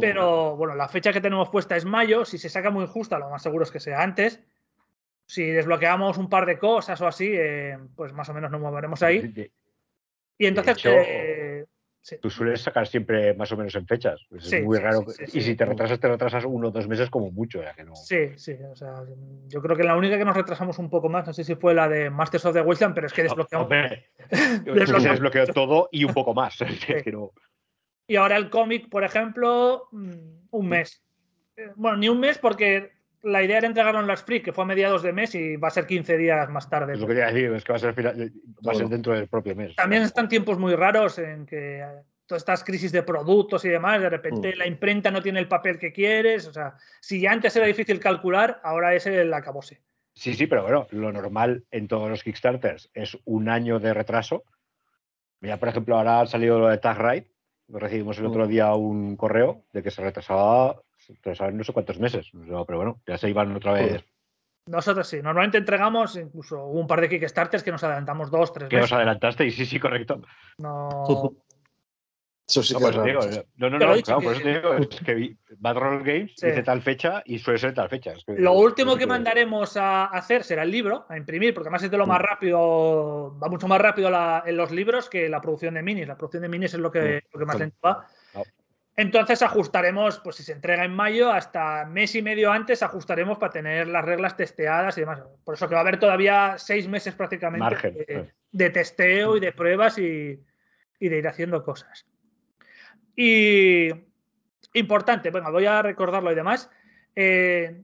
[0.00, 2.24] Pero bueno, la fecha que tenemos puesta es mayo.
[2.24, 4.40] Si se saca muy justa, lo más seguro es que sea antes
[5.26, 9.02] si desbloqueamos un par de cosas o así, eh, pues más o menos nos moveremos
[9.02, 9.50] ahí.
[10.38, 10.84] Y entonces.
[10.84, 11.39] Eh,
[12.20, 14.20] tú sueles sacar siempre más o menos en fechas.
[14.28, 15.04] Pues es muy raro.
[15.32, 17.62] y si te retrasas, te retrasas uno o dos meses como mucho.
[17.62, 17.94] Ya que no...
[17.94, 18.54] Sí, sí.
[18.70, 18.94] O sea,
[19.48, 21.74] yo creo que la única que nos retrasamos un poco más, no sé si fue
[21.74, 23.68] la de Masters of the Wasteland, pero es que desbloqueamos.
[24.64, 26.58] desbloqueó todo y un poco más.
[28.06, 31.00] Y ahora el cómic, por ejemplo, mm, un mes.
[31.56, 32.90] Eh, bueno, ni un mes porque
[33.22, 35.68] la idea era entregarlo en las Free, que fue a mediados de mes y va
[35.68, 36.94] a ser 15 días más tarde.
[36.94, 39.76] Eso quería decir, es que va a ser, dentro del propio mes.
[39.76, 41.84] También están tiempos muy raros en que
[42.26, 44.58] todas estas crisis de productos y demás, de repente mm.
[44.58, 47.98] la imprenta no tiene el papel que quieres, o sea, si ya antes era difícil
[47.98, 49.80] calcular, ahora es el acabose.
[50.14, 54.44] Sí, sí, pero bueno, lo normal en todos los Kickstarters es un año de retraso.
[55.40, 57.30] Mira, por ejemplo, ahora ha salido lo de Tag Ride,
[57.68, 58.48] recibimos el otro mm.
[58.48, 60.82] día un correo de que se retrasaba,
[61.52, 64.04] no sé cuántos meses, pero bueno, ya se iban otra vez
[64.66, 68.76] nosotros sí, normalmente entregamos incluso un par de Kickstarters que nos adelantamos dos, tres que
[68.76, 70.22] Que os adelantaste y sí, sí, correcto.
[70.58, 70.88] No.
[72.46, 73.20] Eso sí no, que digo,
[73.58, 76.82] no, no, no, claro, por eso te digo, es que Bad Roll Games dice tal
[76.82, 78.12] fecha y suele ser tal fecha.
[78.26, 81.96] lo último que mandaremos a hacer será el libro, a imprimir, porque además es de
[81.96, 82.24] lo más mm.
[82.24, 84.10] rápido, va mucho más rápido
[84.44, 86.08] en los libros que la producción de minis.
[86.08, 87.28] La producción de minis es lo que, mm.
[87.34, 88.08] lo que más lento va.
[88.96, 93.52] Entonces ajustaremos, pues si se entrega en mayo, hasta mes y medio antes ajustaremos para
[93.52, 95.22] tener las reglas testeadas y demás.
[95.44, 99.96] Por eso que va a haber todavía seis meses prácticamente de, testeo y de pruebas
[99.98, 100.38] y,
[101.00, 102.06] de ir haciendo cosas.
[103.16, 103.88] Y
[104.74, 106.70] importante, bueno, voy a recordarlo y demás.
[107.16, 107.82] Eh,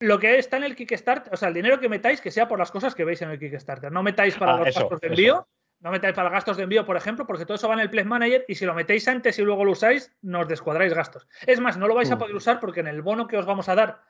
[0.00, 2.58] lo que está en el Kickstarter, o sea, el dinero que metáis, que sea por
[2.58, 3.90] las cosas que veis en el Kickstarter.
[3.90, 5.46] No metáis para ah, los gastos de envío.
[5.80, 8.06] No metáis para gastos de envío, por ejemplo, porque todo eso va en el Place
[8.06, 11.26] Manager y si lo metéis antes y luego lo usáis, nos descuadráis gastos.
[11.46, 13.68] Es más, no lo vais a poder usar porque en el bono que os vamos
[13.70, 14.02] a dar,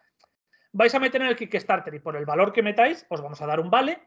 [0.73, 3.47] vais a meter en el Kickstarter y por el valor que metáis, os vamos a
[3.47, 4.01] dar un vale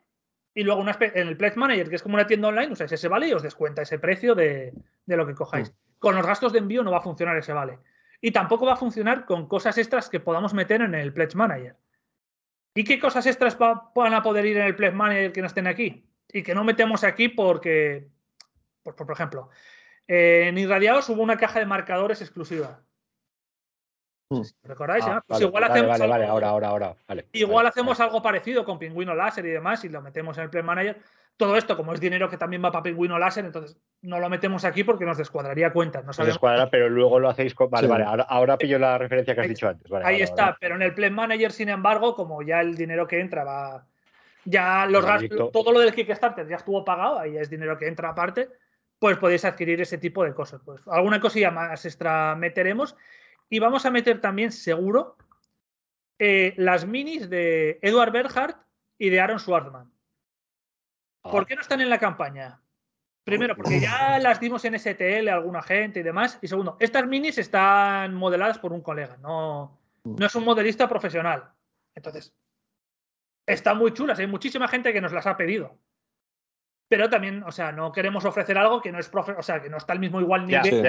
[0.54, 3.28] y luego en el Place Manager, que es como una tienda online, usáis ese vale
[3.28, 4.74] y os descuenta ese precio de,
[5.08, 5.74] lo que cojáis.
[6.00, 7.80] Con los gastos de envío no va a funcionar ese vale.
[8.22, 11.78] Y tampoco va a funcionar con cosas extras que podamos meter en el Pledge Manager.
[12.76, 15.68] ¿Y qué cosas extras van a poder ir en el Pledge Manager que no estén
[15.68, 16.06] aquí?
[16.34, 18.10] Y que no metemos aquí porque,
[18.82, 19.50] por, por ejemplo,
[20.08, 22.82] en Irradiados hubo una caja de marcadores exclusiva.
[24.64, 25.06] ¿Recordáis?
[25.08, 26.96] Ah, pues igual hacemos algo, ahora, ahora, ahora.
[27.34, 30.64] igual hacemos algo parecido con Pingüino Láser y demás y lo metemos en el Play
[30.64, 31.00] Manager.
[31.38, 34.66] Todo esto, como es dinero que también va para Pingüino Láser, entonces no lo metemos
[34.66, 36.06] aquí porque nos descuadraría cuentas.
[36.06, 36.36] No sabemos.
[36.36, 37.70] descuadra, pero luego lo hacéis con.
[37.70, 39.92] Vale, vale, ahora, pillo la referencia que has dicho antes.
[40.04, 43.44] ahí está, pero en el Play Manager, sin embargo, como ya el dinero que entra
[43.44, 43.86] va,
[44.46, 48.10] ya los gastos, todo lo del Kickstarter ya estuvo pagado, ahí es dinero que entra
[48.10, 48.50] aparte,
[49.00, 50.62] pues podéis adquirir ese tipo de cosas.
[50.64, 52.96] Pues alguna cosilla más extra meteremos
[53.50, 55.18] y vamos a meter también seguro
[56.20, 58.58] eh, las minis de Edward Berhardt
[58.98, 59.92] y de Aaron Schwartzman.
[61.22, 61.46] ¿Por ah.
[61.48, 62.60] qué no están en la campaña?
[63.24, 66.38] Primero, porque ya las dimos en STL a alguna gente y demás.
[66.42, 71.52] Y segundo, estas minis están modeladas por un colega, no, no es un modelista profesional.
[71.96, 72.34] Entonces,
[73.46, 75.78] están muy chulas, hay muchísima gente que nos las ha pedido.
[76.88, 79.70] Pero también, o sea, no queremos ofrecer algo que no es profe o sea, que
[79.70, 80.84] no está al mismo igual nivel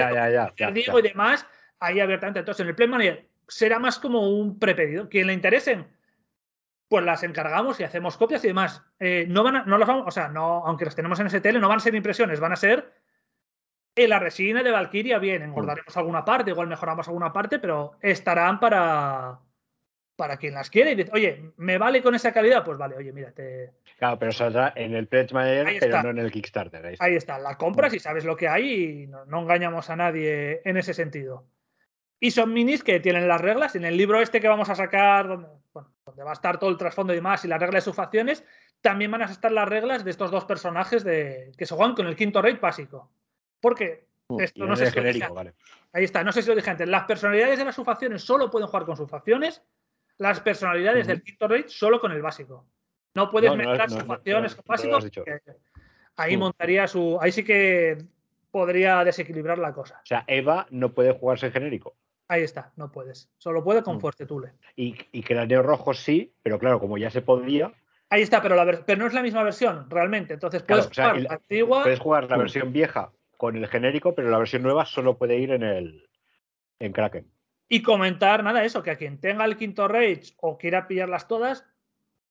[0.55, 1.47] ya, digo y demás,
[1.79, 2.39] ahí abiertamente.
[2.39, 5.09] Entonces, en el Play Manager será más como un prepedido.
[5.09, 5.87] Quien le interesen,
[6.87, 8.83] pues las encargamos y hacemos copias y demás.
[8.99, 11.59] Eh, no van a, no las vamos, o sea, no, aunque las tenemos en STL,
[11.59, 12.93] no van a ser impresiones, van a ser
[13.95, 18.59] en la resina de Valkyria, bien, engordaremos alguna parte, igual mejoramos alguna parte, pero estarán
[18.59, 19.39] para,
[20.15, 22.63] para quien las quiere y dice, oye, ¿me vale con esa calidad?
[22.63, 23.73] Pues vale, oye, mira, te...
[23.97, 26.95] Claro, pero saldrá en el Pledge Manager, pero no en el Kickstarter.
[26.99, 27.37] Ahí está.
[27.39, 31.45] la compras y sabes lo que hay y no, engañamos a nadie en ese sentido.
[32.19, 33.75] Y son minis que tienen las reglas.
[33.75, 37.13] En el libro este que vamos a sacar, donde, va a estar todo el trasfondo
[37.13, 38.43] y demás y las reglas de sus facciones,
[38.81, 42.07] también van a estar las reglas de estos dos personajes de, que se juegan con
[42.07, 43.11] el quinto rey básico.
[43.59, 45.21] Porque uh, esto no sé si
[45.91, 46.87] Ahí está, no sé si lo dije antes.
[46.87, 49.61] Las personalidades de las subfacciones solo pueden jugar con subfacciones
[50.17, 52.65] las personalidades del quinto solo con el básico.
[53.13, 55.09] No puedes mezclar sus facciones con básicos.
[56.17, 57.17] Ahí montaría su.
[57.21, 57.97] Ahí sí que
[58.51, 59.99] podría desequilibrar la cosa.
[60.03, 61.95] O sea, Eva no puede jugarse en genérico.
[62.27, 63.29] Ahí está, no puedes.
[63.37, 63.99] Solo puede con mm.
[63.99, 64.53] Fuerte Tule.
[64.75, 67.73] Y, y Cráneo Rojo sí, pero claro, como ya se podía.
[68.09, 70.35] Ahí está, pero, la pero no es la misma versión, realmente.
[70.35, 71.83] Entonces puedes jugar la antigua.
[71.83, 75.51] Puedes jugar la versión vieja con el genérico, pero la versión nueva solo puede ir
[75.51, 76.07] en el
[76.79, 77.29] en Kraken.
[77.67, 81.65] Y comentar, nada, eso, que a quien tenga el quinto Rage o quiera pillarlas todas,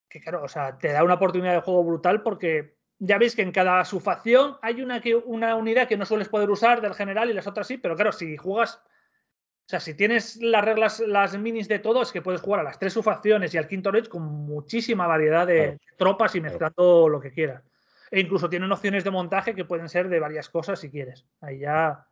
[0.08, 3.42] que claro, o sea, te da una oportunidad de juego brutal porque ya veis que
[3.42, 7.30] en cada subfacción hay una, que, una unidad que no sueles poder usar del general
[7.30, 11.36] y las otras sí, pero claro, si juegas, o sea, si tienes las reglas, las
[11.36, 14.08] minis de todo, es que puedes jugar a las tres subfacciones y al quinto Rage
[14.08, 17.64] con muchísima variedad de tropas y mezclando lo que quieras.
[18.10, 21.26] E incluso tienen opciones de montaje que pueden ser de varias cosas si quieres.
[21.40, 22.06] Ahí ya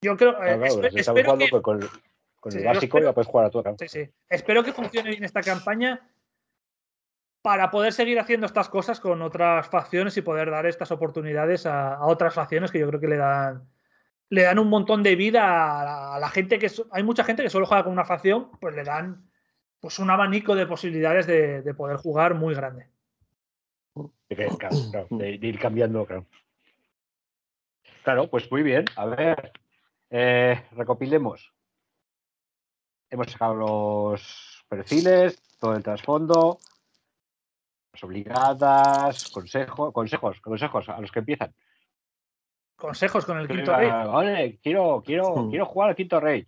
[0.00, 0.42] yo creo.
[0.42, 1.80] Eh, espero que, con,
[2.52, 4.10] el básico ya puedes jugar a tu Sí, sí.
[4.28, 6.08] Espero que funcione bien esta campaña
[7.42, 12.04] para poder seguir haciendo estas cosas con otras facciones y poder dar estas oportunidades a,
[12.04, 13.68] otras facciones que yo creo que le dan
[14.28, 17.66] le dan un montón de vida a la, gente que hay mucha gente que solo
[17.66, 19.30] juega con una facción pues le dan
[19.78, 22.88] pues un abanico de posibilidades de, poder jugar muy grande
[24.28, 26.26] de, ir cambiando claro
[28.06, 28.84] Claro, pues muy bien.
[28.94, 29.50] A ver,
[30.10, 31.52] eh, recopilemos.
[33.10, 36.58] Hemos sacado los perfiles, todo el trasfondo,
[37.92, 41.54] las obligadas, consejos, consejos, consejos a los que empiezan.
[42.76, 43.88] Consejos con el quinto rey.
[43.88, 46.46] Vale, quiero, quiero, quiero jugar al quinto rey.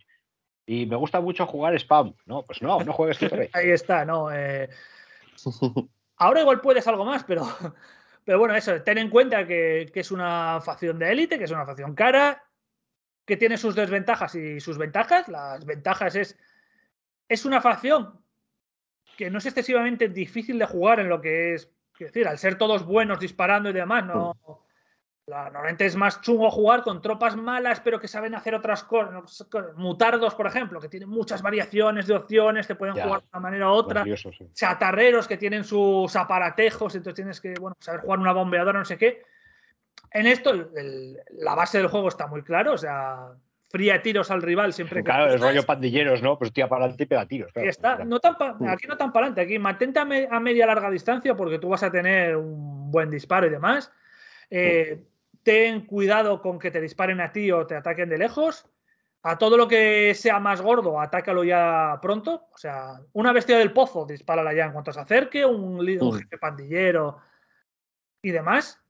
[0.66, 2.14] Y me gusta mucho jugar spam.
[2.26, 3.48] No, pues no, no juegues quinto rey.
[3.54, 4.30] Ahí está, no.
[4.30, 4.68] Eh.
[6.16, 7.46] Ahora igual puedes algo más, pero,
[8.24, 11.50] pero bueno, eso, ten en cuenta que, que es una facción de élite, que es
[11.50, 12.42] una facción cara,
[13.28, 15.28] que tiene sus desventajas y sus ventajas.
[15.28, 16.36] Las ventajas es.
[17.28, 18.18] Es una facción
[19.18, 21.70] que no es excesivamente difícil de jugar en lo que es.
[22.00, 24.34] Es decir, al ser todos buenos disparando y demás, no.
[25.26, 29.46] normalmente es más chungo jugar con tropas malas, pero que saben hacer otras cosas.
[29.76, 33.68] Mutardos, por ejemplo, que tienen muchas variaciones de opciones, que pueden jugar de una manera
[33.68, 34.06] u otra.
[34.54, 38.96] Chatarreros que tienen sus aparatejos, entonces tienes que bueno, saber jugar una bombeadora, no sé
[38.96, 39.22] qué.
[40.12, 40.70] En esto,
[41.38, 43.32] la base del juego está muy claro, o sea,
[43.68, 45.04] fría tiros al rival siempre que.
[45.04, 46.38] Claro, el rollo pandilleros, ¿no?
[46.38, 47.52] Pues tía para adelante y pega tiros.
[47.52, 47.68] Claro.
[47.68, 48.04] está.
[48.04, 48.36] No tan
[48.68, 50.04] aquí no tan para adelante, aquí mantente a,
[50.40, 53.92] media larga distancia porque tú vas a tener un buen disparo y demás.
[54.50, 55.04] Eh,
[55.42, 58.66] ten cuidado con que te disparen a ti o te ataquen de lejos.
[59.22, 62.46] A todo lo que sea más gordo, atácalo ya pronto.
[62.52, 66.38] O sea, una bestia del pozo, dispárala ya en cuanto se acerque, un, un jefe
[66.38, 67.18] pandillero
[68.22, 68.80] y demás.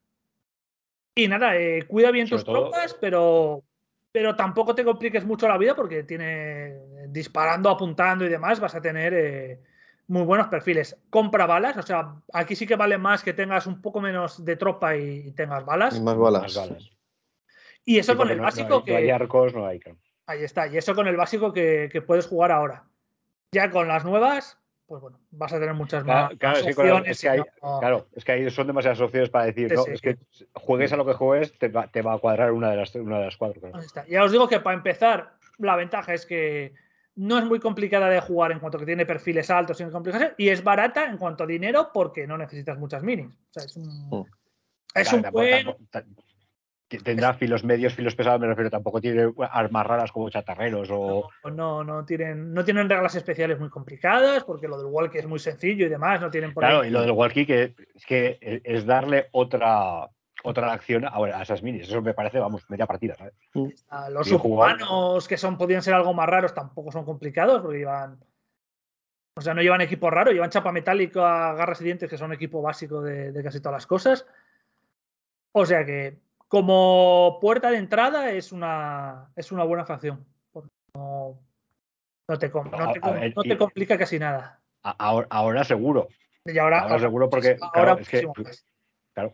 [1.19, 3.65] Y nada, eh, cuida bien tus tropas, pero
[4.11, 8.81] pero tampoco te compliques mucho la vida porque tiene disparando, apuntando y demás, vas a
[8.81, 9.59] tener eh,
[10.07, 10.97] muy buenos perfiles.
[11.09, 14.55] Compra balas, o sea, aquí sí que vale más que tengas un poco menos de
[14.55, 15.97] tropa y tengas balas.
[15.97, 16.57] Y más balas.
[17.83, 18.91] Y eso con el básico que.
[18.91, 19.81] No hay arcos, no hay.
[20.25, 22.85] Ahí está, y eso con el básico que, que puedes jugar ahora.
[23.51, 24.57] Ya con las nuevas,
[24.89, 27.11] pues bueno, vas a tener muchas más, claro, opciones.
[27.11, 27.41] Es que hay,
[27.79, 30.17] Claro, es que hay, son demasiadas opciones para decir, no, es que
[30.53, 33.19] juegues a lo que juegues, te va, te va, a cuadrar una de las, una
[33.19, 33.61] de las cuatro.
[34.09, 36.73] Ya os digo que para empezar, la ventaja es que
[37.15, 39.79] no es muy complicada de jugar en cuanto que tiene perfiles altos
[40.37, 43.27] y es barata en cuanto a dinero porque no necesitas muchas minis.
[43.27, 44.25] O sea, es un, mm.
[44.95, 45.67] es un buen
[46.97, 51.29] tendrá filos medios, filos pesados, me refiero, tampoco tiene armas raras como chatarreros o.
[51.51, 55.39] No, no, tienen, no tienen reglas especiales muy complicadas, porque lo del walkie es muy
[55.39, 58.85] sencillo y demás, no tienen por Claro, y lo del walkie que es que es
[58.85, 60.09] darle otra
[60.43, 61.87] otra acción a, esas minis.
[61.87, 63.15] Eso me parece, vamos, media partida.
[63.53, 63.67] Mm.
[64.11, 68.19] Los subhumanos, que son, podrían ser algo más raros, tampoco son complicados, porque llevan.
[69.35, 72.61] O sea, no llevan equipo raro, llevan chapa metálica, garras y dientes, que son equipo
[72.61, 74.25] básico de casi todas las cosas.
[75.51, 76.17] O sea que
[76.49, 80.25] como puerta de entrada es una, es una buena facción.
[80.95, 81.39] No,
[82.27, 84.59] no, te, no, te, complica casi nada.
[84.81, 86.07] Ahora, ahora seguro.
[86.43, 88.27] Y ahora, seguro porque ahora es que,
[89.13, 89.31] claro.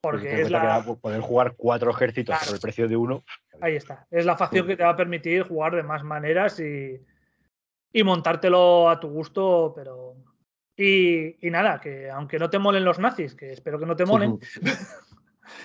[0.00, 0.82] Porque, es la...
[0.82, 3.22] poder jugar cuatro ejércitos por el precio de uno.
[3.60, 4.06] Ahí está.
[4.10, 6.98] Es la facción que te va a permitir jugar de más maneras y,
[7.92, 10.16] y montártelo a tu gusto, pero.
[10.74, 14.06] Y, y, nada, que aunque no te molen los nazis, que espero que no te
[14.06, 14.38] molen,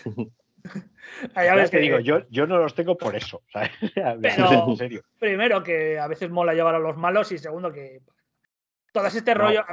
[1.36, 3.41] es que, digo, yo, yo no los tengo por eso.
[4.22, 4.76] Pero,
[5.20, 8.02] primero, que a veces mola llevar a los malos y segundo, que
[8.91, 9.64] todo este rollo.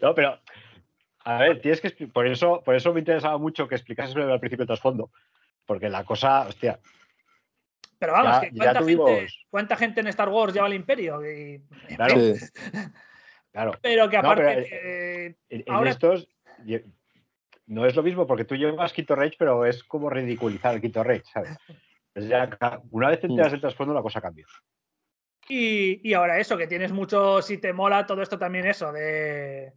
[0.00, 0.40] no, pero.
[1.24, 1.90] A ver, tienes que.
[2.06, 5.10] Por eso, por eso me interesaba mucho que explicases al principio el trasfondo.
[5.66, 6.80] Porque la cosa, hostia.
[7.98, 11.20] Pero vamos, ¿cuánta, gente, ¿cuánta, gente, en Star Wars lleva el Imperio?
[11.96, 12.14] claro.
[13.52, 13.72] claro.
[13.82, 15.36] Pero que aparte.
[15.50, 16.28] en, estos
[17.68, 21.04] no es lo mismo porque tú llevas Quinto Rage, pero es como ridiculizar el Quinto
[21.04, 21.56] Rage, ¿sabes?
[22.90, 24.44] una vez te enteras del trasfondo, la cosa cambia.
[25.48, 29.72] Y, ahora eso, que tienes mucho, si te mola todo esto también eso, de,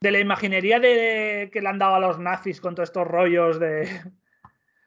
[0.00, 3.58] de la imaginería de, que le han dado a los nazis con todos estos rollos
[3.58, 3.88] de,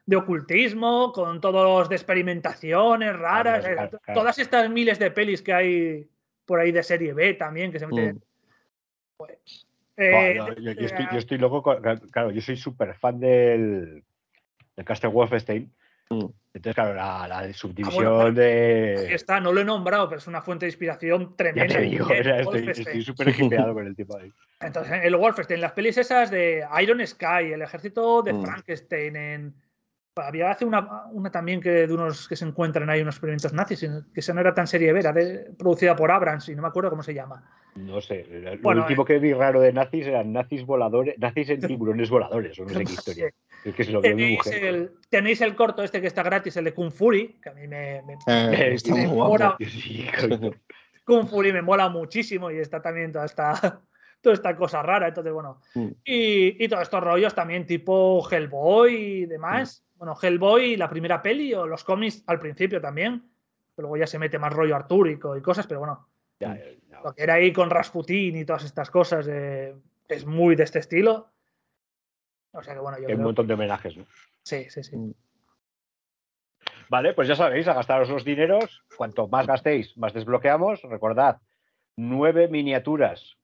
[0.06, 6.10] de ocultismo, con todos de experimentaciones raras, eh, todas estas miles de pelis que hay
[6.46, 8.18] por ahí de serie B también, que se meten.
[8.18, 8.22] Mm.
[9.18, 9.68] Pues,
[9.98, 11.64] eh, yo, estoy, loco,
[12.12, 14.04] claro, yo soy súper fan del,
[14.76, 15.72] del Castle Wolfenstein.
[16.10, 16.26] Mm.
[16.56, 19.14] Entonces, claro, la, la subdivisión ah, de.
[19.14, 21.80] Está, no lo he nombrado, pero es una fuente de inspiración tremenda.
[21.80, 24.32] estoy súper equipeado con el tipo ahí.
[24.62, 28.44] Entonces, el Wolfenstein, las pelis esas de Iron Sky, el ejército de mm.
[28.44, 29.56] Frankenstein, en,
[30.16, 33.80] había hace una, una, también que de unos que se encuentran ahí unos experimentos nazis,
[34.14, 35.14] que esa no era tan serie vera,
[35.58, 37.44] producida por Abrams y no me acuerdo cómo se llama.
[37.76, 38.26] No sé,
[38.62, 42.60] lo último eh, que vi raro de nazis eran nazis voladores, nazis en tiburones voladores,
[42.60, 43.34] o no sé qué historia.
[43.66, 44.64] Es que se lo vio mi mujer.
[44.64, 47.68] El, tenéis el corto este que está gratis, el de Kung Fury, que a mí
[47.68, 49.58] me, me, eh, está muy mola.
[51.06, 53.82] Kung Fury me mola muchísimo y está también toda esta
[54.24, 55.10] toda esta cosa rara.
[55.10, 55.60] Entonces, bueno.
[55.76, 55.90] Mm.
[56.04, 59.84] Y, todos estos rollos también, tipo Hellboy y demás.
[59.93, 59.93] Mm.
[60.04, 63.24] Bueno, Hellboy, la primera peli, o los cómics al principio también.
[63.74, 66.10] Pero luego ya se mete más rollo artúrico y cosas, pero bueno.
[67.02, 71.32] Lo que era ahí con Rasputin y todas estas cosas es muy de este estilo.
[72.52, 73.08] O sea que bueno, yo.
[73.08, 74.06] Hay un montón de homenajes, ¿no?
[74.44, 75.16] Sí, sí, sí.
[76.90, 78.84] Vale, pues ya sabéis, a gastaros los dineros.
[78.98, 80.82] Cuanto más gastéis, más desbloqueamos.
[80.82, 81.40] Recordad,
[81.96, 83.38] nueve miniaturas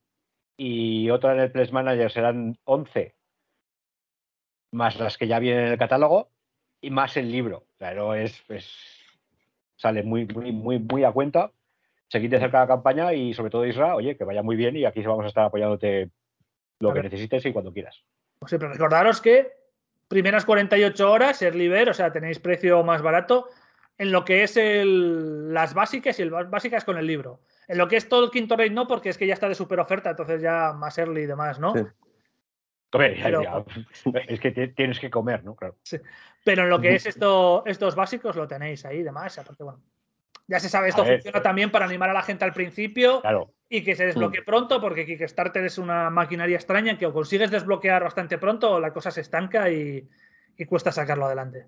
[0.57, 3.15] y otra en el Place Manager serán 11,
[4.73, 6.33] más las que ya vienen en el catálogo
[6.81, 7.65] y más el libro.
[7.77, 8.43] Claro, es,
[9.75, 11.51] sale muy, muy, muy, muy a cuenta.
[12.07, 14.85] Seguid de cerca la campaña y sobre todo Isra, oye, que vaya muy bien y
[14.85, 16.09] aquí vamos a estar apoyándote
[16.79, 18.03] lo que necesites y cuando quieras.
[18.39, 19.51] Pues siempre recordaros que
[20.07, 23.47] primeras 48 horas, Early o sea, tenéis precio más barato
[23.97, 27.41] en lo que es el, las básicas y el básicas con el libro.
[27.67, 29.55] En lo que es todo el quinto rey no, porque es que ya está de
[29.55, 31.73] super oferta, entonces ya más early y demás, ¿no?
[34.27, 35.55] Es que tienes que comer, ¿no?
[35.55, 35.75] Claro.
[36.43, 39.81] Pero en lo que es esto, estos básicos lo tenéis ahí y demás, porque bueno.
[40.47, 43.21] Ya se sabe, esto funciona también para animar a la gente al principio
[43.69, 48.03] y que se desbloquee pronto, porque Kickstarter es una maquinaria extraña que o consigues desbloquear
[48.03, 50.09] bastante pronto o la cosa se estanca y,
[50.67, 51.67] cuesta sacarlo adelante.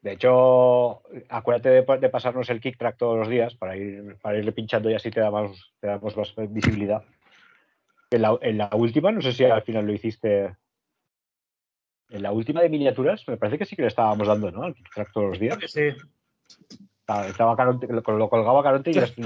[0.00, 4.52] De hecho, acuérdate de, pasarnos el kick track todos los días para, ir, para irle
[4.52, 7.04] pinchando y así te damos, te damos más visibilidad.
[8.10, 8.22] En
[8.58, 10.56] la, última, no sé si al final lo hiciste.
[12.08, 14.64] En la última de miniaturas, me parece que sí que le estábamos dando, ¿no?
[14.64, 15.58] Al track todos los días.
[15.66, 15.94] sí.
[17.26, 19.16] Estaba Caronte, lo, colgaba Caronte y los,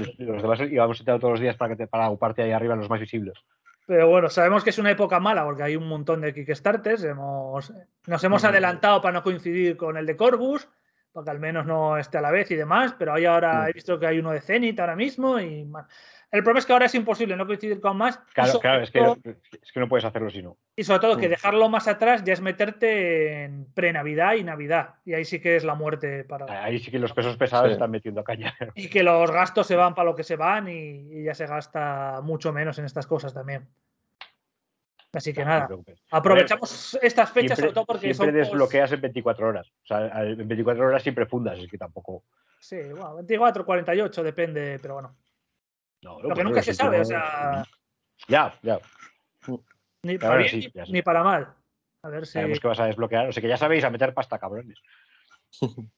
[0.41, 2.99] demás íbamos tener todos los días para, que te, para ocuparte ahí arriba los más
[2.99, 3.37] visibles.
[3.85, 7.03] Pero bueno, sabemos que es una época mala porque hay un montón de Kickstarters.
[7.03, 7.71] Hemos,
[8.07, 10.67] nos hemos adelantado para no coincidir con el de Corbus,
[11.11, 12.95] para que al menos no esté a la vez y demás.
[12.97, 15.69] Pero hay ahora, he visto que hay uno de Zenith ahora mismo y
[16.35, 18.17] el problema es que ahora es imposible no coincidir con más.
[18.33, 18.99] Claro, claro, es que,
[19.61, 20.57] es que, no puedes hacerlo si no.
[20.75, 21.31] Y sobre todo que mm.
[21.31, 24.95] dejarlo más atrás ya es meterte en pre-Navidad y Navidad.
[25.05, 26.63] Y ahí sí que es la muerte para.
[26.63, 28.53] Ahí sí que los pesos pesados están metiendo a caña.
[28.75, 32.19] Y que los gastos se van para lo que se van y, ya se gasta
[32.21, 33.67] mucho menos en estas cosas también.
[35.13, 35.69] Así que nada,
[36.11, 39.71] aprovechamos estas fechas sobre todo porque siempre desbloqueas en 24 horas.
[39.83, 42.23] O sea, en 24 horas siempre fundas, es que tampoco.
[42.59, 45.15] Sí, bueno, 24, 48, depende, pero bueno.
[46.05, 47.65] Lo que nunca se sabe, o sea.
[48.27, 48.79] Ya, ya.
[50.03, 51.53] Ni para bien ni, para mal.
[52.03, 52.33] A ver si.
[52.33, 53.27] Sabemos que vas a desbloquear.
[53.27, 54.79] O sea que ya sabéis a meter pasta, cabrones.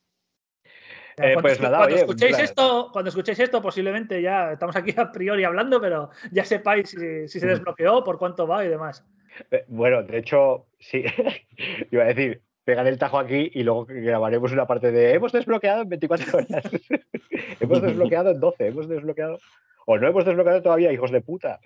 [1.19, 5.11] Eh, cuando, pues nada, cuando escuchéis esto, cuando escuchéis esto, posiblemente ya estamos aquí a
[5.11, 9.03] priori hablando, pero ya sepáis si, se desbloqueó, por cuánto va y demás.
[9.49, 11.03] Eh, bueno, de hecho, sí,
[11.91, 15.81] iba a decir, pegar el tajo aquí y luego grabaremos una parte de hemos desbloqueado
[15.81, 16.63] en 24 horas,
[17.59, 19.39] hemos desbloqueado en 12, hemos desbloqueado.
[19.89, 21.61] O no hemos desbloqueado todavía, hijos de puta.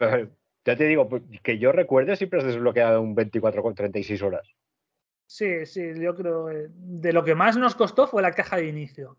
[0.00, 4.50] ya te digo, pues, que yo recuerde, siempre has desbloqueado un 24 con 36 horas.
[5.26, 6.50] Sí, sí, yo creo.
[6.50, 9.18] Eh, de lo que más nos costó fue la caja de inicio.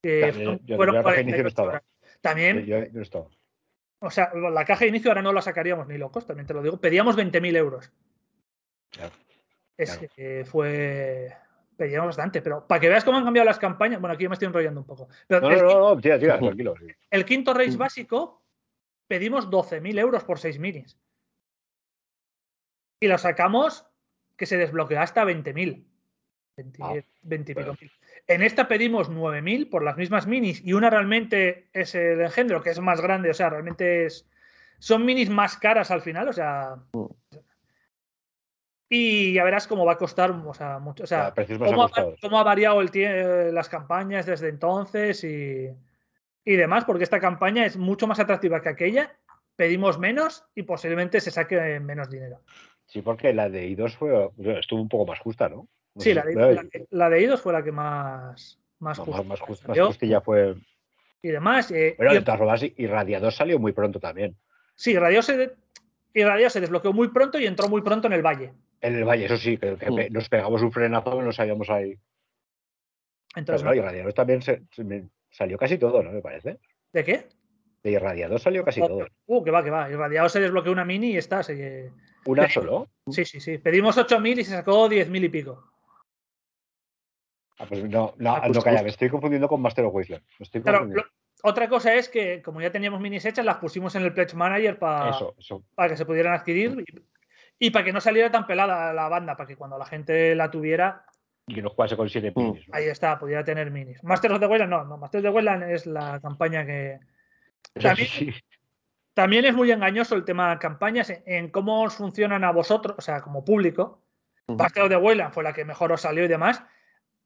[0.00, 1.82] También, fueron la caja de inicio no estaba.
[2.22, 2.64] También.
[2.64, 3.28] Yo, no estaba.
[4.00, 6.62] O sea, la caja de inicio ahora no la sacaríamos ni locos, también te lo
[6.62, 6.80] digo.
[6.80, 7.92] Pedíamos 20.000 euros.
[9.76, 11.36] es que fue
[11.78, 14.46] pedíamos bastante, pero para que veas cómo han cambiado las campañas, bueno, aquí me estoy
[14.48, 15.08] enrollando un poco.
[15.28, 16.74] no, no, no, tira, tira, tranquilo.
[17.08, 18.42] El quinto race básico
[19.06, 20.98] pedimos 12.000 euros por 6 minis.
[23.00, 23.86] Y lo sacamos
[24.36, 25.84] que se desbloqueó hasta 20.000.
[26.56, 27.76] 20, ah,
[28.26, 32.70] En esta pedimos 9.000 por las mismas minis y una realmente es el engendro, que
[32.70, 34.28] es más grande, o sea, realmente es...
[34.80, 37.06] Son minis más caras al final, o sea, mm.
[38.88, 41.04] Y ya verás cómo va a costar o sea, mucho.
[41.04, 45.68] O sea, cómo, ha, variado el las campañas desde entonces y,
[46.44, 49.14] y, demás, porque esta campaña es mucho más atractiva que aquella.
[49.56, 52.40] Pedimos menos y posiblemente se saque menos dinero.
[52.86, 55.68] Sí, porque la de I2 fue, estuvo un poco más justa, ¿no?
[55.98, 56.34] sí, la de,
[56.90, 59.22] la, de, I2 fue la que más, más justa.
[59.24, 60.54] Más, justa, más fue.
[61.20, 61.70] Y demás.
[61.70, 64.36] Eh, bueno, de todas formas, y Radiador salió muy pronto también.
[64.74, 65.56] Sí, Radio se,
[66.14, 68.54] y Radio se desbloqueó muy pronto y entró muy pronto en el Valle.
[68.80, 70.12] En el Valle, eso sí, que, mm.
[70.12, 71.98] nos pegamos un frenazo y nos salíamos ahí.
[73.34, 74.62] Entonces, Pero, no, Irradiador también se,
[75.30, 76.12] salió casi todo, ¿no?
[76.12, 76.58] Me parece.
[76.92, 77.28] ¿De qué?
[77.82, 79.06] De Irradiador salió casi todo.
[79.26, 79.90] Uh, que va, que va.
[79.90, 81.42] Irradiador se desbloqueó una mini y está.
[82.24, 82.88] ¿Una solo?
[83.10, 83.58] Sí, sí, sí.
[83.58, 85.64] Pedimos 8.000 y se sacó 10.000 y pico.
[87.58, 90.22] Ah, pues no, no, ah, no calla, me estoy confundiendo con Master of Wasteland.
[91.42, 94.78] otra cosa es que, como ya teníamos minis hechas, las pusimos en el Pledge Manager
[94.78, 95.18] para,
[95.74, 96.84] para que se pudieran adquirir.
[97.58, 100.50] Y para que no saliera tan pelada la banda, para que cuando la gente la
[100.50, 101.04] tuviera.
[101.46, 102.40] Y que no jugase con siete mm.
[102.40, 102.66] minis.
[102.72, 104.02] Ahí está, pudiera tener minis.
[104.04, 104.96] Masters of the Wayland no, no.
[104.96, 107.00] Masters of the Wayland es la campaña que.
[107.74, 108.34] También,
[109.14, 113.00] también es muy engañoso el tema de campañas en, cómo os funcionan a vosotros, o
[113.00, 114.04] sea, como público.
[114.46, 116.62] Masters of the Wasteland fue la que mejor os salió y demás.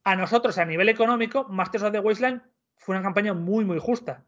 [0.03, 2.43] A nosotros, a nivel económico, Masters of the Wasteland
[2.77, 4.25] fue una campaña muy, muy justa.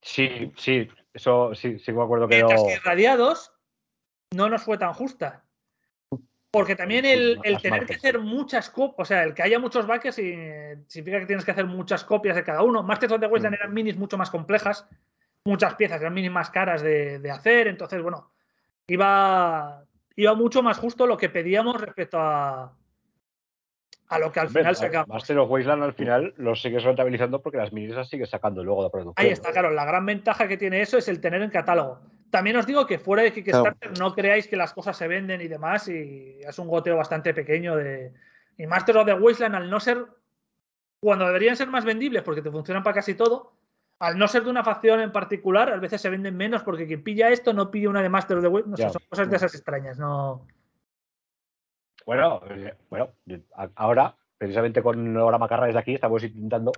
[0.00, 2.36] Sí, sí, eso sí, sí me acuerdo que.
[2.36, 3.51] Mientras que Radiados
[4.34, 5.44] no nos fue tan justa.
[6.50, 10.16] Porque también el, tener que hacer muchas copias, o sea, el que haya muchos backers
[10.16, 12.82] significa que tienes que hacer muchas copias de cada uno.
[12.82, 13.60] Masters of the Wasteland mm.
[13.60, 14.86] eran minis mucho más complejas,
[15.44, 18.32] muchas piezas eran minis más caras de, hacer, entonces, bueno,
[18.86, 22.76] iba, iba mucho más justo lo que pedíamos respecto a,
[24.08, 25.08] a lo que al final sacamos.
[25.08, 28.84] Master of Wasteland al final lo sigues rentabilizando porque las minis las sigues sacando luego
[28.84, 29.26] de producción.
[29.26, 29.70] Ahí está, claro.
[29.70, 32.00] La gran ventaja que tiene eso es el tener en catálogo.
[32.32, 35.48] También os digo que fuera de Kickstarter no creáis que las cosas se venden y
[35.48, 38.10] demás, y es un goteo bastante pequeño de.
[38.56, 40.06] Y Master of the Wasteland, al no ser.
[40.98, 43.52] Cuando deberían ser más vendibles porque te funcionan para casi todo,
[43.98, 47.04] al no ser de una facción en particular, a veces se venden menos porque quien
[47.04, 48.78] pilla esto no pilla una de Master of the Wasteland.
[48.78, 50.46] No sé, son cosas de esas extrañas, no.
[52.06, 53.10] Bueno, eh, bueno,
[53.74, 56.72] ahora, precisamente con Hora Macarra desde aquí, estamos intentando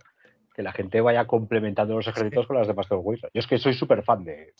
[0.55, 3.75] que la gente vaya complementando los ejércitos con las de Master Yo es que soy
[3.75, 4.55] súper fan de,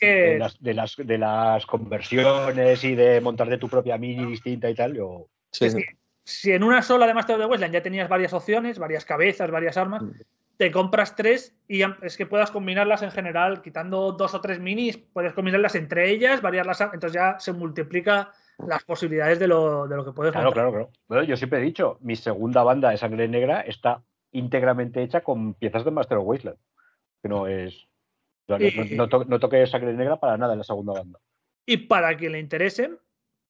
[0.00, 4.94] de, las, de, las, conversiones y de montar de tu propia mini distinta y tal.
[4.94, 5.26] Yo...
[5.50, 9.50] si en una sola de Master of the Wasteland ya tenías varias opciones, varias cabezas,
[9.50, 10.10] varias armas, mm.
[10.58, 14.96] te compras tres y es que puedas combinarlas en general, quitando dos o tres minis,
[14.96, 18.30] puedes combinarlas entre ellas, variarlas, entonces ya se multiplica
[18.64, 21.24] las posibilidades de lo, de lo que puedes Claro, claro, claro.
[21.24, 24.02] yo siempre he dicho, mi segunda banda de sangre negra está
[24.32, 26.58] íntegramente hecha con piezas de Master of Wasteland.
[27.22, 27.86] Que no es.
[28.48, 31.18] No, toque sangre negra para nada en la segunda banda.
[31.64, 32.90] Y para quien le interese,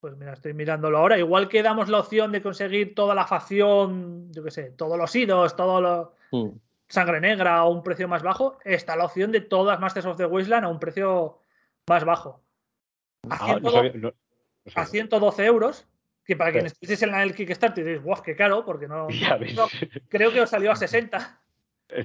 [0.01, 1.19] pues mira, estoy mirándolo ahora.
[1.19, 5.15] Igual que damos la opción de conseguir toda la facción, yo qué sé, todos los
[5.17, 6.15] idos, todo lo.
[6.89, 10.27] Sangre negra a un precio más bajo, está la opción de todas Masters of the
[10.27, 11.39] Wasteland a un precio
[11.89, 12.43] más bajo.
[13.31, 13.59] Ah,
[14.75, 15.87] a 112 euros,
[16.25, 19.09] que para quien estéis en el Kickstarter diréis, guau, qué caro, porque no,
[20.09, 21.41] Creo que os salió a 60.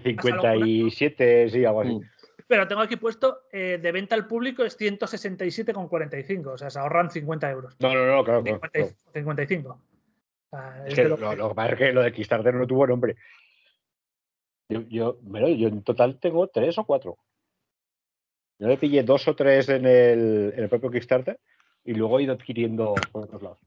[0.03, 1.95] 57, sí, algo así.
[1.95, 2.01] Mm.
[2.47, 6.47] Pero tengo aquí puesto eh, de venta al público es 167,45.
[6.47, 7.75] O sea, se ahorran 50 euros.
[7.79, 8.43] No, no, no, claro.
[9.13, 9.81] 55.
[10.85, 13.17] es, que lo, que pasa es que lo de Kickstarter no tuvo nombre.
[14.69, 17.17] Yo, yo, yo en total tengo tres o cuatro.
[18.59, 21.39] Yo le pillé dos o tres en el, en el propio Kickstarter
[21.83, 23.59] y luego he ido adquiriendo por otros lados.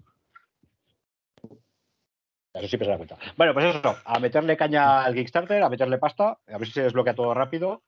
[2.52, 3.16] Eso siempre se da cuenta.
[3.36, 6.82] Bueno, pues eso, a meterle caña al Kickstarter, a meterle pasta, a ver si se
[6.82, 7.82] desbloquea todo rápido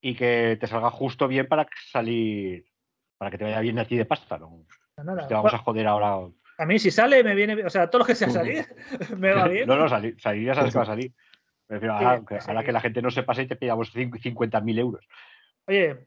[0.00, 2.64] y que te salga justo bien para salir,
[3.18, 4.38] para que te vaya bien a ti de pasta.
[4.38, 4.64] No,
[5.28, 6.28] te vamos a joder ahora.
[6.58, 8.66] A mí si sale me viene, o sea, todo lo que sea salir
[9.16, 9.68] me va bien.
[9.68, 11.12] No, no, salir, salir ya sabes que va a salir.
[11.66, 12.22] Pero ahora,
[12.64, 15.06] que, la gente no se pase y te pillamos 50.000 euros.
[15.66, 16.06] Oye,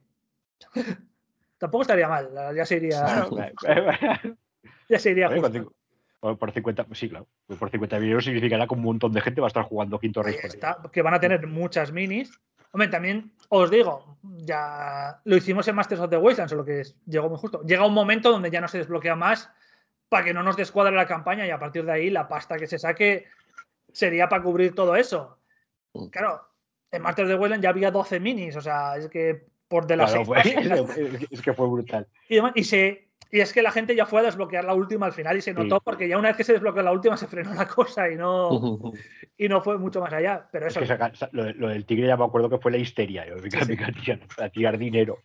[1.57, 3.27] Tampoco estaría mal, ya se iría.
[4.89, 5.29] ya se iría.
[6.33, 7.27] Por, 50, sí, claro.
[7.45, 10.23] Pues por 50 euros significará que un montón de gente va a estar jugando Quinto
[10.23, 10.35] Rey.
[10.91, 12.31] que van a tener muchas minis.
[12.71, 17.29] Hombre, también os digo, ya lo hicimos en Masters of the Wasteland, solo que llegó
[17.29, 17.61] muy justo.
[17.61, 19.49] Llega un momento donde ya no se desbloquea más
[20.09, 22.67] para que no nos descuadre la campaña y a partir de ahí la pasta que
[22.67, 23.27] se saque
[23.93, 25.37] sería para cubrir todo eso.
[25.93, 26.07] Mm.
[26.07, 26.41] Claro,
[26.91, 29.97] en Masters of the Wasteland ya había 12 minis, o sea, es que por de
[29.97, 30.13] las
[31.31, 32.07] es, que fue brutal.
[32.29, 32.63] Y, y,
[33.31, 35.81] es que la gente ya fue a desbloquear la última al final y se notó
[35.81, 38.93] porque ya una vez que se desbloqueó la última se frenó la cosa y no,
[39.37, 40.47] y no fue mucho más allá.
[40.51, 40.81] Pero eso.
[41.31, 43.35] lo, del tigre ya me acuerdo que fue la histeria, yo,
[44.37, 45.19] a tirar dinero.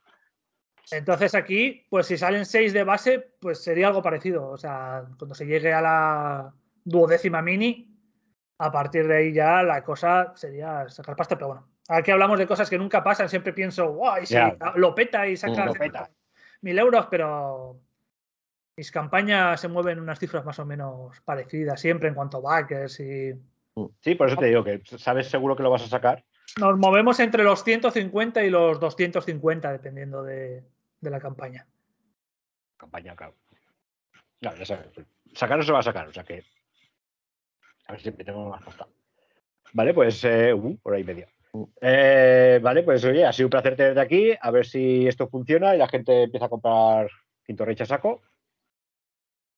[0.91, 4.49] Entonces aquí, pues si salen seis de base, pues sería algo parecido.
[4.49, 6.55] O sea, cuando se llegue a la
[6.85, 7.97] duodécima mini,
[8.59, 12.47] a partir de ahí ya la cosa sería sacar pasta, pero bueno, Aquí hablamos de
[12.47, 14.37] cosas que nunca pasan, siempre pienso, guay, sí,
[14.77, 15.73] lo peta y saca
[16.61, 17.81] mil euros, pero
[18.81, 22.99] mis campañas se mueven unas cifras más o menos parecidas siempre en cuanto a backers
[23.01, 23.35] y.
[23.75, 23.85] Mm.
[24.01, 26.25] Sí, por eso te digo que sabes seguro que lo vas a sacar.
[26.59, 30.65] Nos movemos entre los 150 y los 250, dependiendo de,
[31.03, 31.67] la campaña.
[32.79, 33.35] Campaña, claro.
[34.41, 34.89] ya sabes.
[35.35, 36.43] Sacar no se va a sacar, o sea que.
[37.87, 38.89] A ver si tengo más costa.
[39.75, 41.29] Vale, pues eh, uh, por ahí media.
[41.83, 44.33] Eh, vale, pues oye, ha sido un placer tenerte aquí.
[44.41, 47.11] A ver si esto funciona y la gente empieza a comprar
[47.45, 48.23] Quinto Rey saco.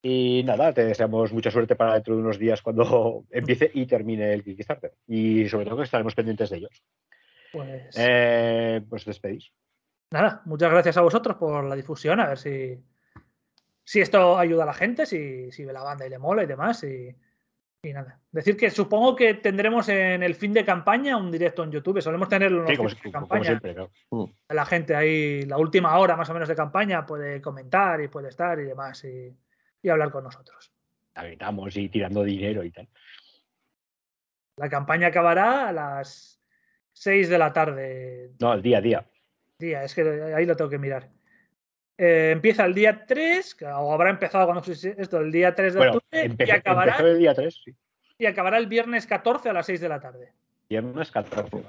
[0.05, 4.33] Y nada, te deseamos mucha suerte para dentro de unos días cuando empiece y termine
[4.33, 4.93] el Kickstarter.
[5.07, 6.83] Y sobre todo que estaremos pendientes de ellos.
[7.53, 9.53] Pues, eh, pues despedís.
[10.11, 12.19] Nada, muchas gracias a vosotros por la difusión.
[12.19, 12.83] A ver si,
[13.85, 16.47] si esto ayuda a la gente, si, si ve la banda y le mola y
[16.47, 16.83] demás.
[16.83, 17.15] Y
[17.85, 18.21] Y nada.
[18.33, 22.03] Decir que supongo que tendremos en el fin de campaña un directo en YouTube.
[22.03, 23.45] Solemos tenerlo en sí, campaña.
[23.45, 23.91] siempre, claro.
[24.11, 24.25] Mm.
[24.49, 28.31] La gente ahí, la última hora más o menos de campaña, puede comentar y puede
[28.31, 29.37] estar y demás y,
[29.89, 30.73] hablar con nosotros.
[31.15, 32.89] Estamos y tirando dinero y tal.
[34.57, 36.41] La campaña acabará a las
[36.93, 38.33] 6 de la tarde.
[38.41, 39.07] No, el día a día.
[39.59, 40.03] Día, es que
[40.35, 41.09] ahí lo tengo que mirar.
[41.99, 46.37] Eh, empieza el día 3, o habrá empezado cuando esto, el día 3 de octubre,
[46.39, 47.75] y acabará el día 3, sí.
[48.19, 50.33] Y acabará el viernes 14 a las 6 de la tarde.
[50.69, 51.65] Viernes 14,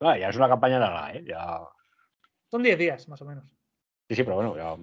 [0.00, 0.20] vale.
[0.20, 1.24] ya es una campaña larga, ¿eh?
[1.26, 1.60] Ya...
[2.50, 3.44] Son 10 días, más o menos.
[4.08, 4.76] Sí, sí, pero bueno, ya...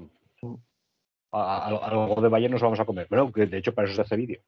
[1.36, 3.08] algo de Valle nos vamos a comer.
[3.10, 4.42] Bueno, que de hecho para eso se hace vídeo.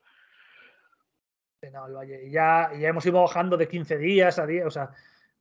[1.72, 2.30] No, el Valle.
[2.30, 4.90] Ya, ya hemos ido bajando de 15 días a 10, o sea,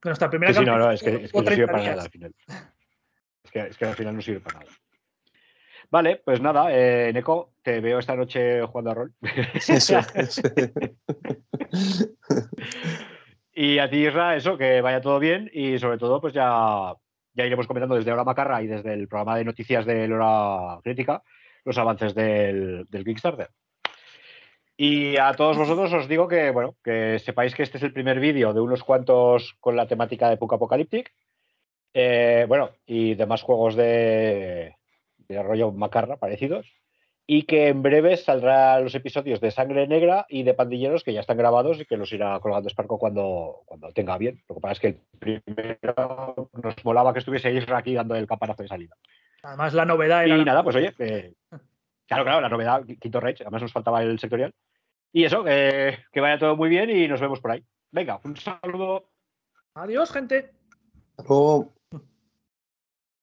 [0.03, 0.61] nuestra primera sí.
[0.61, 2.35] Sí, no, no, es que, es que no sirve para nada al final.
[3.69, 4.73] Es que, al final no sirve para nada.
[5.89, 9.15] Vale, pues nada, eh, Neko, te veo esta noche jugando a rol.
[13.55, 16.93] y a ti, Isra, eso, que vaya todo bien y sobre todo, pues ya,
[17.37, 21.23] ya iremos comentando desde Hora Macarra y desde el programa de noticias de Hora Crítica
[21.65, 23.51] los avances del, del Kickstarter.
[24.77, 28.21] Y a todos vosotros os digo que, bueno, que sepáis que este es el primer
[28.21, 31.13] vídeo de unos cuantos con la temática de Puck Apocalyptic
[31.95, 34.77] eh, bueno, y demás juegos de,
[35.29, 36.71] de rollo macarra parecidos.
[37.29, 41.21] Y que en breve saldrán los episodios de Sangre Negra y de Pandilleros que ya
[41.21, 44.43] están grabados y que los irá colgando Sparco cuando, cuando tenga bien.
[44.49, 48.29] Lo que pasa es que el primero nos molaba que estuviese Isra aquí dando el
[48.29, 48.97] campanazo de salida.
[49.43, 50.37] Además, la novedad era.
[50.37, 50.93] Y nada, pues oye,
[52.07, 54.55] claro, claro, la novedad, Quinto Rage, además nos faltaba el sectorial.
[55.13, 57.65] Y eso, que vaya todo muy bien y nos vemos por ahí.
[57.91, 59.09] Venga, un saludo.
[59.75, 60.53] Adiós, gente.
[61.17, 61.33] Hasta